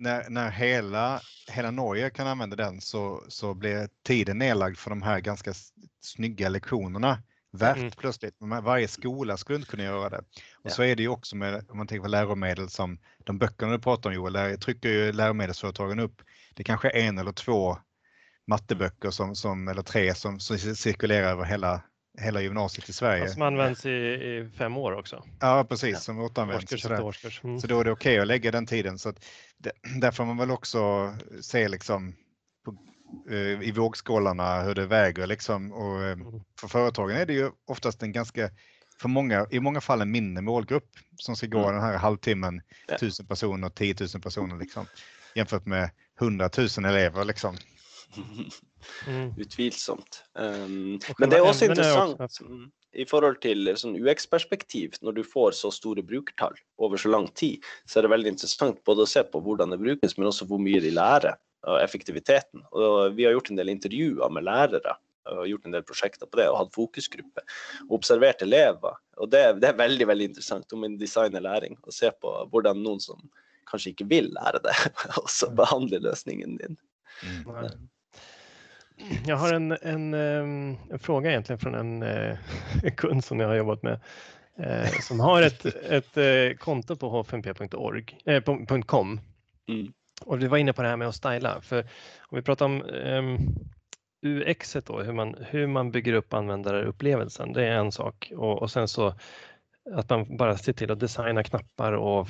när, 0.00 0.30
när 0.30 0.50
hela, 0.50 1.20
hela 1.48 1.70
Norge 1.70 2.10
kan 2.10 2.26
använda 2.26 2.56
den 2.56 2.80
så, 2.80 3.24
så 3.28 3.54
blir 3.54 3.88
tiden 4.02 4.38
nedlagd 4.38 4.78
för 4.78 4.90
de 4.90 5.02
här 5.02 5.20
ganska 5.20 5.52
snygga 6.00 6.48
lektionerna 6.48 7.22
värt 7.52 7.76
Mm. 7.76 7.90
plötsligt. 7.90 8.34
Varje 8.62 8.88
skola 8.88 9.36
skulle 9.36 9.56
inte 9.58 9.70
kunna 9.70 9.82
göra 9.82 10.08
det. 10.08 10.18
Och 10.18 10.24
Ja. 10.62 10.70
så 10.70 10.82
är 10.82 10.96
det 10.96 11.02
ju 11.02 11.08
också 11.08 11.36
med, 11.36 11.64
om 11.70 11.76
man 11.78 11.86
tänker 11.86 12.02
på 12.02 12.08
läromedel 12.08 12.68
som 12.68 12.98
de 13.24 13.38
böckerna 13.38 13.72
du 13.72 13.78
pratar 13.78 14.10
om 14.10 14.14
Joel, 14.16 14.32
där 14.32 14.56
trycker 14.56 14.88
ju 14.88 15.12
läromedelsföretagen 15.12 15.98
upp. 15.98 16.22
Det 16.54 16.64
kanske 16.64 16.90
är 16.90 17.00
en 17.08 17.18
eller 17.18 17.32
två 17.32 17.78
matteböcker 18.46 19.10
som, 19.10 19.34
som, 19.34 19.68
eller 19.68 19.82
tre 19.82 20.14
som, 20.14 20.40
som 20.40 20.58
cirkulerar 20.58 21.30
över 21.30 21.44
hela, 21.44 21.82
hela 22.20 22.40
gymnasiet 22.40 22.88
i 22.88 22.92
Sverige. 22.92 23.28
Som 23.28 23.42
används 23.42 23.86
i, 23.86 23.90
i 23.90 24.50
fem 24.58 24.76
år 24.76 24.92
också. 24.92 25.24
Ja, 25.40 25.66
precis, 25.68 25.92
Ja. 25.92 25.98
som 25.98 26.18
återanvänds. 26.20 26.64
Årskurs 26.64 26.84
efter 26.84 27.02
årskurs. 27.02 27.40
Mm. 27.44 27.60
Så 27.60 27.66
då 27.66 27.80
är 27.80 27.84
det 27.84 27.90
okej 27.92 28.18
att 28.18 28.26
lägga 28.26 28.50
den 28.50 28.66
tiden. 28.66 28.98
Så 28.98 29.08
att 29.08 29.24
det, 29.58 29.72
där 30.00 30.10
får 30.10 30.24
man 30.24 30.36
väl 30.36 30.50
också 30.50 31.12
se 31.40 31.68
liksom 31.68 32.14
eh, 33.30 33.68
i 33.68 33.72
vågskålarna 33.72 34.62
hur 34.62 34.74
det 34.74 34.86
väger 34.86 35.26
liksom. 35.26 35.72
Och 35.72 36.02
eh, 36.02 36.12
Mm. 36.12 36.40
för 36.60 36.68
företagen 36.68 37.16
är 37.16 37.26
det 37.26 37.32
ju 37.32 37.50
oftast 37.66 38.02
en 38.02 38.12
ganska, 38.12 38.50
för 39.00 39.08
många, 39.08 39.46
i 39.50 39.60
många 39.60 39.80
fall 39.80 40.00
en 40.00 40.10
mindre 40.10 40.42
målgrupp 40.42 40.88
som 41.16 41.36
ska 41.36 41.46
gå 41.46 41.58
Mm. 41.58 41.72
den 41.74 41.82
här 41.82 41.96
halvtimmen, 41.98 42.62
Ja. 42.88 42.98
tusen 42.98 43.26
personer, 43.26 43.68
10 43.70 43.94
000 44.14 44.22
personer 44.22 44.56
liksom. 44.58 44.86
Jämfört 45.34 45.66
med 45.66 45.90
100 46.20 46.50
000 46.78 46.84
elever 46.84 47.24
liksom. 47.24 47.56
Mm. 49.06 49.34
Utvilsomt. 49.38 50.24
Um, 50.38 50.94
Og 51.08 51.14
men 51.18 51.30
det 51.30 51.36
är 51.36 51.40
också- 51.40 52.44
mm, 52.44 52.70
i 52.92 53.04
forhold 53.06 53.40
til 53.42 53.68
sånn 53.76 53.94
UX-perspektiv. 53.96 54.90
Når 55.02 55.12
du 55.12 55.22
får 55.24 55.52
så 55.52 55.70
store 55.70 56.02
brukertall 56.02 56.54
over 56.78 56.96
så 56.96 57.08
lang 57.08 57.28
tid, 57.34 57.62
så 57.86 57.98
er 57.98 58.02
det 58.02 58.10
veldig 58.10 58.28
interessant 58.32 58.80
både 58.84 59.02
å 59.02 59.06
se 59.06 59.22
på 59.22 59.40
hvordan 59.40 59.70
det 59.70 59.78
brukes, 59.78 60.18
men 60.18 60.26
også 60.26 60.46
hvor 60.46 60.58
mye 60.58 60.80
de 60.80 60.90
lærer, 60.90 61.36
og 61.68 61.80
effektiviteten. 61.82 62.62
Og 62.72 63.14
vi 63.16 63.24
har 63.26 63.32
gjort 63.36 63.50
en 63.50 63.56
del 63.60 63.68
intervjuer 63.72 64.30
med 64.32 64.46
lærere 64.48 64.96
og 65.30 65.44
gjort 65.46 65.66
en 65.68 65.74
del 65.76 65.82
prosjekter 65.86 66.26
på 66.26 66.40
det 66.40 66.46
og 66.48 66.56
hatt 66.62 66.72
fokusgruppe 66.74 67.42
og 67.88 67.92
observert 68.00 68.40
elever. 68.42 68.96
Og 69.20 69.28
det, 69.30 69.42
det 69.60 69.68
er 69.68 69.76
veldig 69.78 70.06
veldig 70.08 70.30
interessant 70.30 70.72
om 70.72 70.84
en 70.88 70.96
designer 70.98 71.44
læring 71.44 71.76
å 71.84 71.92
se 71.94 72.10
på 72.22 72.32
hvordan 72.50 72.80
noen 72.82 73.02
som 73.04 73.20
kanskje 73.70 73.92
ikke 73.92 74.08
vil 74.10 74.32
lære 74.34 74.62
det, 74.64 74.74
også 75.22 75.50
behandler 75.54 76.00
løsningen 76.08 76.56
din. 76.58 76.76
Mm. 77.22 77.52
Nej. 77.52 77.70
Jag 79.26 79.36
har 79.36 79.52
en, 79.54 79.72
en, 79.72 80.14
ehm, 80.14 80.76
en 80.90 80.98
fråga 80.98 81.30
egentligen 81.30 81.58
från 81.58 81.74
en, 81.74 82.02
eh, 82.02 82.38
en 82.84 82.96
kund 82.96 83.24
som 83.24 83.40
jag 83.40 83.48
har 83.48 83.54
jobbat 83.54 83.82
med 83.82 84.00
eh, 84.56 84.90
som 85.00 85.20
har 85.20 85.42
ett, 85.42 85.64
ett 85.64 86.16
eh, 86.16 86.56
konto 86.58 86.96
på 86.96 87.10
h5p.org, 87.22 88.18
eh, 88.24 88.40
på- 88.42 88.66
på 88.66 88.82
.com. 88.82 89.20
Mm. 89.68 89.92
Och 90.24 90.38
du 90.38 90.46
var 90.46 90.58
inne 90.58 90.72
på 90.72 90.82
det 90.82 90.88
här 90.88 90.96
med 90.96 91.08
att 91.08 91.14
styla. 91.14 91.60
För 91.60 91.80
om 92.20 92.36
vi 92.36 92.42
pratar 92.42 92.66
om 92.66 92.82
um, 92.82 93.38
UX 94.22 94.76
då, 94.86 95.02
hur 95.02 95.12
man, 95.12 95.34
hur 95.40 95.66
man 95.66 95.90
bygger 95.90 96.12
upp 96.12 96.34
användarupplevelsen, 96.34 97.52
det 97.52 97.66
är 97.66 97.72
en 97.72 97.92
sak. 97.92 98.32
Och, 98.36 98.62
och 98.62 98.70
sen 98.70 98.88
så 98.88 99.14
att 99.92 100.10
man 100.10 100.36
bara 100.36 100.56
ser 100.56 100.72
till 100.72 100.90
att 100.90 101.00
designa 101.00 101.44
knappar 101.44 101.92
och 101.92 102.28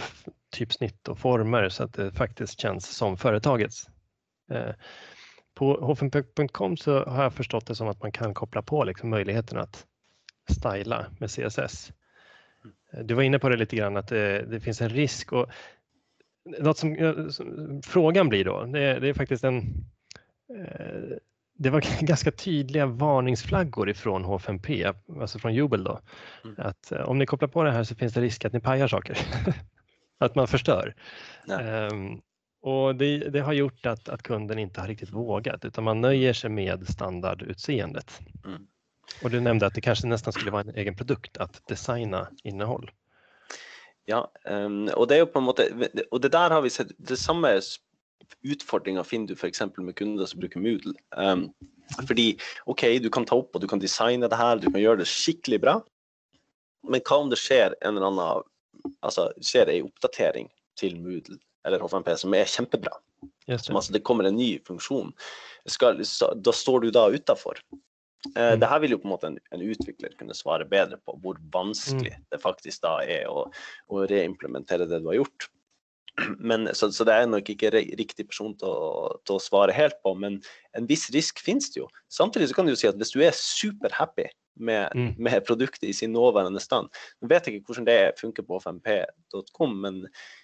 typsnitt 0.50 1.09
och 1.09 1.18
former 1.18 1.68
så 1.68 1.85
att 1.85 1.94
det 1.94 2.12
faktiskt 2.12 2.61
känns 2.61 2.96
som 2.96 3.16
företagets. 3.16 3.87
Eh, 4.50 4.74
på 5.55 5.94
h5p.com 5.94 6.76
så 6.76 7.05
har 7.05 7.22
jag 7.22 7.35
förstått 7.35 7.66
det 7.66 7.74
som 7.74 7.88
att 7.88 8.03
man 8.03 8.12
kan 8.12 8.35
koppla 8.35 8.62
på 8.62 8.85
liksom 8.85 9.11
möjligheten 9.11 9.59
att 9.59 9.87
styla 10.50 11.07
med 11.18 11.31
CSS. 11.31 11.92
Eh, 12.92 13.00
Du 13.05 13.14
var 13.14 13.22
inne 13.22 13.38
på 13.38 13.48
det 13.48 13.57
lite 13.57 13.76
grann 13.76 13.96
att 13.96 14.09
det, 14.09 14.42
det 14.42 14.61
finns 14.61 14.81
en 14.81 14.88
risk 14.88 15.33
och 15.33 15.46
något 16.58 16.78
som, 16.78 16.96
eh, 16.96 17.28
som 17.28 17.80
frågan 17.86 18.28
blir 18.28 18.44
då, 18.44 18.64
det, 18.64 19.00
det 19.00 19.08
är 19.08 19.14
faktiskt 19.14 19.44
en 19.44 19.56
eh, 20.56 21.16
det 21.60 21.70
var 21.70 21.84
ganska 22.06 22.30
tydliga 22.30 22.86
varningsflaggor 22.86 23.90
ifrån 23.90 24.24
H5P, 24.24 24.94
alltså 25.20 25.38
från 25.38 25.54
Jubel 25.54 25.84
då. 25.84 26.00
Mm. 26.44 26.56
Att 26.58 26.92
eh, 26.92 27.00
om 27.00 27.18
ni 27.18 27.26
kopplar 27.26 27.48
på 27.48 27.62
det 27.62 27.72
här 27.72 27.84
så 27.84 27.94
finns 27.94 28.14
det 28.14 28.20
risk 28.20 28.44
att 28.44 28.52
ni 28.52 28.60
pajar 28.60 28.88
saker. 28.88 29.18
att 30.20 30.34
man 30.34 30.48
förstör. 30.48 30.94
Ehm, 31.60 32.20
och 32.62 32.96
det, 32.96 33.18
det 33.18 33.40
har 33.40 33.52
gjort 33.52 33.86
att, 33.86 34.08
att 34.08 34.22
kunden 34.22 34.58
inte 34.58 34.80
har 34.80 34.88
riktigt 34.88 35.10
vågat 35.10 35.64
utan 35.64 35.84
man 35.84 36.00
nöjer 36.00 36.32
sig 36.32 36.50
med 36.50 36.88
standardutseendet. 36.88 38.20
Mm. 38.44 38.66
Och 39.22 39.30
du 39.30 39.40
nämnde 39.40 39.66
att 39.66 39.74
det 39.74 39.80
kanske 39.80 40.06
nästan 40.06 40.32
skulle 40.32 40.50
vara 40.50 40.62
en 40.62 40.74
egen 40.74 40.96
produkt 40.96 41.36
att 41.36 41.66
designa 41.66 42.28
innehåll. 42.44 42.90
Ja, 44.08 44.24
ehm, 44.48 44.88
og 44.96 45.08
det 45.08 45.16
er 45.16 45.24
jo 45.24 45.30
på 45.30 45.40
en 45.42 45.46
måte 45.46 45.66
Og 46.10 46.22
det 46.22 46.32
der 46.32 46.54
har 46.54 46.62
vi 46.64 46.72
sett 46.72 46.92
det 46.96 47.18
samme 47.20 47.52
utfordringa 48.46 49.02
finner 49.04 49.28
du 49.28 49.34
f.eks. 49.34 49.62
med 49.76 49.96
kunder 49.98 50.26
som 50.26 50.40
bruker 50.40 50.62
Moodle. 50.62 50.94
Um, 51.16 51.48
fordi 52.06 52.38
OK, 52.70 52.84
du 53.02 53.10
kan 53.10 53.26
ta 53.26 53.36
opp 53.40 53.56
og 53.56 53.62
du 53.62 53.66
kan 53.68 53.82
designe 53.82 54.28
det 54.30 54.38
her, 54.38 54.60
du 54.60 54.70
kan 54.70 54.80
gjøre 54.80 55.02
det 55.02 55.08
skikkelig 55.10 55.60
bra. 55.64 55.74
Men 56.88 57.02
hva 57.04 57.18
om 57.24 57.32
det 57.32 57.40
skjer 57.40 57.76
en 57.80 57.96
eller 57.96 58.10
annen 58.10 58.48
Altså 59.04 59.26
skjer 59.44 59.68
ei 59.68 59.82
oppdatering 59.84 60.46
til 60.80 60.94
Moodle 60.96 61.36
eller 61.68 61.82
H5P 61.82 62.14
som 62.22 62.32
er 62.38 62.48
kjempebra? 62.48 62.94
Som 63.61 63.76
altså 63.76 63.92
det 63.92 64.01
kommer 64.07 64.24
en 64.24 64.38
ny 64.38 64.55
funksjon. 64.64 65.11
Skal, 65.68 66.01
da 66.40 66.55
står 66.55 66.86
du 66.86 66.92
da 66.94 67.03
utafor. 67.12 67.59
Eh, 68.36 68.52
Mm. 68.52 68.60
det 68.60 68.68
her 68.68 68.80
vil 68.80 68.90
jo 68.90 68.98
på 68.98 69.08
en 69.08 69.12
måte 69.14 69.26
en, 69.30 69.38
en 69.52 69.62
utvikler 69.64 70.12
kunne 70.18 70.34
svare 70.36 70.64
bedre 70.68 70.98
på, 71.00 71.14
hvor 71.22 71.38
vanskelig 71.52 72.12
det 72.30 72.40
faktisk 72.42 72.82
da 72.82 72.98
er 73.02 73.24
å, 73.32 73.46
å 73.88 74.02
reimplementere 74.10 74.86
det 74.90 75.00
du 75.00 75.06
har 75.08 75.14
gjort. 75.22 75.48
Men, 76.38 76.68
så, 76.74 76.90
så 76.92 77.04
det 77.08 77.14
er 77.16 77.26
nok 77.30 77.48
ikke 77.48 77.70
re- 77.72 77.94
riktig 77.96 78.26
person 78.28 78.52
til 78.60 78.68
å, 78.68 79.16
til 79.24 79.38
å 79.38 79.40
svare 79.40 79.72
helt 79.72 79.96
på, 80.04 80.12
men 80.18 80.40
en 80.76 80.86
viss 80.90 81.06
risk 81.14 81.40
finnes 81.40 81.70
det 81.72 81.80
jo. 81.80 81.86
Samtidig 82.12 82.50
så 82.50 82.54
kan 82.58 82.66
du 82.68 82.72
jo 82.74 82.76
si 82.80 82.88
at 82.90 82.98
hvis 83.00 83.12
du 83.14 83.22
er 83.24 83.32
superhappy 83.36 84.26
med, 84.60 84.90
Mm. 84.92 85.14
med 85.16 85.44
produktet 85.46 85.86
i 85.88 85.92
sin 85.96 86.12
nåværende 86.12 86.60
stand 86.60 86.90
Nå 87.22 87.28
vet 87.30 87.46
jeg 87.46 87.54
ikke 87.62 87.70
hvordan 87.70 87.86
det 87.86 88.18
funker 88.20 88.42
på 88.44 88.58
5p.com, 88.60 89.76
men 89.80 90.02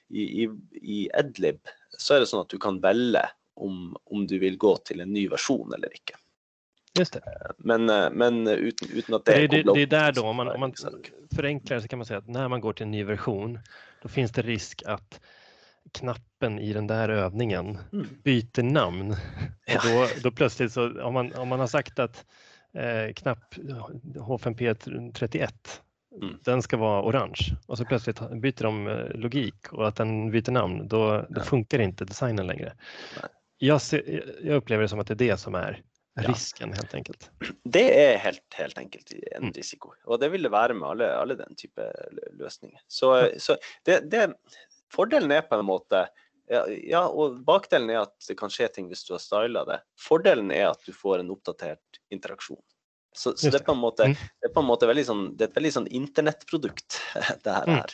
i, 0.09 0.23
i, 0.45 0.49
i 0.81 1.01
Edlib 1.13 1.59
så 1.99 2.15
är 2.15 2.21
det 2.21 2.27
så 2.31 2.41
att 2.41 2.49
du 2.49 2.59
kan 2.59 2.81
välja 2.81 3.29
om, 3.57 3.97
om 4.05 4.27
du 4.27 4.39
vill 4.39 4.57
gå 4.57 4.77
till 4.77 5.01
en 5.01 5.13
ny 5.13 5.29
version 5.29 5.73
eller 5.75 5.93
inte. 5.93 6.15
Just 6.99 7.13
det. 7.13 7.23
Men, 7.59 7.91
eh, 7.91 8.11
men 8.13 8.49
utan, 8.49 8.89
utan 8.95 9.15
att 9.15 9.25
det, 9.25 9.33
Det 9.33 9.45
är, 9.59 9.65
det, 9.65 9.73
det 9.75 9.83
är 9.83 9.87
där 9.87 10.13
då, 10.13 10.27
om 10.27 10.37
man, 10.37 10.49
om 10.49 10.61
man 10.61 10.73
förenklar 11.37 11.81
så 11.81 11.89
kan 11.89 11.99
man 11.99 12.07
säga 12.07 12.19
att 12.19 12.29
när 12.29 12.49
man 12.49 12.61
går 12.61 12.73
till 12.73 12.83
en 12.85 12.91
ny 12.91 13.05
version, 13.05 13.59
då 14.03 14.09
finns 14.09 14.33
det 14.33 14.43
risk 14.43 14.83
att 14.87 15.21
knappen 15.93 16.59
i 16.59 16.73
den 16.73 16.87
där 16.87 17.09
övningen 17.09 17.79
Mm. 17.93 18.07
byter 18.25 18.63
namn. 18.63 19.17
Ja. 19.67 19.77
Och 19.77 19.83
då, 19.91 20.07
då 20.23 20.31
plötsligt 20.31 20.73
så, 20.73 21.03
om 21.03 21.15
man, 21.15 21.33
om 21.35 21.49
man 21.49 21.61
har 21.61 21.67
sagt 21.67 21.99
att 21.99 22.25
eh, 22.75 23.13
knapp 23.15 23.55
H5P 24.15 24.75
31, 25.13 25.83
Mm. 26.23 26.35
den 26.45 26.63
ska 26.63 26.77
vara 26.77 27.03
orange 27.03 27.57
och 27.67 27.79
så 27.79 27.85
plötsligt 27.85 28.31
byter 28.31 28.63
de 28.63 28.87
eh, 28.89 29.09
logik 29.15 29.73
och 29.73 29.89
att 29.89 29.97
den 29.97 30.31
byter 30.31 30.51
namn, 30.51 30.89
då, 30.89 31.27
då 31.29 31.41
funkar 31.41 31.79
inte 31.79 32.05
designen 32.05 32.47
längre. 32.47 32.73
Jag, 33.59 33.81
ser, 33.83 34.25
jag 34.43 34.57
upplever 34.57 34.83
det 34.83 34.89
som 34.89 34.99
att 35.01 35.07
det 35.07 35.15
är 35.15 35.29
det 35.29 35.37
som 35.37 35.55
är. 35.55 35.83
Risken 36.17 36.73
helt 36.73 36.95
enkelt. 36.95 37.31
Det 37.65 38.05
är 38.13 38.19
helt, 38.19 38.55
helt 38.55 38.79
enkelt 38.79 39.13
en 39.33 39.43
Mm. 39.43 39.53
risiko. 39.53 39.93
Och 40.05 40.19
det 40.21 40.29
vill 40.29 40.43
det 40.43 40.49
vara 40.49 40.75
med 40.75 40.89
alla, 40.89 41.13
alla 41.17 41.35
den 41.35 41.55
typen 41.55 41.85
av 41.85 41.93
lösningar. 42.39 42.81
Så, 42.87 43.31
så 43.39 43.57
det, 43.83 44.11
det, 44.11 44.33
fördelen 44.95 45.31
är 45.31 45.43
på 45.43 45.55
en 45.55 45.65
måte 45.65 46.09
ja, 46.49 46.67
ja, 46.69 47.07
och 47.09 47.37
bakdelen 47.41 47.91
är 47.91 47.99
att 47.99 48.17
det 48.29 48.35
kan 48.35 48.51
ske 48.51 48.69
ting 48.69 48.89
hvis 48.89 49.05
du 49.05 49.13
har 49.15 49.19
stylat 49.19 49.67
det. 49.67 49.81
Fördelen 50.09 50.51
är 50.51 50.67
att 50.67 50.81
du 50.87 50.93
får 50.93 51.19
en 51.19 51.31
uppdaterad 51.31 51.79
interaktion. 52.11 52.63
Så, 53.17 53.37
så 53.37 53.47
Just 53.47 53.59
det 53.59 53.63
är 53.63 53.65
på 53.67 53.73
en 53.73 53.79
måte, 53.79 54.05
Mm. 54.05 54.17
det 54.41 54.47
är 54.47 54.53
på 54.53 54.61
en 54.61 54.67
måte 54.67 54.87
väldigt 54.87 55.07
sån, 55.07 55.37
det 55.37 55.45
är 55.45 55.49
ett 55.49 55.57
väldigt 55.57 55.75
sån 55.75 55.87
internetprodukt 55.87 57.01
det 57.43 57.51
här 57.51 57.63
Mm. 57.67 57.75
är. 57.79 57.85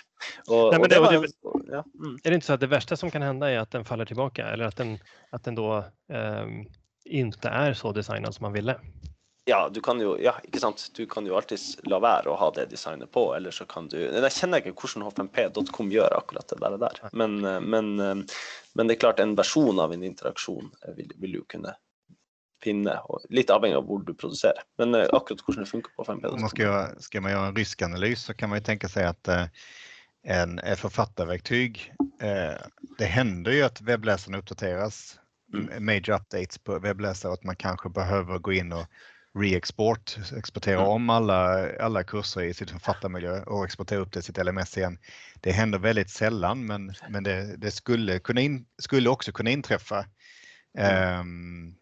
Och, 0.48 0.70
Nej, 0.70 0.80
men 0.80 0.82
det- 0.82 0.88
det 0.88 1.00
var, 1.00 1.12
det- 1.12 1.72
ja, 1.72 1.84
mm. 2.04 2.18
Är 2.24 2.30
det 2.30 2.34
inte 2.34 2.46
så 2.46 2.52
att 2.52 2.60
det 2.60 2.66
värsta 2.66 2.96
som 2.96 3.10
kan 3.10 3.22
hända 3.22 3.50
är 3.50 3.58
att 3.58 3.70
den 3.70 3.84
faller 3.84 4.04
tillbaka 4.04 4.48
eller 4.48 4.64
att 4.64 4.76
den, 4.76 4.98
att 5.30 5.44
den 5.44 5.54
då 5.54 5.84
ehm, 6.12 6.66
inte 7.04 7.48
är 7.48 7.74
så 7.74 7.92
designad 7.92 8.34
som 8.34 8.44
man 8.44 8.52
ville? 8.52 8.76
Ja, 9.44 9.68
du 9.68 9.80
kan 9.80 10.00
jo, 10.00 10.14
ja, 10.22 10.36
ikke 10.46 10.60
sant? 10.62 10.84
Du 10.94 11.06
kan 11.06 11.26
jo 11.26 11.34
alltids 11.34 11.74
la 11.90 11.98
være 11.98 12.30
å 12.30 12.36
ha 12.38 12.50
det 12.54 12.68
designet 12.70 13.10
på, 13.10 13.24
eller 13.34 13.50
så 13.50 13.64
kan 13.66 13.88
du 13.90 13.96
Jeg 13.98 14.34
kjenner 14.36 14.62
ikke 14.62 14.74
hvordan 14.78 15.08
h5p.com 15.08 15.90
gjør 15.90 16.14
akkurat 16.14 16.46
det 16.48 16.60
der. 16.62 16.76
der. 16.78 17.00
Men, 17.12 17.44
eh, 17.44 17.60
men, 17.60 18.00
eh, 18.00 18.22
men 18.74 18.86
det 18.86 18.96
er 18.96 19.00
klart, 19.06 19.20
en 19.20 19.34
versjon 19.34 19.80
av 19.82 19.92
en 19.92 20.04
interaksjon 20.06 20.70
eh, 20.86 20.94
vil, 20.94 21.10
vil 21.18 21.32
du 21.32 21.42
kunne 21.48 21.74
finne, 22.62 22.94
og 23.10 23.26
litt 23.34 23.50
avhengig 23.50 23.80
av 23.80 23.88
hvor 23.88 24.04
du 24.06 24.14
produserer. 24.14 24.62
Men 24.78 24.94
akkurat 24.94 25.42
hvordan 25.42 25.64
det 25.64 25.70
funker 25.70 25.90
på 25.96 26.06
Om 26.06 26.20
man 26.20 26.20
5p.com. 26.22 26.48
ska, 26.48 26.62
göra, 26.62 27.00
ska 27.00 27.20
man 27.20 27.32
göra 27.32 27.46
en 27.46 27.56
riskanalys 27.56 28.22
så 28.22 28.34
kan 28.34 28.48
man 28.48 28.58
ju 28.58 28.64
tänka 28.64 28.88
sig 28.88 29.04
att 29.04 29.28
en, 30.22 30.58
ett 30.58 30.78
författarverktyg, 30.78 31.94
eh, 32.20 32.62
det 32.98 33.04
händer 33.04 33.52
ju 33.52 33.62
att 33.62 33.80
webbläsaren 33.80 34.34
uppdateras, 34.34 35.18
major 35.78 36.10
updates 36.10 36.58
på 36.58 36.78
webbläsare 36.78 37.32
att 37.32 37.44
man 37.44 37.56
kanske 37.56 37.88
behöver 37.88 38.38
gå 38.38 38.52
in 38.52 38.72
och 38.72 38.86
re-export, 39.34 40.16
exportera 40.36 40.78
Mm. 40.80 40.88
om 40.88 41.10
alla, 41.10 41.70
alla 41.80 42.04
kurser 42.04 42.42
i 42.42 42.54
sitt 42.54 42.70
författarmiljö 42.70 43.42
och 43.42 43.64
exportera 43.64 43.98
upp 43.98 44.12
det 44.12 44.18
i 44.20 44.22
sitt 44.22 44.44
LMS 44.44 44.76
igen. 44.78 44.98
Det 45.40 45.52
händer 45.52 45.78
väldigt 45.78 46.10
sällan 46.10 46.66
men, 46.66 46.94
men 47.08 47.22
det, 47.24 47.56
det 47.56 47.70
skulle, 47.70 48.18
kunna 48.18 48.40
in, 48.40 48.66
skulle 48.78 49.08
också 49.10 49.32
kunna 49.32 49.50
inträffa. 49.50 50.06
ehm, 50.78 51.74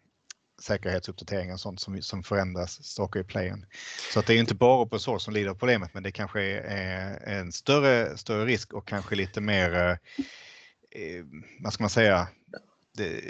säkerhetsuppdateringar 0.61 1.53
och 1.53 1.59
sånt 1.59 1.79
som, 1.79 2.01
som 2.01 2.23
förändras 2.23 2.83
saker 2.83 3.19
i 3.19 3.23
playen. 3.23 3.65
Så 4.13 4.19
att 4.19 4.25
det 4.25 4.33
är 4.33 4.37
inte 4.37 4.55
bara 4.55 4.83
open 4.83 4.99
source 4.99 5.23
som 5.25 5.33
lider 5.33 5.49
av 5.49 5.55
problemet 5.55 5.93
men 5.93 6.03
det 6.03 6.11
kanske 6.11 6.41
är 6.61 7.27
en 7.27 7.51
större, 7.51 8.17
större 8.17 8.45
risk 8.45 8.73
och 8.73 8.87
kanske 8.87 9.15
lite 9.15 9.41
mer, 9.41 9.71
eh, 10.91 11.25
vad 11.59 11.73
ska 11.73 11.83
man 11.83 11.89
säga, 11.89 12.27
det, 12.97 13.21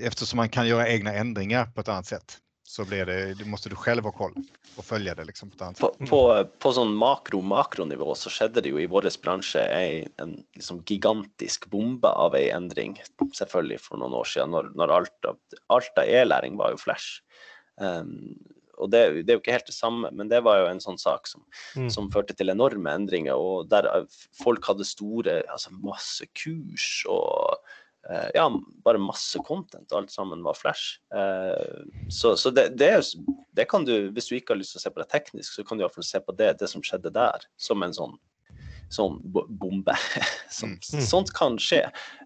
eftersom 0.00 0.36
man 0.36 0.48
kan 0.48 0.66
göra 0.68 0.88
egna 0.88 1.14
ändringar 1.14 1.66
på 1.66 1.80
ett 1.80 1.88
annat 1.88 2.06
sätt 2.06 2.38
så 2.72 2.84
blir 2.84 3.06
det, 3.06 3.34
det 3.34 3.44
måste 3.44 3.68
du 3.68 3.76
själv 3.76 4.04
ha 4.04 4.12
koll 4.12 4.34
och 4.76 4.84
följa 4.84 5.14
det 5.14 5.24
liksom 5.24 5.50
på 5.50 5.56
ett 5.56 5.62
annat 5.62 5.76
sätt. 5.76 5.98
På, 5.98 6.06
på, 6.06 6.48
på 6.58 6.72
sånn 6.72 6.94
makro-makronivå 6.96 8.14
så 8.16 8.30
skjedde 8.32 8.62
det 8.64 8.72
jo 8.72 8.80
i 8.80 8.86
vår 8.88 9.10
bransje 9.20 9.60
ei, 9.76 10.06
en 10.22 10.38
liksom 10.56 10.80
gigantisk 10.88 11.68
bombe 11.70 12.08
av 12.08 12.36
ei 12.38 12.48
endring, 12.54 12.96
selvfølgelig 13.36 13.80
for 13.84 14.00
noen 14.00 14.16
år 14.16 14.30
siden, 14.30 14.54
når, 14.56 14.70
når 14.78 14.94
alt 14.96 15.28
av, 15.28 15.36
alt 15.74 16.00
av 16.00 16.08
e-læring 16.08 16.56
var 16.56 16.72
jo 16.72 16.80
Flash. 16.80 17.20
Um, 17.76 18.38
og 18.80 18.88
det, 18.90 19.02
det 19.26 19.34
er 19.34 19.36
jo 19.36 19.42
ikke 19.42 19.58
helt 19.58 19.68
det 19.68 19.76
samme, 19.76 20.08
men 20.16 20.32
det 20.32 20.40
var 20.46 20.62
jo 20.62 20.70
en 20.70 20.80
sånn 20.82 20.98
sak 21.00 21.28
som, 21.28 21.44
Mm. 21.76 21.90
som 21.92 22.10
førte 22.12 22.34
til 22.36 22.52
enorme 22.52 22.90
endringer, 22.92 23.36
og 23.36 23.68
der 23.70 23.86
eh, 23.88 24.08
folk 24.42 24.66
hadde 24.68 24.84
store, 24.84 25.38
altså 25.52 25.70
masse 25.76 26.26
kurs 26.36 27.04
og 27.08 27.52
eh, 27.52 27.78
Eh, 28.10 28.28
ja, 28.34 28.60
bare 28.84 28.98
masse 28.98 29.38
content, 29.46 29.92
alt 29.92 30.10
sammen 30.10 30.42
var 30.42 30.54
Flash. 30.54 30.98
Eh, 31.14 31.84
så 32.10 32.36
så 32.36 32.50
det, 32.50 32.68
det, 32.78 33.02
det 33.52 33.68
kan 33.70 33.84
du, 33.84 34.10
hvis 34.10 34.26
du 34.26 34.36
ikke 34.36 34.56
har 34.56 34.60
lyst 34.62 34.74
til 34.74 34.82
å 34.82 34.84
se 34.86 34.94
på 34.94 35.02
det 35.02 35.10
teknisk, 35.12 35.54
så 35.54 35.64
kan 35.64 35.78
du 35.78 35.84
i 35.84 35.86
alla 35.86 35.94
fall 35.94 36.08
se 36.08 36.20
på 36.20 36.34
det, 36.38 36.56
det 36.60 36.70
som 36.72 36.82
skjedde 36.82 37.14
der, 37.14 37.46
som 37.56 37.82
en 37.86 37.94
sånn 37.94 38.18
sånn 38.92 39.14
bo- 39.32 39.46
bombe. 39.48 39.94
Sånn, 40.52 40.74
Mm. 40.92 41.00
Sånt 41.08 41.30
kan 41.32 41.54
skje. 41.56 41.78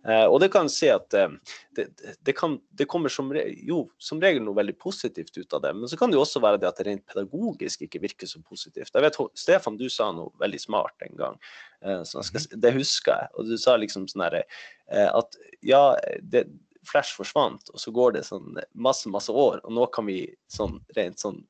Eh, 0.03 0.25
og 0.27 0.41
det 0.43 0.49
kan 0.51 0.67
se 0.73 0.89
at 0.91 1.15
eh, 1.15 1.31
det, 1.79 1.85
det- 2.27 2.35
kan, 2.35 2.57
det 2.75 2.89
kommer 2.91 3.13
som, 3.13 3.29
re, 3.33 3.45
jo, 3.69 3.85
som 4.03 4.19
regel 4.23 4.43
noe 4.43 4.57
veldig 4.59 4.75
positivt 4.83 5.37
ut 5.39 5.55
av 5.55 5.63
det, 5.63 5.73
men 5.79 5.87
så 5.89 5.99
kan 6.01 6.11
det 6.11 6.19
jo 6.19 6.25
også 6.25 6.43
være 6.43 6.59
det 6.63 6.69
at 6.73 6.81
det 6.83 6.87
rent 6.89 7.05
pedagogisk 7.07 7.87
ikke 7.87 8.03
virker 8.03 8.27
så 8.31 8.43
positivt. 8.43 8.91
Jeg 8.95 9.07
vet, 9.07 9.19
Stefan, 9.39 9.79
du 9.79 9.87
sa 9.93 10.11
noe 10.17 10.33
veldig 10.43 10.59
smart 10.65 11.07
en 11.07 11.15
gang, 11.23 11.39
eh, 11.87 12.03
skal, 12.03 12.43
s- 12.43 12.51
det 12.51 12.75
husker 12.75 13.15
jeg. 13.15 13.31
Og 13.39 13.47
du 13.53 13.57
sa 13.63 13.77
liksom 13.79 14.09
sånn 14.11 14.27
herre 14.27 14.43
eh, 14.91 15.07
at 15.15 15.39
ja, 15.63 15.85
det, 16.21 16.49
Flash 16.87 17.17
forsvant, 17.19 17.71
og 17.75 17.81
så 17.83 17.91
går 17.91 18.13
det 18.15 18.21
sånn 18.29 18.59
masse, 18.79 19.09
masse 19.11 19.33
år, 19.35 19.59
og 19.67 19.73
nå 19.75 19.87
kan 19.95 20.07
vi 20.07 20.21
sånn 20.47 20.77
rent 20.95 21.19
sånn 21.19 21.41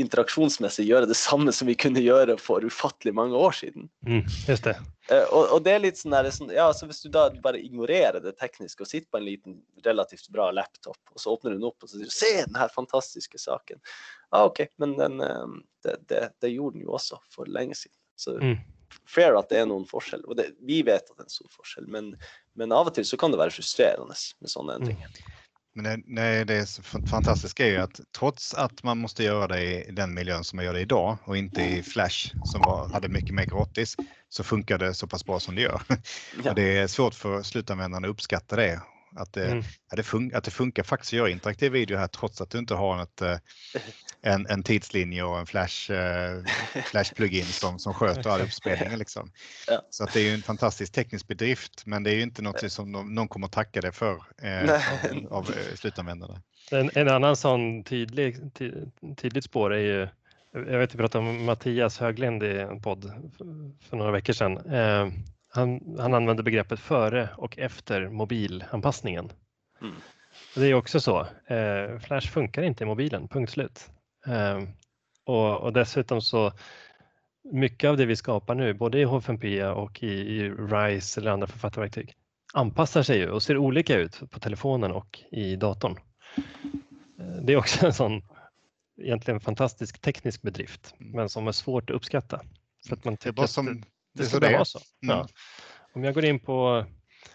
interaksjonsmessig 0.00 0.86
gjøre 0.88 1.08
det 1.10 1.16
samme 1.18 1.52
som 1.54 1.68
vi 1.70 1.76
kunne 1.78 2.02
gjøre 2.02 2.36
for 2.40 2.64
ufattelig 2.66 3.12
mange 3.16 3.38
år 3.38 3.54
siden. 3.56 3.88
Mm, 4.06 4.24
just 4.48 4.66
det. 4.66 4.76
Eh, 5.10 5.24
og, 5.24 5.56
og 5.56 5.62
det 5.66 5.76
litt 5.82 6.00
sånn 6.00 6.14
der, 6.14 6.30
sånn, 6.34 6.52
ja, 6.54 6.68
så 6.76 6.88
Hvis 6.90 7.02
du 7.04 7.10
da 7.12 7.28
bare 7.42 7.60
ignorerer 7.62 8.20
det 8.22 8.36
tekniske 8.40 8.84
og 8.84 8.90
sitter 8.90 9.08
på 9.10 9.20
en 9.20 9.26
liten, 9.26 9.60
relativt 9.86 10.28
bra 10.34 10.50
laptop, 10.54 10.98
og 11.14 11.22
så 11.22 11.34
åpner 11.34 11.54
du 11.54 11.60
den 11.60 11.68
opp 11.70 11.82
og 11.82 11.90
så 11.90 12.00
du, 12.00 12.06
se 12.12 12.32
den 12.44 12.58
her 12.58 12.70
fantastiske 12.74 13.40
saken. 13.40 13.80
Ja, 14.30 14.44
OK, 14.44 14.64
men 14.82 14.96
den, 14.98 15.20
eh, 15.24 15.56
det, 15.86 15.96
det, 16.12 16.26
det 16.42 16.52
gjorde 16.54 16.78
den 16.78 16.86
jo 16.86 16.94
også 16.98 17.20
for 17.34 17.50
lenge 17.50 17.78
siden. 17.78 17.96
Så 18.20 18.36
Mm. 18.40 18.58
fair 19.06 19.36
at 19.38 19.48
det 19.48 19.60
er 19.62 19.66
noen 19.70 19.86
forskjell. 19.88 20.22
Og 20.26 20.36
det, 20.36 20.50
vi 20.66 20.82
vet 20.86 21.06
at 21.06 21.14
det 21.16 21.22
er 21.22 21.28
en 21.28 21.32
stor 21.32 21.50
forskjell, 21.54 21.86
men, 21.88 22.14
men 22.58 22.72
av 22.74 22.90
og 22.90 22.94
til 22.94 23.06
så 23.06 23.16
kan 23.16 23.32
det 23.32 23.38
være 23.40 23.54
frustrerende 23.54 24.14
med 24.14 24.50
sånne 24.50 24.76
endringer. 24.80 25.20
Men 25.74 26.14
det, 26.14 26.44
det 26.44 26.80
fantastiska 27.04 27.66
är 27.66 27.70
ju 27.70 27.76
att 27.76 28.00
trots 28.18 28.54
att 28.54 28.82
man 28.82 28.98
måste 28.98 29.24
göra 29.24 29.46
det 29.46 29.84
i 29.84 29.90
den 29.90 30.14
miljön 30.14 30.44
som 30.44 30.56
man 30.56 30.64
gör 30.64 30.74
det 30.74 30.80
idag 30.80 31.18
och 31.24 31.36
inte 31.36 31.62
i 31.62 31.82
Flash 31.82 32.34
som 32.42 32.60
var, 32.60 32.88
hade 32.88 33.08
mycket 33.08 33.34
mer 33.34 33.44
gratis 33.44 33.96
så 34.28 34.44
funkar 34.44 34.78
det 34.78 34.94
så 34.94 35.06
pass 35.06 35.24
bra 35.24 35.40
som 35.40 35.54
det 35.54 35.62
gör. 35.62 35.82
Ja. 36.44 36.50
Och 36.50 36.56
det 36.56 36.78
är 36.78 36.86
svårt 36.86 37.14
för 37.14 37.42
slutanvändarna 37.42 38.06
att 38.06 38.10
uppskatta 38.10 38.56
det. 38.56 38.80
Att 39.16 39.32
det, 39.32 39.46
Mm. 39.50 39.64
ja, 39.90 39.96
det, 39.96 40.02
fun- 40.02 40.36
att 40.36 40.44
det 40.44 40.50
funkar 40.50 40.82
faktiskt 40.82 41.12
att 41.12 41.16
göra 41.16 41.30
interaktiv 41.30 41.72
video 41.72 41.98
här 41.98 42.06
trots 42.06 42.40
att 42.40 42.50
du 42.50 42.58
inte 42.58 42.74
har 42.74 43.02
ett, 43.02 43.22
eh, 43.22 43.36
en, 44.22 44.46
en 44.46 44.62
tidslinje 44.62 45.22
och 45.22 45.38
en 45.38 45.46
Flash, 45.46 45.92
eh, 45.92 46.44
flash 46.84 47.14
plugin 47.14 47.44
som, 47.44 47.78
som 47.78 47.94
sköter 47.94 48.30
all 48.30 48.40
uppspelningen. 48.40 48.98
Liksom. 48.98 49.30
Ja. 49.66 49.82
Så 49.90 50.04
att 50.04 50.12
det 50.12 50.20
är 50.20 50.24
ju 50.24 50.34
en 50.34 50.42
fantastisk 50.42 50.92
teknisk 50.92 51.26
bedrift 51.28 51.86
men 51.86 52.02
det 52.02 52.10
är 52.10 52.14
ju 52.14 52.22
inte 52.22 52.42
något 52.42 52.72
som 52.72 52.92
någon, 52.92 53.28
kommer 53.28 53.46
att 53.46 53.52
tacka 53.52 53.80
dig 53.80 53.92
för 53.92 54.22
eh, 54.42 54.70
av, 54.70 55.26
av 55.30 55.50
eh, 55.50 55.74
slutanvändarna. 55.74 56.42
En, 56.70 56.90
en 56.94 57.08
annan 57.08 57.36
sån 57.36 57.84
tydlig, 57.84 58.54
ty, 58.54 58.72
tydligt 59.16 59.44
spår 59.44 59.74
är 59.74 59.78
ju, 59.78 60.08
jag 60.52 60.78
vet 60.78 60.94
vi 60.94 60.98
pratade 60.98 61.28
om 61.28 61.44
Mattias 61.44 61.98
Höglind 61.98 62.42
i 62.42 62.58
en 62.58 62.82
podd 62.82 63.04
för, 63.38 63.46
för 63.88 63.96
några 63.96 64.10
veckor 64.12 64.32
sedan. 64.32 64.56
Eh, 64.56 65.08
han, 65.52 65.96
han 65.98 66.14
använde 66.14 66.42
begreppet 66.42 66.80
före 66.80 67.28
och 67.36 67.58
efter 67.58 68.08
mobilanpassningen. 68.08 69.32
Mm. 69.82 69.94
Det 70.54 70.66
är 70.66 70.74
också 70.74 71.00
så, 71.00 71.20
eh, 71.46 71.98
Flash 71.98 72.28
funkar 72.30 72.62
inte 72.62 72.84
i 72.84 72.86
mobilen, 72.86 73.28
punkt 73.28 73.50
slut. 73.52 73.90
Eh, 74.26 74.58
och, 75.24 75.60
och 75.60 75.72
dessutom 75.72 76.22
så 76.22 76.52
mycket 77.52 77.90
av 77.90 77.96
det 77.96 78.06
vi 78.06 78.16
skapar 78.16 78.54
nu, 78.54 78.74
både 78.74 78.98
i 79.00 79.04
H5P 79.06 79.70
och 79.70 80.02
i, 80.02 80.06
i 80.06 80.50
RISE 80.50 81.20
eller 81.20 81.30
andra 81.30 81.46
författarverktyg, 81.46 82.14
anpassar 82.54 83.02
sig 83.02 83.18
ju 83.18 83.30
och 83.30 83.42
ser 83.42 83.56
olika 83.56 83.96
ut 83.96 84.30
på 84.30 84.40
telefonen 84.40 84.92
och 84.92 85.20
i 85.30 85.56
datorn. 85.56 85.98
Eh, 87.18 87.42
Det 87.42 87.52
är 87.52 87.56
också 87.56 87.86
en 87.86 87.94
sån 87.94 88.22
egentligen 89.02 89.40
fantastisk 89.40 90.00
teknisk 90.00 90.42
bedrift, 90.42 90.94
Mm. 91.00 91.12
men 91.12 91.28
som 91.28 91.48
är 91.48 91.52
svårt 91.52 91.90
att 91.90 91.96
uppskatta. 91.96 92.40
För 92.88 92.96
att 92.96 93.04
man 93.04 93.16
Det 93.24 93.38
att 93.38 93.50
som, 93.50 93.82
det, 94.20 94.24
det 94.24 94.24
det 94.24 94.28
ska 94.28 94.36
så 94.36 94.40
det 94.40 94.52
vara 94.52 94.64
så. 94.64 94.80
Mm. 95.02 95.16
Ja. 95.16 95.28
Om 95.92 96.04
jag 96.04 96.14
går 96.14 96.24
in 96.24 96.40
på 96.40 96.86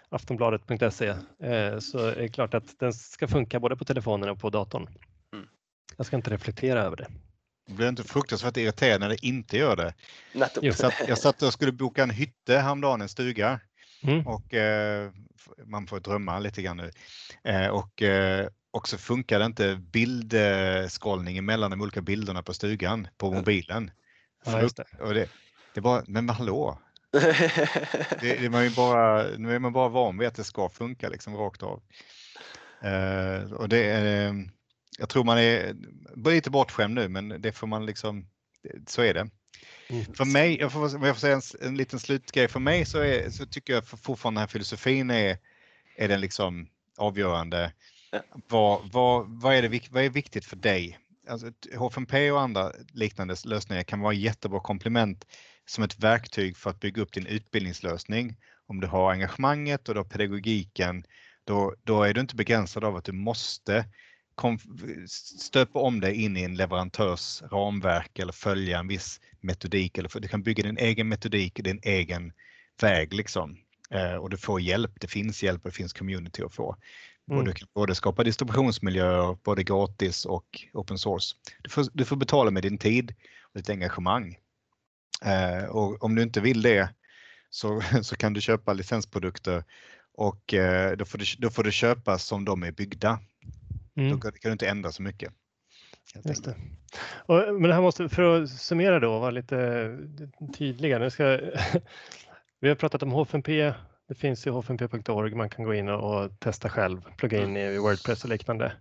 aftonbladet.se 0.08 1.06
eh, 1.06 1.78
så 1.78 1.98
är 1.98 2.16
det 2.16 2.28
klart 2.28 2.54
att 2.54 2.78
den 2.78 2.92
ska 2.92 3.28
funka 3.28 3.60
både 3.60 3.76
på 3.76 3.84
telefonen 3.84 4.28
och 4.28 4.40
på 4.40 4.50
datorn. 4.50 4.88
Mm. 5.32 5.46
Jag 5.96 6.06
ska 6.06 6.16
inte 6.16 6.30
reflektera 6.30 6.82
över 6.82 6.96
det. 6.96 7.08
Blir 7.68 7.88
inte 7.88 8.04
fruktansvärt 8.04 8.56
irriterad 8.56 9.00
när 9.00 9.08
det 9.08 9.26
inte 9.26 9.56
gör 9.56 9.76
det? 9.76 9.94
Jag 10.60 10.74
satt, 10.74 10.94
jag 11.08 11.18
satt 11.18 11.42
och 11.42 11.52
skulle 11.52 11.72
boka 11.72 12.02
en 12.02 12.10
hytte 12.10 12.58
häromdagen, 12.58 13.00
en 13.00 13.08
stuga. 13.08 13.60
Mm. 14.02 14.26
och 14.26 14.54
eh, 14.54 15.10
man 15.64 15.86
får 15.86 16.00
drömma 16.00 16.38
lite 16.38 16.62
grann 16.62 16.76
nu. 16.76 16.90
Eh, 17.44 17.68
och 17.68 18.02
eh, 18.02 18.48
också 18.70 18.98
funkar 18.98 19.38
det 19.38 19.44
inte 19.44 19.76
bildskrollningen 19.76 21.44
mellan 21.44 21.70
de 21.70 21.80
olika 21.80 22.00
bilderna 22.00 22.42
på 22.42 22.54
stugan 22.54 23.08
på 23.16 23.32
mobilen. 23.32 23.90
Ja, 24.44 24.62
just 24.62 24.76
det. 24.76 24.84
Och 25.00 25.14
det, 25.14 25.28
det 25.76 25.80
var, 25.82 26.04
men 26.06 26.28
hallå, 26.28 26.78
det, 27.12 27.20
det 28.20 28.44
är 28.44 28.50
man 28.50 28.64
ju 28.64 28.70
bara, 28.70 29.22
nu 29.38 29.54
är 29.54 29.58
man 29.58 29.72
bara 29.72 29.88
van 29.88 30.18
vid 30.18 30.28
att 30.28 30.34
det 30.34 30.44
ska 30.44 30.68
funka 30.68 31.08
liksom 31.08 31.36
rakt 31.36 31.62
av. 31.62 31.82
Eh, 32.82 33.52
och 33.52 33.68
det 33.68 33.84
är, 33.84 34.34
jag 34.98 35.08
tror 35.08 35.24
man 35.24 35.38
är 35.38 35.76
lite 36.24 36.50
bortskämd 36.50 36.94
nu 36.94 37.08
men 37.08 37.42
det 37.42 37.52
får 37.52 37.66
man 37.66 37.86
liksom, 37.86 38.26
så 38.86 39.02
är 39.02 39.14
det. 39.14 39.28
Mm. 39.88 40.14
För 40.14 40.24
mig, 40.24 40.58
jag 40.60 40.72
får, 40.72 41.06
jag 41.06 41.16
får 41.16 41.20
säga 41.20 41.34
en, 41.34 41.68
en 41.68 41.76
liten 41.76 42.00
slutgrej, 42.00 42.48
för 42.48 42.60
mig 42.60 42.84
så, 42.84 42.98
är, 42.98 43.30
så 43.30 43.46
tycker 43.46 43.72
jag 43.72 43.88
fortfarande 43.88 44.38
den 44.38 44.42
här 44.42 44.52
filosofin 44.52 45.10
är, 45.10 45.38
är 45.96 46.08
den 46.08 46.20
liksom 46.20 46.68
avgörande. 46.96 47.72
Ja. 48.10 48.20
Vad, 48.48 48.92
vad, 48.92 49.26
vad, 49.28 49.54
är 49.54 49.62
det, 49.62 49.90
vad 49.90 50.02
är 50.02 50.10
viktigt 50.10 50.44
för 50.44 50.56
dig? 50.56 50.98
Alltså, 51.28 51.46
H5P 51.72 52.30
och 52.30 52.40
andra 52.40 52.72
liknande 52.92 53.36
lösningar 53.44 53.82
kan 53.82 54.00
vara 54.00 54.12
jättebra 54.12 54.60
komplement 54.60 55.24
som 55.66 55.84
ett 55.84 55.98
verktyg 55.98 56.56
för 56.56 56.70
att 56.70 56.80
bygga 56.80 57.02
upp 57.02 57.12
din 57.12 57.26
utbildningslösning. 57.26 58.36
Om 58.66 58.80
du 58.80 58.86
har 58.86 59.12
engagemanget 59.12 59.88
och 59.88 59.94
du 59.94 60.00
har 60.00 60.04
pedagogiken, 60.04 61.04
då, 61.44 61.74
då 61.84 62.02
är 62.02 62.14
du 62.14 62.20
inte 62.20 62.36
begränsad 62.36 62.84
av 62.84 62.96
att 62.96 63.04
du 63.04 63.12
måste 63.12 63.84
stöpa 65.38 65.78
om 65.78 66.00
dig 66.00 66.14
in 66.14 66.36
i 66.36 66.42
en 66.42 66.54
leverantörs 66.54 67.42
ramverk 67.42 68.18
eller 68.18 68.32
följa 68.32 68.78
en 68.78 68.88
viss 68.88 69.20
metodik. 69.40 69.98
Eller 69.98 70.08
för, 70.08 70.20
du 70.20 70.28
kan 70.28 70.42
bygga 70.42 70.62
din 70.62 70.78
egen 70.78 71.08
metodik, 71.08 71.60
din 71.64 71.80
egen 71.82 72.32
väg 72.80 73.14
liksom. 73.14 73.56
Eh, 73.90 74.14
och 74.14 74.30
du 74.30 74.36
får 74.36 74.60
hjälp, 74.60 74.90
det 75.00 75.06
finns 75.06 75.42
hjälp 75.42 75.64
och 75.64 75.70
det 75.70 75.76
finns 75.76 75.92
community 75.92 76.42
att 76.42 76.54
få. 76.54 76.76
Mm. 77.28 77.38
Och 77.38 77.44
du 77.44 77.52
kan 77.52 77.68
både 77.74 77.94
skapa 77.94 78.24
distributionsmiljöer, 78.24 79.38
både 79.44 79.62
gratis 79.64 80.24
och 80.24 80.64
open 80.72 80.98
source. 80.98 81.36
Du 81.62 81.70
får, 81.70 81.86
du 81.92 82.04
får 82.04 82.16
betala 82.16 82.50
med 82.50 82.62
din 82.62 82.78
tid 82.78 83.14
och 83.42 83.58
ditt 83.58 83.70
engagemang. 83.70 84.36
Eh, 85.24 85.64
och 85.64 86.04
om 86.04 86.14
du 86.14 86.22
inte 86.22 86.40
vill 86.40 86.62
det 86.62 86.88
så, 87.50 87.82
så 88.02 88.16
kan 88.16 88.32
du 88.32 88.40
köpa 88.40 88.72
licensprodukter 88.72 89.64
och 90.16 90.54
eh, 90.54 90.96
då, 90.96 91.04
får 91.04 91.18
du, 91.18 91.24
då 91.38 91.50
får 91.50 91.64
du 91.64 91.72
köpa 91.72 92.18
som 92.18 92.44
de 92.44 92.62
är 92.62 92.72
byggda. 92.72 93.18
Mm. 93.96 94.10
Då 94.10 94.18
kan 94.18 94.32
du 94.42 94.52
inte 94.52 94.68
ändra 94.68 94.92
så 94.92 95.02
mycket. 95.02 95.32
Just 96.24 96.44
det. 96.44 96.54
Och, 97.16 97.54
men 97.54 97.62
det 97.62 97.74
här 97.74 97.82
måste, 97.82 98.08
för 98.08 98.42
att 98.42 98.50
summera 98.50 99.00
då 99.00 99.14
och 99.14 99.20
vara 99.20 99.30
lite 99.30 99.98
tydligare. 100.58 101.04
Nu 101.04 101.10
ska, 101.10 101.24
vi 102.60 102.68
har 102.68 102.74
pratat 102.74 103.02
om 103.02 103.12
H5P. 103.14 103.74
Det 104.08 104.14
finns 104.14 104.46
ju 104.46 104.50
h5p.org. 104.50 105.34
Man 105.34 105.50
kan 105.50 105.64
gå 105.64 105.74
in 105.74 105.88
och, 105.88 106.40
testa 106.40 106.68
själv, 106.68 107.00
plugga 107.16 107.42
in 107.42 107.56
i 107.56 107.78
Wordpress 107.78 108.24
och 108.24 108.30
liknande. 108.30 108.72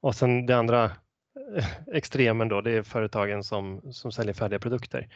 Och 0.00 0.14
sen 0.14 0.46
det 0.46 0.56
andra 0.56 0.84
eh, 1.56 1.66
extremen 1.94 2.48
då, 2.48 2.60
det 2.60 2.70
är 2.70 2.82
företagen 2.82 3.44
som, 3.44 3.92
som 3.92 4.12
säljer 4.12 4.34
färdiga 4.34 4.58
produkter. 4.58 5.08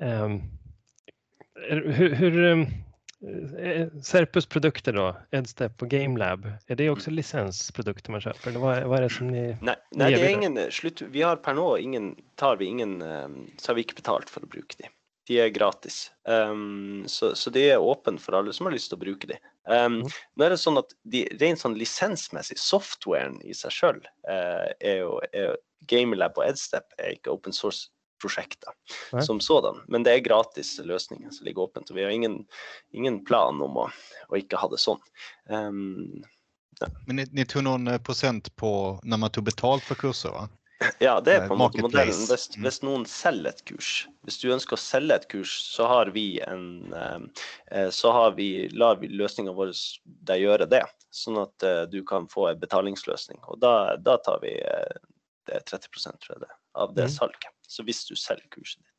Ehm, 0.00 0.42
är- 1.70 1.92
hur, 1.92 2.14
hur 2.14 2.44
ehm, 2.44 2.66
eh, 3.58 3.88
Serpus 4.02 4.46
produkter 4.46 4.92
då, 4.92 5.16
Edstep 5.30 5.82
och 5.82 5.88
GameLab, 5.88 6.52
är 6.66 6.76
det 6.76 6.90
också 6.90 7.10
licensprodukter 7.10 8.10
man 8.10 8.20
köper? 8.20 8.50
Eller 8.50 8.60
vad, 8.60 8.82
vad 8.82 8.98
är 8.98 9.02
det 9.02 9.10
som 9.10 9.28
ni... 9.28 9.56
Nej, 9.60 9.76
nej 9.90 10.12
det 10.12 10.18
erbjuder. 10.18 10.28
ingen 10.28 10.58
eh, 10.58 10.68
slutt. 10.68 11.02
Vi 11.02 11.22
har 11.22 11.36
per 11.36 11.54
nå 11.54 11.78
ingen 11.78 12.16
Tar 12.34 12.56
vi 12.56 12.64
ingen 12.64 13.02
eh, 13.02 13.28
Så 13.58 13.70
har 13.70 13.74
vi 13.74 13.80
ikke 13.86 13.94
betalt 14.02 14.30
for 14.30 14.44
å 14.44 14.46
bruke 14.46 14.76
de. 14.78 14.88
De 15.26 15.40
er 15.42 15.48
gratis. 15.50 16.12
Um, 16.28 17.02
så, 17.08 17.34
så 17.34 17.50
det 17.50 17.64
er 17.70 17.82
åpent 17.82 18.20
for 18.22 18.36
alle 18.38 18.52
som 18.52 18.68
har 18.68 18.72
lyst 18.76 18.92
til 18.92 18.98
å 18.98 19.02
bruke 19.02 19.26
de. 19.26 19.34
Um, 19.66 19.96
Mm. 19.96 20.10
Nå 20.36 20.44
er 20.44 20.52
det 20.54 20.60
sånn 20.62 20.78
at 20.78 20.92
de, 21.02 21.24
rent 21.40 21.58
sånn 21.58 21.74
lisensmessig, 21.74 22.58
softwaren 22.62 23.40
i 23.42 23.54
sjøl 23.56 23.98
eh, 24.30 24.68
er 24.78 25.00
jo 25.00 25.16
er, 25.32 25.56
Gamelab 25.90 26.38
og 26.38 26.46
Edstep 26.46 26.94
er 26.98 27.16
ikke 27.16 27.34
open 27.34 27.54
Nei. 29.12 29.22
som 29.22 29.40
sådan, 29.40 29.80
men 29.88 30.02
det 30.02 30.12
er 30.14 30.24
gratis 30.24 30.78
løsninger 30.84 31.30
som 31.30 31.46
ligger 31.46 31.62
åpent. 31.68 31.90
Og 31.90 31.96
vi 31.96 32.02
har 32.04 32.10
ingen, 32.10 32.46
ingen 32.92 33.24
plan 33.24 33.60
om 33.62 33.76
å, 33.76 33.90
å 34.28 34.38
ikke 34.40 34.56
ha 34.60 34.68
det 34.72 34.80
sånn. 34.82 35.00
Um, 35.48 36.22
Men 37.06 37.16
ni, 37.16 37.24
ni 37.32 37.44
tog 37.44 37.64
någon 37.64 37.88
eh, 37.88 37.98
procent 37.98 38.56
på 38.56 39.00
när 39.02 39.16
man 39.16 39.30
tog 39.30 39.44
betalt 39.44 39.82
för 39.82 39.94
kurser 39.94 40.28
va? 40.30 40.48
Ja, 41.00 41.20
det 41.20 41.32
er 41.32 41.42
Eh, 41.42 41.48
på 41.48 41.56
måte 41.56 41.80
modellen. 41.80 42.26
Hvis, 42.28 42.50
Mm. 42.56 42.64
hvis 42.66 42.82
noen 42.82 43.06
selger 43.08 43.48
et 43.48 43.64
kurs, 43.64 44.08
hvis 44.28 44.36
du 44.42 44.50
ønsker 44.52 44.76
å 44.76 44.80
selge 44.80 45.14
et 45.14 45.28
kurs, 45.28 45.54
så 45.64 45.86
har 45.88 46.10
vi 46.12 46.40
en 46.44 46.92
eh, 46.92 47.18
eh, 47.72 47.88
så 47.90 48.12
har 48.12 48.34
vi, 48.36 48.68
lar 48.68 48.96
vi 49.00 49.08
løsninga 49.08 49.54
vår 49.56 49.72
deg 50.04 50.42
gjøre 50.44 50.68
det, 50.68 50.82
sånn 51.10 51.40
at 51.40 51.62
eh, 51.64 51.84
du 51.88 52.02
kan 52.04 52.28
få 52.28 52.50
en 52.50 52.60
betalingsløsning. 52.60 53.40
Og 53.48 53.58
da, 53.60 53.96
da 53.96 54.18
tar 54.18 54.40
vi 54.44 54.52
eh, 54.60 55.00
det 55.46 55.54
er 55.62 55.64
30 55.64 55.88
tror 56.20 56.34
jeg 56.36 56.40
det, 56.44 56.52
av 56.74 56.94
det 56.94 57.04
Mm. 57.08 57.10
salget. 57.16 57.55
Så 57.68 57.82
hvis 57.86 58.04
du 58.08 58.14
selger 58.16 58.46
kurset 58.50 58.80
ditt. 58.82 58.92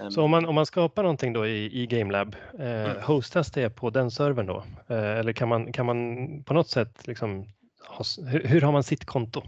Um, 0.00 0.10
Så 0.10 0.22
om 0.22 0.30
man, 0.30 0.46
om 0.46 0.54
man 0.54 0.66
skapar 0.66 1.02
någonting 1.02 1.32
då 1.32 1.46
i, 1.46 1.82
i 1.82 1.86
GameLab, 1.86 2.36
eh, 2.58 2.90
Mm. 2.90 3.02
hostas 3.02 3.50
det 3.50 3.70
på 3.70 3.90
den 3.90 4.10
servern 4.10 4.46
då? 4.46 4.64
Eh, 4.88 5.18
eller 5.18 5.32
kan 5.32 5.48
man, 5.48 5.72
kan 5.72 5.86
man 5.86 5.98
på 6.44 6.54
något 6.54 6.68
sätt 6.68 7.06
liksom, 7.06 7.46
ha, 7.88 8.04
hur, 8.28 8.44
hur 8.44 8.60
har 8.60 8.72
man 8.72 8.82
sitt 8.84 9.04
konto? 9.04 9.42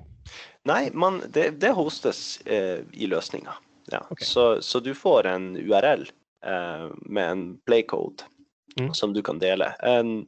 Nei, 0.64 0.90
man, 0.92 1.22
det, 1.28 1.50
det 1.60 1.70
hostes 1.72 2.40
eh, 2.46 2.80
i 2.92 3.06
løsninga. 3.06 3.54
Ja. 3.92 4.06
Ok. 4.10 4.22
Så, 4.24 4.62
så 4.62 4.80
du 4.80 4.94
får 4.94 5.26
en 5.26 5.56
URL 5.56 6.06
eh, 6.46 6.88
med 7.06 7.30
en 7.30 7.58
playcode 7.66 8.24
Mm. 8.80 8.94
som 8.94 9.12
du 9.14 9.22
kan 9.22 9.38
dele. 9.38 9.68
En, 9.86 10.26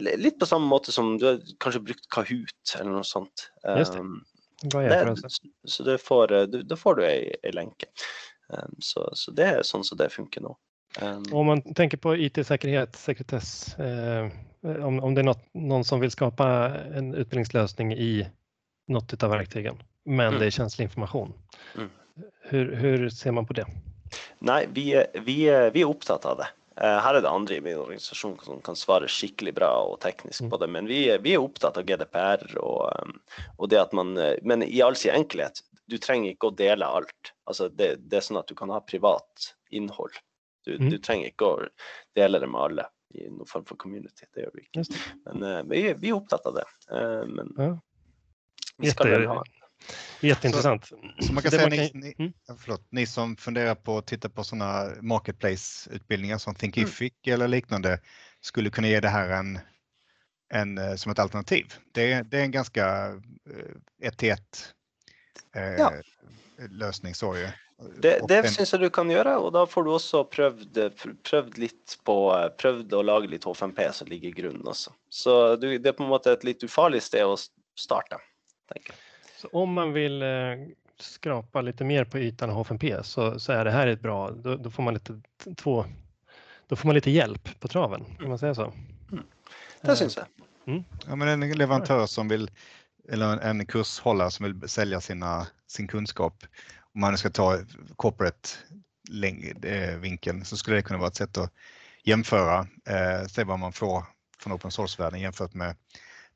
litt 0.00 0.38
på 0.40 0.46
samme 0.46 0.66
måte 0.66 0.90
som 0.92 1.12
du 1.18 1.26
har 1.26 1.36
kanskje 1.62 1.80
brukt 1.84 2.08
Kahoot 2.10 2.72
eller 2.74 2.90
noe 2.90 3.04
sånt. 3.06 3.44
Um, 3.62 4.24
Bra 4.64 4.82
det, 4.82 5.16
så 5.64 5.82
det 5.82 5.98
får, 5.98 6.32
eh, 6.32 6.42
du, 6.42 6.62
da 6.62 6.76
får 6.76 6.94
du 6.94 7.04
ei, 7.06 7.34
ei 7.42 7.52
lenke. 7.52 7.86
Um, 8.48 8.74
så, 8.78 9.10
så 9.12 9.30
det 9.36 9.44
er 9.44 9.62
sånn 9.62 9.84
som 9.84 9.98
det 10.00 10.08
funker 10.10 10.42
nå. 10.42 10.56
Um, 11.02 11.22
Om 11.32 11.46
man 11.46 11.62
tänker 11.74 12.00
på 12.00 12.16
IT-säkerhet, 12.16 12.96
sekretess, 12.96 13.78
eh, 13.78 14.30
om, 14.62 15.00
om 15.00 15.14
det 15.14 15.20
är 15.20 15.28
något, 15.28 15.44
någon 15.54 15.84
som 15.84 16.00
vill 16.00 16.10
skapa 16.10 16.48
en 16.94 17.14
utbildningslösning 17.14 17.92
i 17.92 18.26
något 18.88 19.22
av 19.22 19.30
verktygen, 19.30 19.82
men 20.04 20.28
Mm. 20.28 20.40
det 20.40 20.46
är 20.46 20.50
känslig 20.50 20.84
information. 20.84 21.32
Mm. 21.76 21.90
Hur, 22.42 22.74
hur 22.76 23.10
ser 23.10 23.32
man 23.32 23.46
på 23.46 23.52
det? 23.52 23.66
Nei, 24.38 24.66
vi, 24.72 25.04
vi, 25.14 25.36
vi 25.72 25.80
er 25.80 25.84
opptatt 25.84 26.24
av 26.24 26.36
det. 26.36 26.48
Eh, 26.80 26.98
Her 27.02 27.14
er 27.18 27.22
det 27.24 27.30
andre 27.30 27.56
i 27.56 27.60
min 27.64 27.78
organisasjon 27.80 28.36
som 28.44 28.60
kan 28.62 28.76
svare 28.78 29.08
skikkelig 29.10 29.54
bra 29.56 29.70
og 29.88 29.98
teknisk 30.04 30.42
Mm. 30.44 30.50
på 30.52 30.58
det, 30.60 30.68
men 30.70 30.86
vi, 30.86 31.00
vi 31.18 31.32
er 31.34 31.42
opptatt 31.42 31.76
av 31.80 31.84
GDPR 31.88 32.44
og, 32.62 32.92
um, 33.02 33.16
og 33.58 33.68
det 33.72 33.80
at 33.80 33.92
man 33.92 34.16
eh, 34.18 34.36
Men 34.42 34.62
i 34.62 34.80
all 34.82 34.94
sin 34.96 35.14
enkelhet, 35.14 35.62
du 35.88 35.96
trenger 35.98 36.30
ikke 36.34 36.50
å 36.52 36.56
dele 36.56 36.86
alt. 36.86 37.32
Altså 37.48 37.68
det, 37.68 37.96
det 38.08 38.16
er 38.20 38.26
sånn 38.28 38.38
at 38.38 38.46
du 38.46 38.54
kan 38.54 38.70
ha 38.70 38.80
privat 38.80 39.54
innhold. 39.72 40.12
Du, 40.66 40.76
Mm. 40.78 40.90
du 40.90 40.98
trenger 40.98 41.30
ikke 41.32 41.46
å 41.48 41.68
dele 42.14 42.38
det 42.38 42.48
med 42.48 42.60
alle 42.60 42.84
i 43.14 43.24
noen 43.28 43.46
form 43.48 43.64
for 43.64 43.76
community. 43.76 44.26
Det 44.34 44.44
gjør 44.44 44.54
vi 44.54 44.66
ikke. 44.68 44.84
Det. 44.88 44.98
Men 45.26 45.42
eh, 45.48 45.62
vi, 45.64 45.82
vi 45.94 46.08
er 46.12 46.18
opptatt 46.20 46.46
av 46.46 46.54
det. 46.60 46.66
Men 47.26 47.54
Ja. 47.58 47.70
vi 48.78 48.90
skal 48.92 49.08
vel 49.16 49.26
ha 49.26 49.42
Jätteintressant. 50.20 50.86
Så 50.86 50.96
man 51.32 51.42
kan 51.42 51.50
Det 51.50 51.50
säga 51.50 51.62
man 51.62 51.70
ni, 51.70 51.88
kan- 51.88 52.00
ni, 52.00 52.14
Mm. 52.18 52.32
ja, 52.46 52.56
förlåt, 52.60 52.86
ni 52.90 53.06
som 53.06 53.36
funderar 53.36 53.74
på 53.74 53.98
att 53.98 54.06
titta 54.06 54.28
på 54.28 54.44
sådana 54.44 54.90
marketplace-utbildningar 55.02 56.38
som 56.38 56.54
Thinkific 56.54 57.12
eller 57.26 57.48
liknande 57.48 58.00
skulle 58.40 58.70
kunna 58.70 58.88
ge 58.88 59.00
det 59.00 59.08
här 59.08 59.28
en, 59.30 59.58
en, 60.54 60.78
eh, 60.78 60.94
som 60.94 61.12
ett 61.12 61.18
alternativ. 61.18 61.74
Det 61.92 62.12
är, 62.12 62.24
det 62.24 62.38
är 62.38 62.42
en 62.42 62.50
ganska 62.50 63.06
eh, 63.50 64.06
ett 64.08 64.18
till 64.18 64.30
ett 64.30 64.74
eh, 65.56 65.62
Ja. 65.62 65.92
lösning 66.70 67.14
så 67.14 67.36
ju. 67.36 67.48
Det, 67.98 68.20
Och 68.20 68.28
det 68.28 68.36
en- 68.38 68.50
syns 68.50 68.72
jeg 68.72 68.80
du 68.80 68.90
kan 68.90 69.10
gjøre, 69.10 69.36
og 69.38 69.52
da 69.52 69.66
får 69.66 69.84
du 69.84 69.90
også 69.90 70.24
prøvd, 70.30 70.78
prøvd 71.22 71.58
litt 71.58 71.98
på 72.04 72.14
Prøvd 72.58 72.92
å 72.92 73.02
lage 73.02 73.28
litt 73.30 73.44
H5P 73.44 73.92
som 73.92 74.08
ligger 74.08 74.28
i 74.28 74.32
grunnen 74.32 74.66
også. 74.66 74.90
Så 75.10 75.56
du, 75.56 75.78
det 75.78 75.86
er 75.88 75.92
på 75.92 76.02
en 76.02 76.10
måte 76.10 76.32
et 76.32 76.42
litt 76.44 76.62
ufarlig 76.66 77.02
sted 77.02 77.22
å 77.22 77.36
starte, 77.78 78.18
tenker 78.72 78.90
jeg. 78.92 78.98
Så 79.38 79.48
om 79.48 79.72
man 79.72 79.92
vill 79.92 80.22
eh, 80.22 80.28
skrapa 81.00 81.60
lite 81.60 81.84
mer 81.84 82.04
på 82.04 82.18
ytan 82.18 82.50
av 82.50 82.66
H5P 82.66 83.02
så, 83.02 83.40
så 83.40 83.52
är 83.52 83.64
det 83.64 83.70
här 83.70 83.86
ett 83.86 84.00
bra, 84.00 84.30
då, 84.30 84.56
då 84.56 84.70
får 84.70 84.82
man 84.82 84.94
lite 84.94 85.20
två, 85.56 85.84
då 86.66 86.76
får 86.76 86.86
man 86.86 86.94
lite 86.94 87.10
hjälp 87.10 87.60
på 87.60 87.68
traven, 87.68 88.04
kan 88.18 88.28
man 88.28 88.38
säga 88.38 88.54
så? 88.54 88.72
Det 89.80 89.96
syns 89.96 90.16
jeg. 90.16 90.26
Ja, 91.06 91.16
men 91.16 91.28
en 91.28 91.52
leverantör 91.52 92.06
som 92.06 92.28
vill, 92.28 92.50
eller 93.08 93.38
en, 93.38 93.66
kurshållare 93.66 94.30
som 94.30 94.44
vill 94.46 94.68
sälja 94.68 95.00
sina, 95.00 95.46
sin 95.66 95.88
kunskap, 95.88 96.44
om 96.94 97.00
man 97.00 97.18
ska 97.18 97.30
ta 97.30 97.58
corporate 97.96 98.48
eh, 99.62 99.96
vinkeln 99.96 100.44
så 100.44 100.56
skulle 100.56 100.76
det 100.76 100.82
kunna 100.82 100.98
vara 100.98 101.08
ett 101.08 101.14
sätt 101.14 101.38
att 101.38 101.52
jämföra, 102.04 102.66
eh, 102.88 103.26
se 103.28 103.44
vad 103.44 103.58
man 103.58 103.72
får 103.72 104.04
från 104.38 104.52
open 104.52 104.70
source-världen 104.70 105.20
jämfört 105.20 105.54
med 105.54 105.76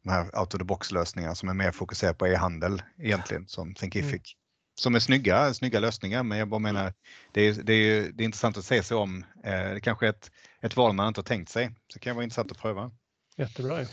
de 0.05 0.11
här 0.11 0.39
out 0.39 0.55
of 0.55 0.59
the 0.59 0.65
box 0.65 0.93
lösningar 0.93 1.35
som 1.35 1.49
är 1.49 1.55
mer 1.55 1.71
fokuserade 1.71 2.19
på 2.19 2.27
e-handel 2.27 2.83
egentligen 2.99 3.49
som 3.49 3.75
Thinkific. 3.75 4.23
som 4.81 4.95
är 4.95 4.99
snygga, 4.99 5.55
snygga 5.55 5.81
lösningar. 5.81 6.23
Men 6.23 6.39
jag 6.39 6.49
bara 6.49 6.61
menar, 6.61 6.93
det 7.33 7.41
är, 7.41 7.53
det 7.63 7.73
är, 7.73 8.13
det 8.13 8.23
är 8.23 8.25
intressant 8.25 8.57
att 8.59 8.65
se 8.65 8.83
sig 8.83 8.97
om. 8.97 9.25
Det 9.43 9.81
kanske 9.83 10.07
är 10.07 10.11
ett, 10.11 10.31
ett 10.61 10.77
val 10.77 10.93
man 10.93 11.09
inte 11.09 11.19
har 11.19 11.25
tänkt 11.25 11.49
sig. 11.49 11.67
Så 11.67 11.99
det 11.99 11.99
kan 11.99 12.17
vara 12.17 12.25
intressant 12.25 12.51
att 12.51 12.59
pröva. 12.59 12.91
Jättebra. 13.37 13.87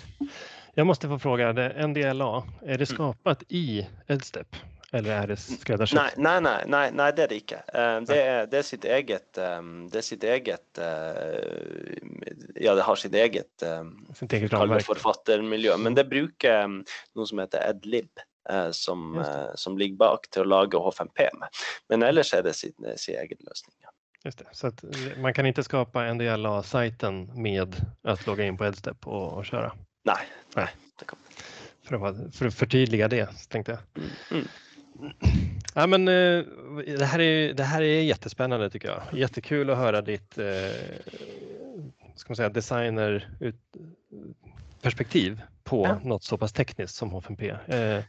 Jag 0.74 0.88
måste 0.88 1.08
få 1.08 1.20
fråga, 1.20 1.54
det 1.54 1.88
NDLA, 1.88 2.44
är 2.62 2.78
det 2.78 2.86
skapat 2.86 3.44
i 3.48 3.88
Edstep? 4.08 4.56
Eller 4.92 5.22
är 5.22 5.28
det 5.28 5.38
skräddarsytt? 5.38 6.00
Nej, 6.00 6.12
nej, 6.18 6.42
nej, 6.42 6.64
nej, 6.68 6.92
nej, 6.94 7.14
det 7.16 7.24
är 7.24 7.28
det 7.28 7.36
inte. 7.36 7.64
Det 8.08 8.22
är, 8.22 8.48
det 8.48 8.58
är 8.58 8.64
sitt 8.64 8.86
eget, 8.86 9.34
det 9.34 9.98
är 9.98 10.02
sitt 10.02 10.24
eget, 10.24 10.80
ja 12.56 12.76
det 12.76 12.82
har 12.82 12.96
sitt 12.96 13.14
eget, 13.14 13.64
Sitt 14.16 14.34
eget 14.34 14.52
författarmiljö, 14.86 15.78
men 15.78 15.96
det 15.96 16.04
brukar 16.04 16.84
något 17.16 17.30
som 17.30 17.40
heter 17.40 17.70
Edlib 17.70 18.10
som, 18.72 19.26
som 19.56 19.78
ligger 19.78 19.96
bak 19.96 20.30
till 20.30 20.42
att 20.42 20.48
laga 20.48 20.78
H5P 20.78 21.30
med. 21.40 21.50
Men 21.88 22.04
ellers 22.04 22.34
är 22.34 22.44
det 22.44 22.54
sin, 22.54 22.74
sin 22.96 23.16
egen 23.16 23.38
lösning. 23.40 23.76
Just 24.24 24.38
det. 24.38 24.46
Så 24.52 24.68
att 24.68 24.84
man 25.18 25.34
kan 25.34 25.46
inte 25.46 25.64
skapa 25.64 26.14
NDLA-sajten 26.14 27.42
med 27.42 27.76
att 28.04 28.28
logga 28.28 28.44
in 28.44 28.58
på 28.58 28.66
Edstep 28.66 29.08
och, 29.08 29.34
och 29.34 29.46
köra? 29.46 29.74
Nej, 30.04 30.28
nej. 30.56 30.68
Kan... 31.06 31.20
för, 31.84 32.08
att, 32.08 32.36
för 32.36 32.46
att 32.46 32.54
förtydliga 32.54 33.08
det 33.08 33.30
tänkte 33.50 33.72
jag. 33.72 34.04
Mm, 34.04 34.10
mm. 34.32 34.48
Ja, 35.74 35.88
men, 35.88 36.08
eh, 36.08 36.44
det, 36.98 37.06
här 37.06 37.20
är, 37.20 37.54
det 37.54 37.64
här 37.64 37.82
är 37.82 38.02
jättespännande 38.02 38.70
tycker 38.70 38.88
jag. 38.88 39.02
Jättekul 39.20 39.70
att 39.70 39.78
höra 39.78 40.02
ditt 40.02 40.38
eh, 40.38 40.46
ska 42.16 42.30
man 42.32 42.36
säga, 42.36 42.50
designerperspektiv 42.50 45.42
på 45.64 45.86
Ja. 45.86 46.00
något 46.04 46.24
så 46.24 46.38
pass 46.38 46.54
tekniskt 46.54 46.96
som 46.96 47.12
H5P. 47.12 47.58
Eh, 47.98 48.04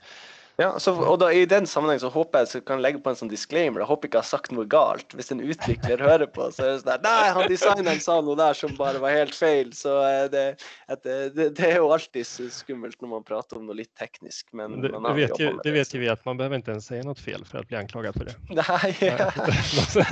Ja, 0.60 0.78
så, 0.78 0.92
og 0.92 1.16
da, 1.22 1.30
I 1.32 1.46
den 1.48 1.64
sammenheng 1.66 2.00
så 2.02 2.10
håper 2.12 2.42
jeg 2.42 2.48
så 2.50 2.58
kan 2.68 2.82
legge 2.84 3.00
på 3.00 3.08
en 3.08 3.16
sånn 3.16 3.30
disclaimer. 3.32 3.80
Jeg 3.80 3.88
håper 3.88 4.10
ikke 4.10 4.18
jeg 4.18 4.26
har 4.26 4.28
sagt 4.28 4.50
noe 4.52 4.66
galt. 4.68 5.14
Hvis 5.16 5.32
en 5.32 5.40
utvikler 5.40 6.02
hører 6.04 6.28
på, 6.28 6.50
så 6.52 6.66
er 6.66 6.74
det 6.74 6.82
sånn 6.82 6.90
der, 6.90 7.00
Nei, 7.06 7.30
han 7.38 7.48
designeren 7.48 8.02
sa 8.04 8.18
noe 8.26 8.36
der 8.36 8.58
som 8.58 8.74
bare 8.76 9.00
var 9.00 9.14
helt 9.14 9.32
feil. 9.32 9.70
Så 9.76 9.94
eh, 10.04 10.26
det, 10.32 10.44
at 10.92 11.00
det, 11.06 11.16
det, 11.38 11.46
det 11.56 11.70
er 11.70 11.80
jo 11.80 11.88
alltid 11.94 12.52
skummelt 12.52 13.00
når 13.00 13.12
man 13.14 13.24
prater 13.24 13.56
om 13.56 13.64
noe 13.70 13.78
litt 13.78 13.92
teknisk. 13.96 14.50
Men 14.52 14.76
det, 14.84 14.92
man 14.92 15.16
vet 15.16 15.40
ju, 15.40 15.54
det 15.64 15.74
vet 15.78 15.96
ju 15.96 16.02
vi 16.04 16.12
att 16.12 16.24
man 16.28 16.36
behöver 16.36 16.60
inte 16.60 16.76
ens 16.76 16.86
säga 16.92 17.08
något 17.08 17.24
fel 17.24 17.44
för 17.44 17.64
att 17.64 17.68
bli 17.68 17.80
anklagad 17.80 18.20
för 18.20 18.28
det. 18.28 18.36
Nei, 18.60 18.96
ja. 19.00 19.32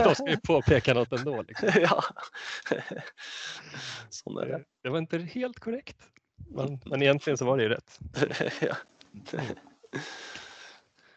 De 0.04 0.14
ska 0.14 0.30
ju 0.30 0.40
påpeka 0.40 0.94
något 0.94 1.12
ändå. 1.12 1.42
Liksom. 1.42 1.68
ja. 1.82 2.04
Sånn 4.22 4.40
er 4.40 4.54
det. 4.56 4.64
Det 4.82 4.96
var 4.96 5.04
inte 5.04 5.18
helt 5.18 5.60
korrekt. 5.60 6.08
Men, 6.56 6.80
men 6.86 7.02
egentligen 7.02 7.36
så 7.36 7.44
var 7.44 7.56
det 7.56 7.62
ju 7.62 7.68
rätt. 7.68 7.98
ja. 8.64 8.76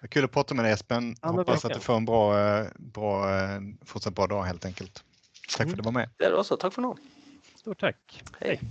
Kul 0.09 0.25
att 0.25 0.31
prata 0.31 0.53
med 0.55 0.65
dig 0.65 0.73
Espen. 0.73 1.15
Ja, 1.21 1.27
Hoppas 1.29 1.65
att 1.65 1.73
du 1.73 1.79
får 1.79 1.95
en 1.95 2.05
bra, 2.05 2.39
eh, 2.39 2.67
bra, 2.77 3.39
eh, 3.39 3.61
fortsatt 3.85 4.15
bra 4.15 4.27
dag 4.27 4.43
helt 4.43 4.65
enkelt. 4.65 5.03
Tack 5.57 5.67
för 5.67 5.71
att 5.71 5.77
du 5.77 5.83
var 5.83 5.91
med. 5.91 6.09
Det 6.17 6.25
er 6.25 6.31
det. 6.31 6.57
Takk 6.57 6.73
for 6.73 6.81
nå. 6.81 6.97
Stort 7.55 7.79
tack. 7.79 8.23
Hej. 8.39 8.49
Hej. 8.49 8.69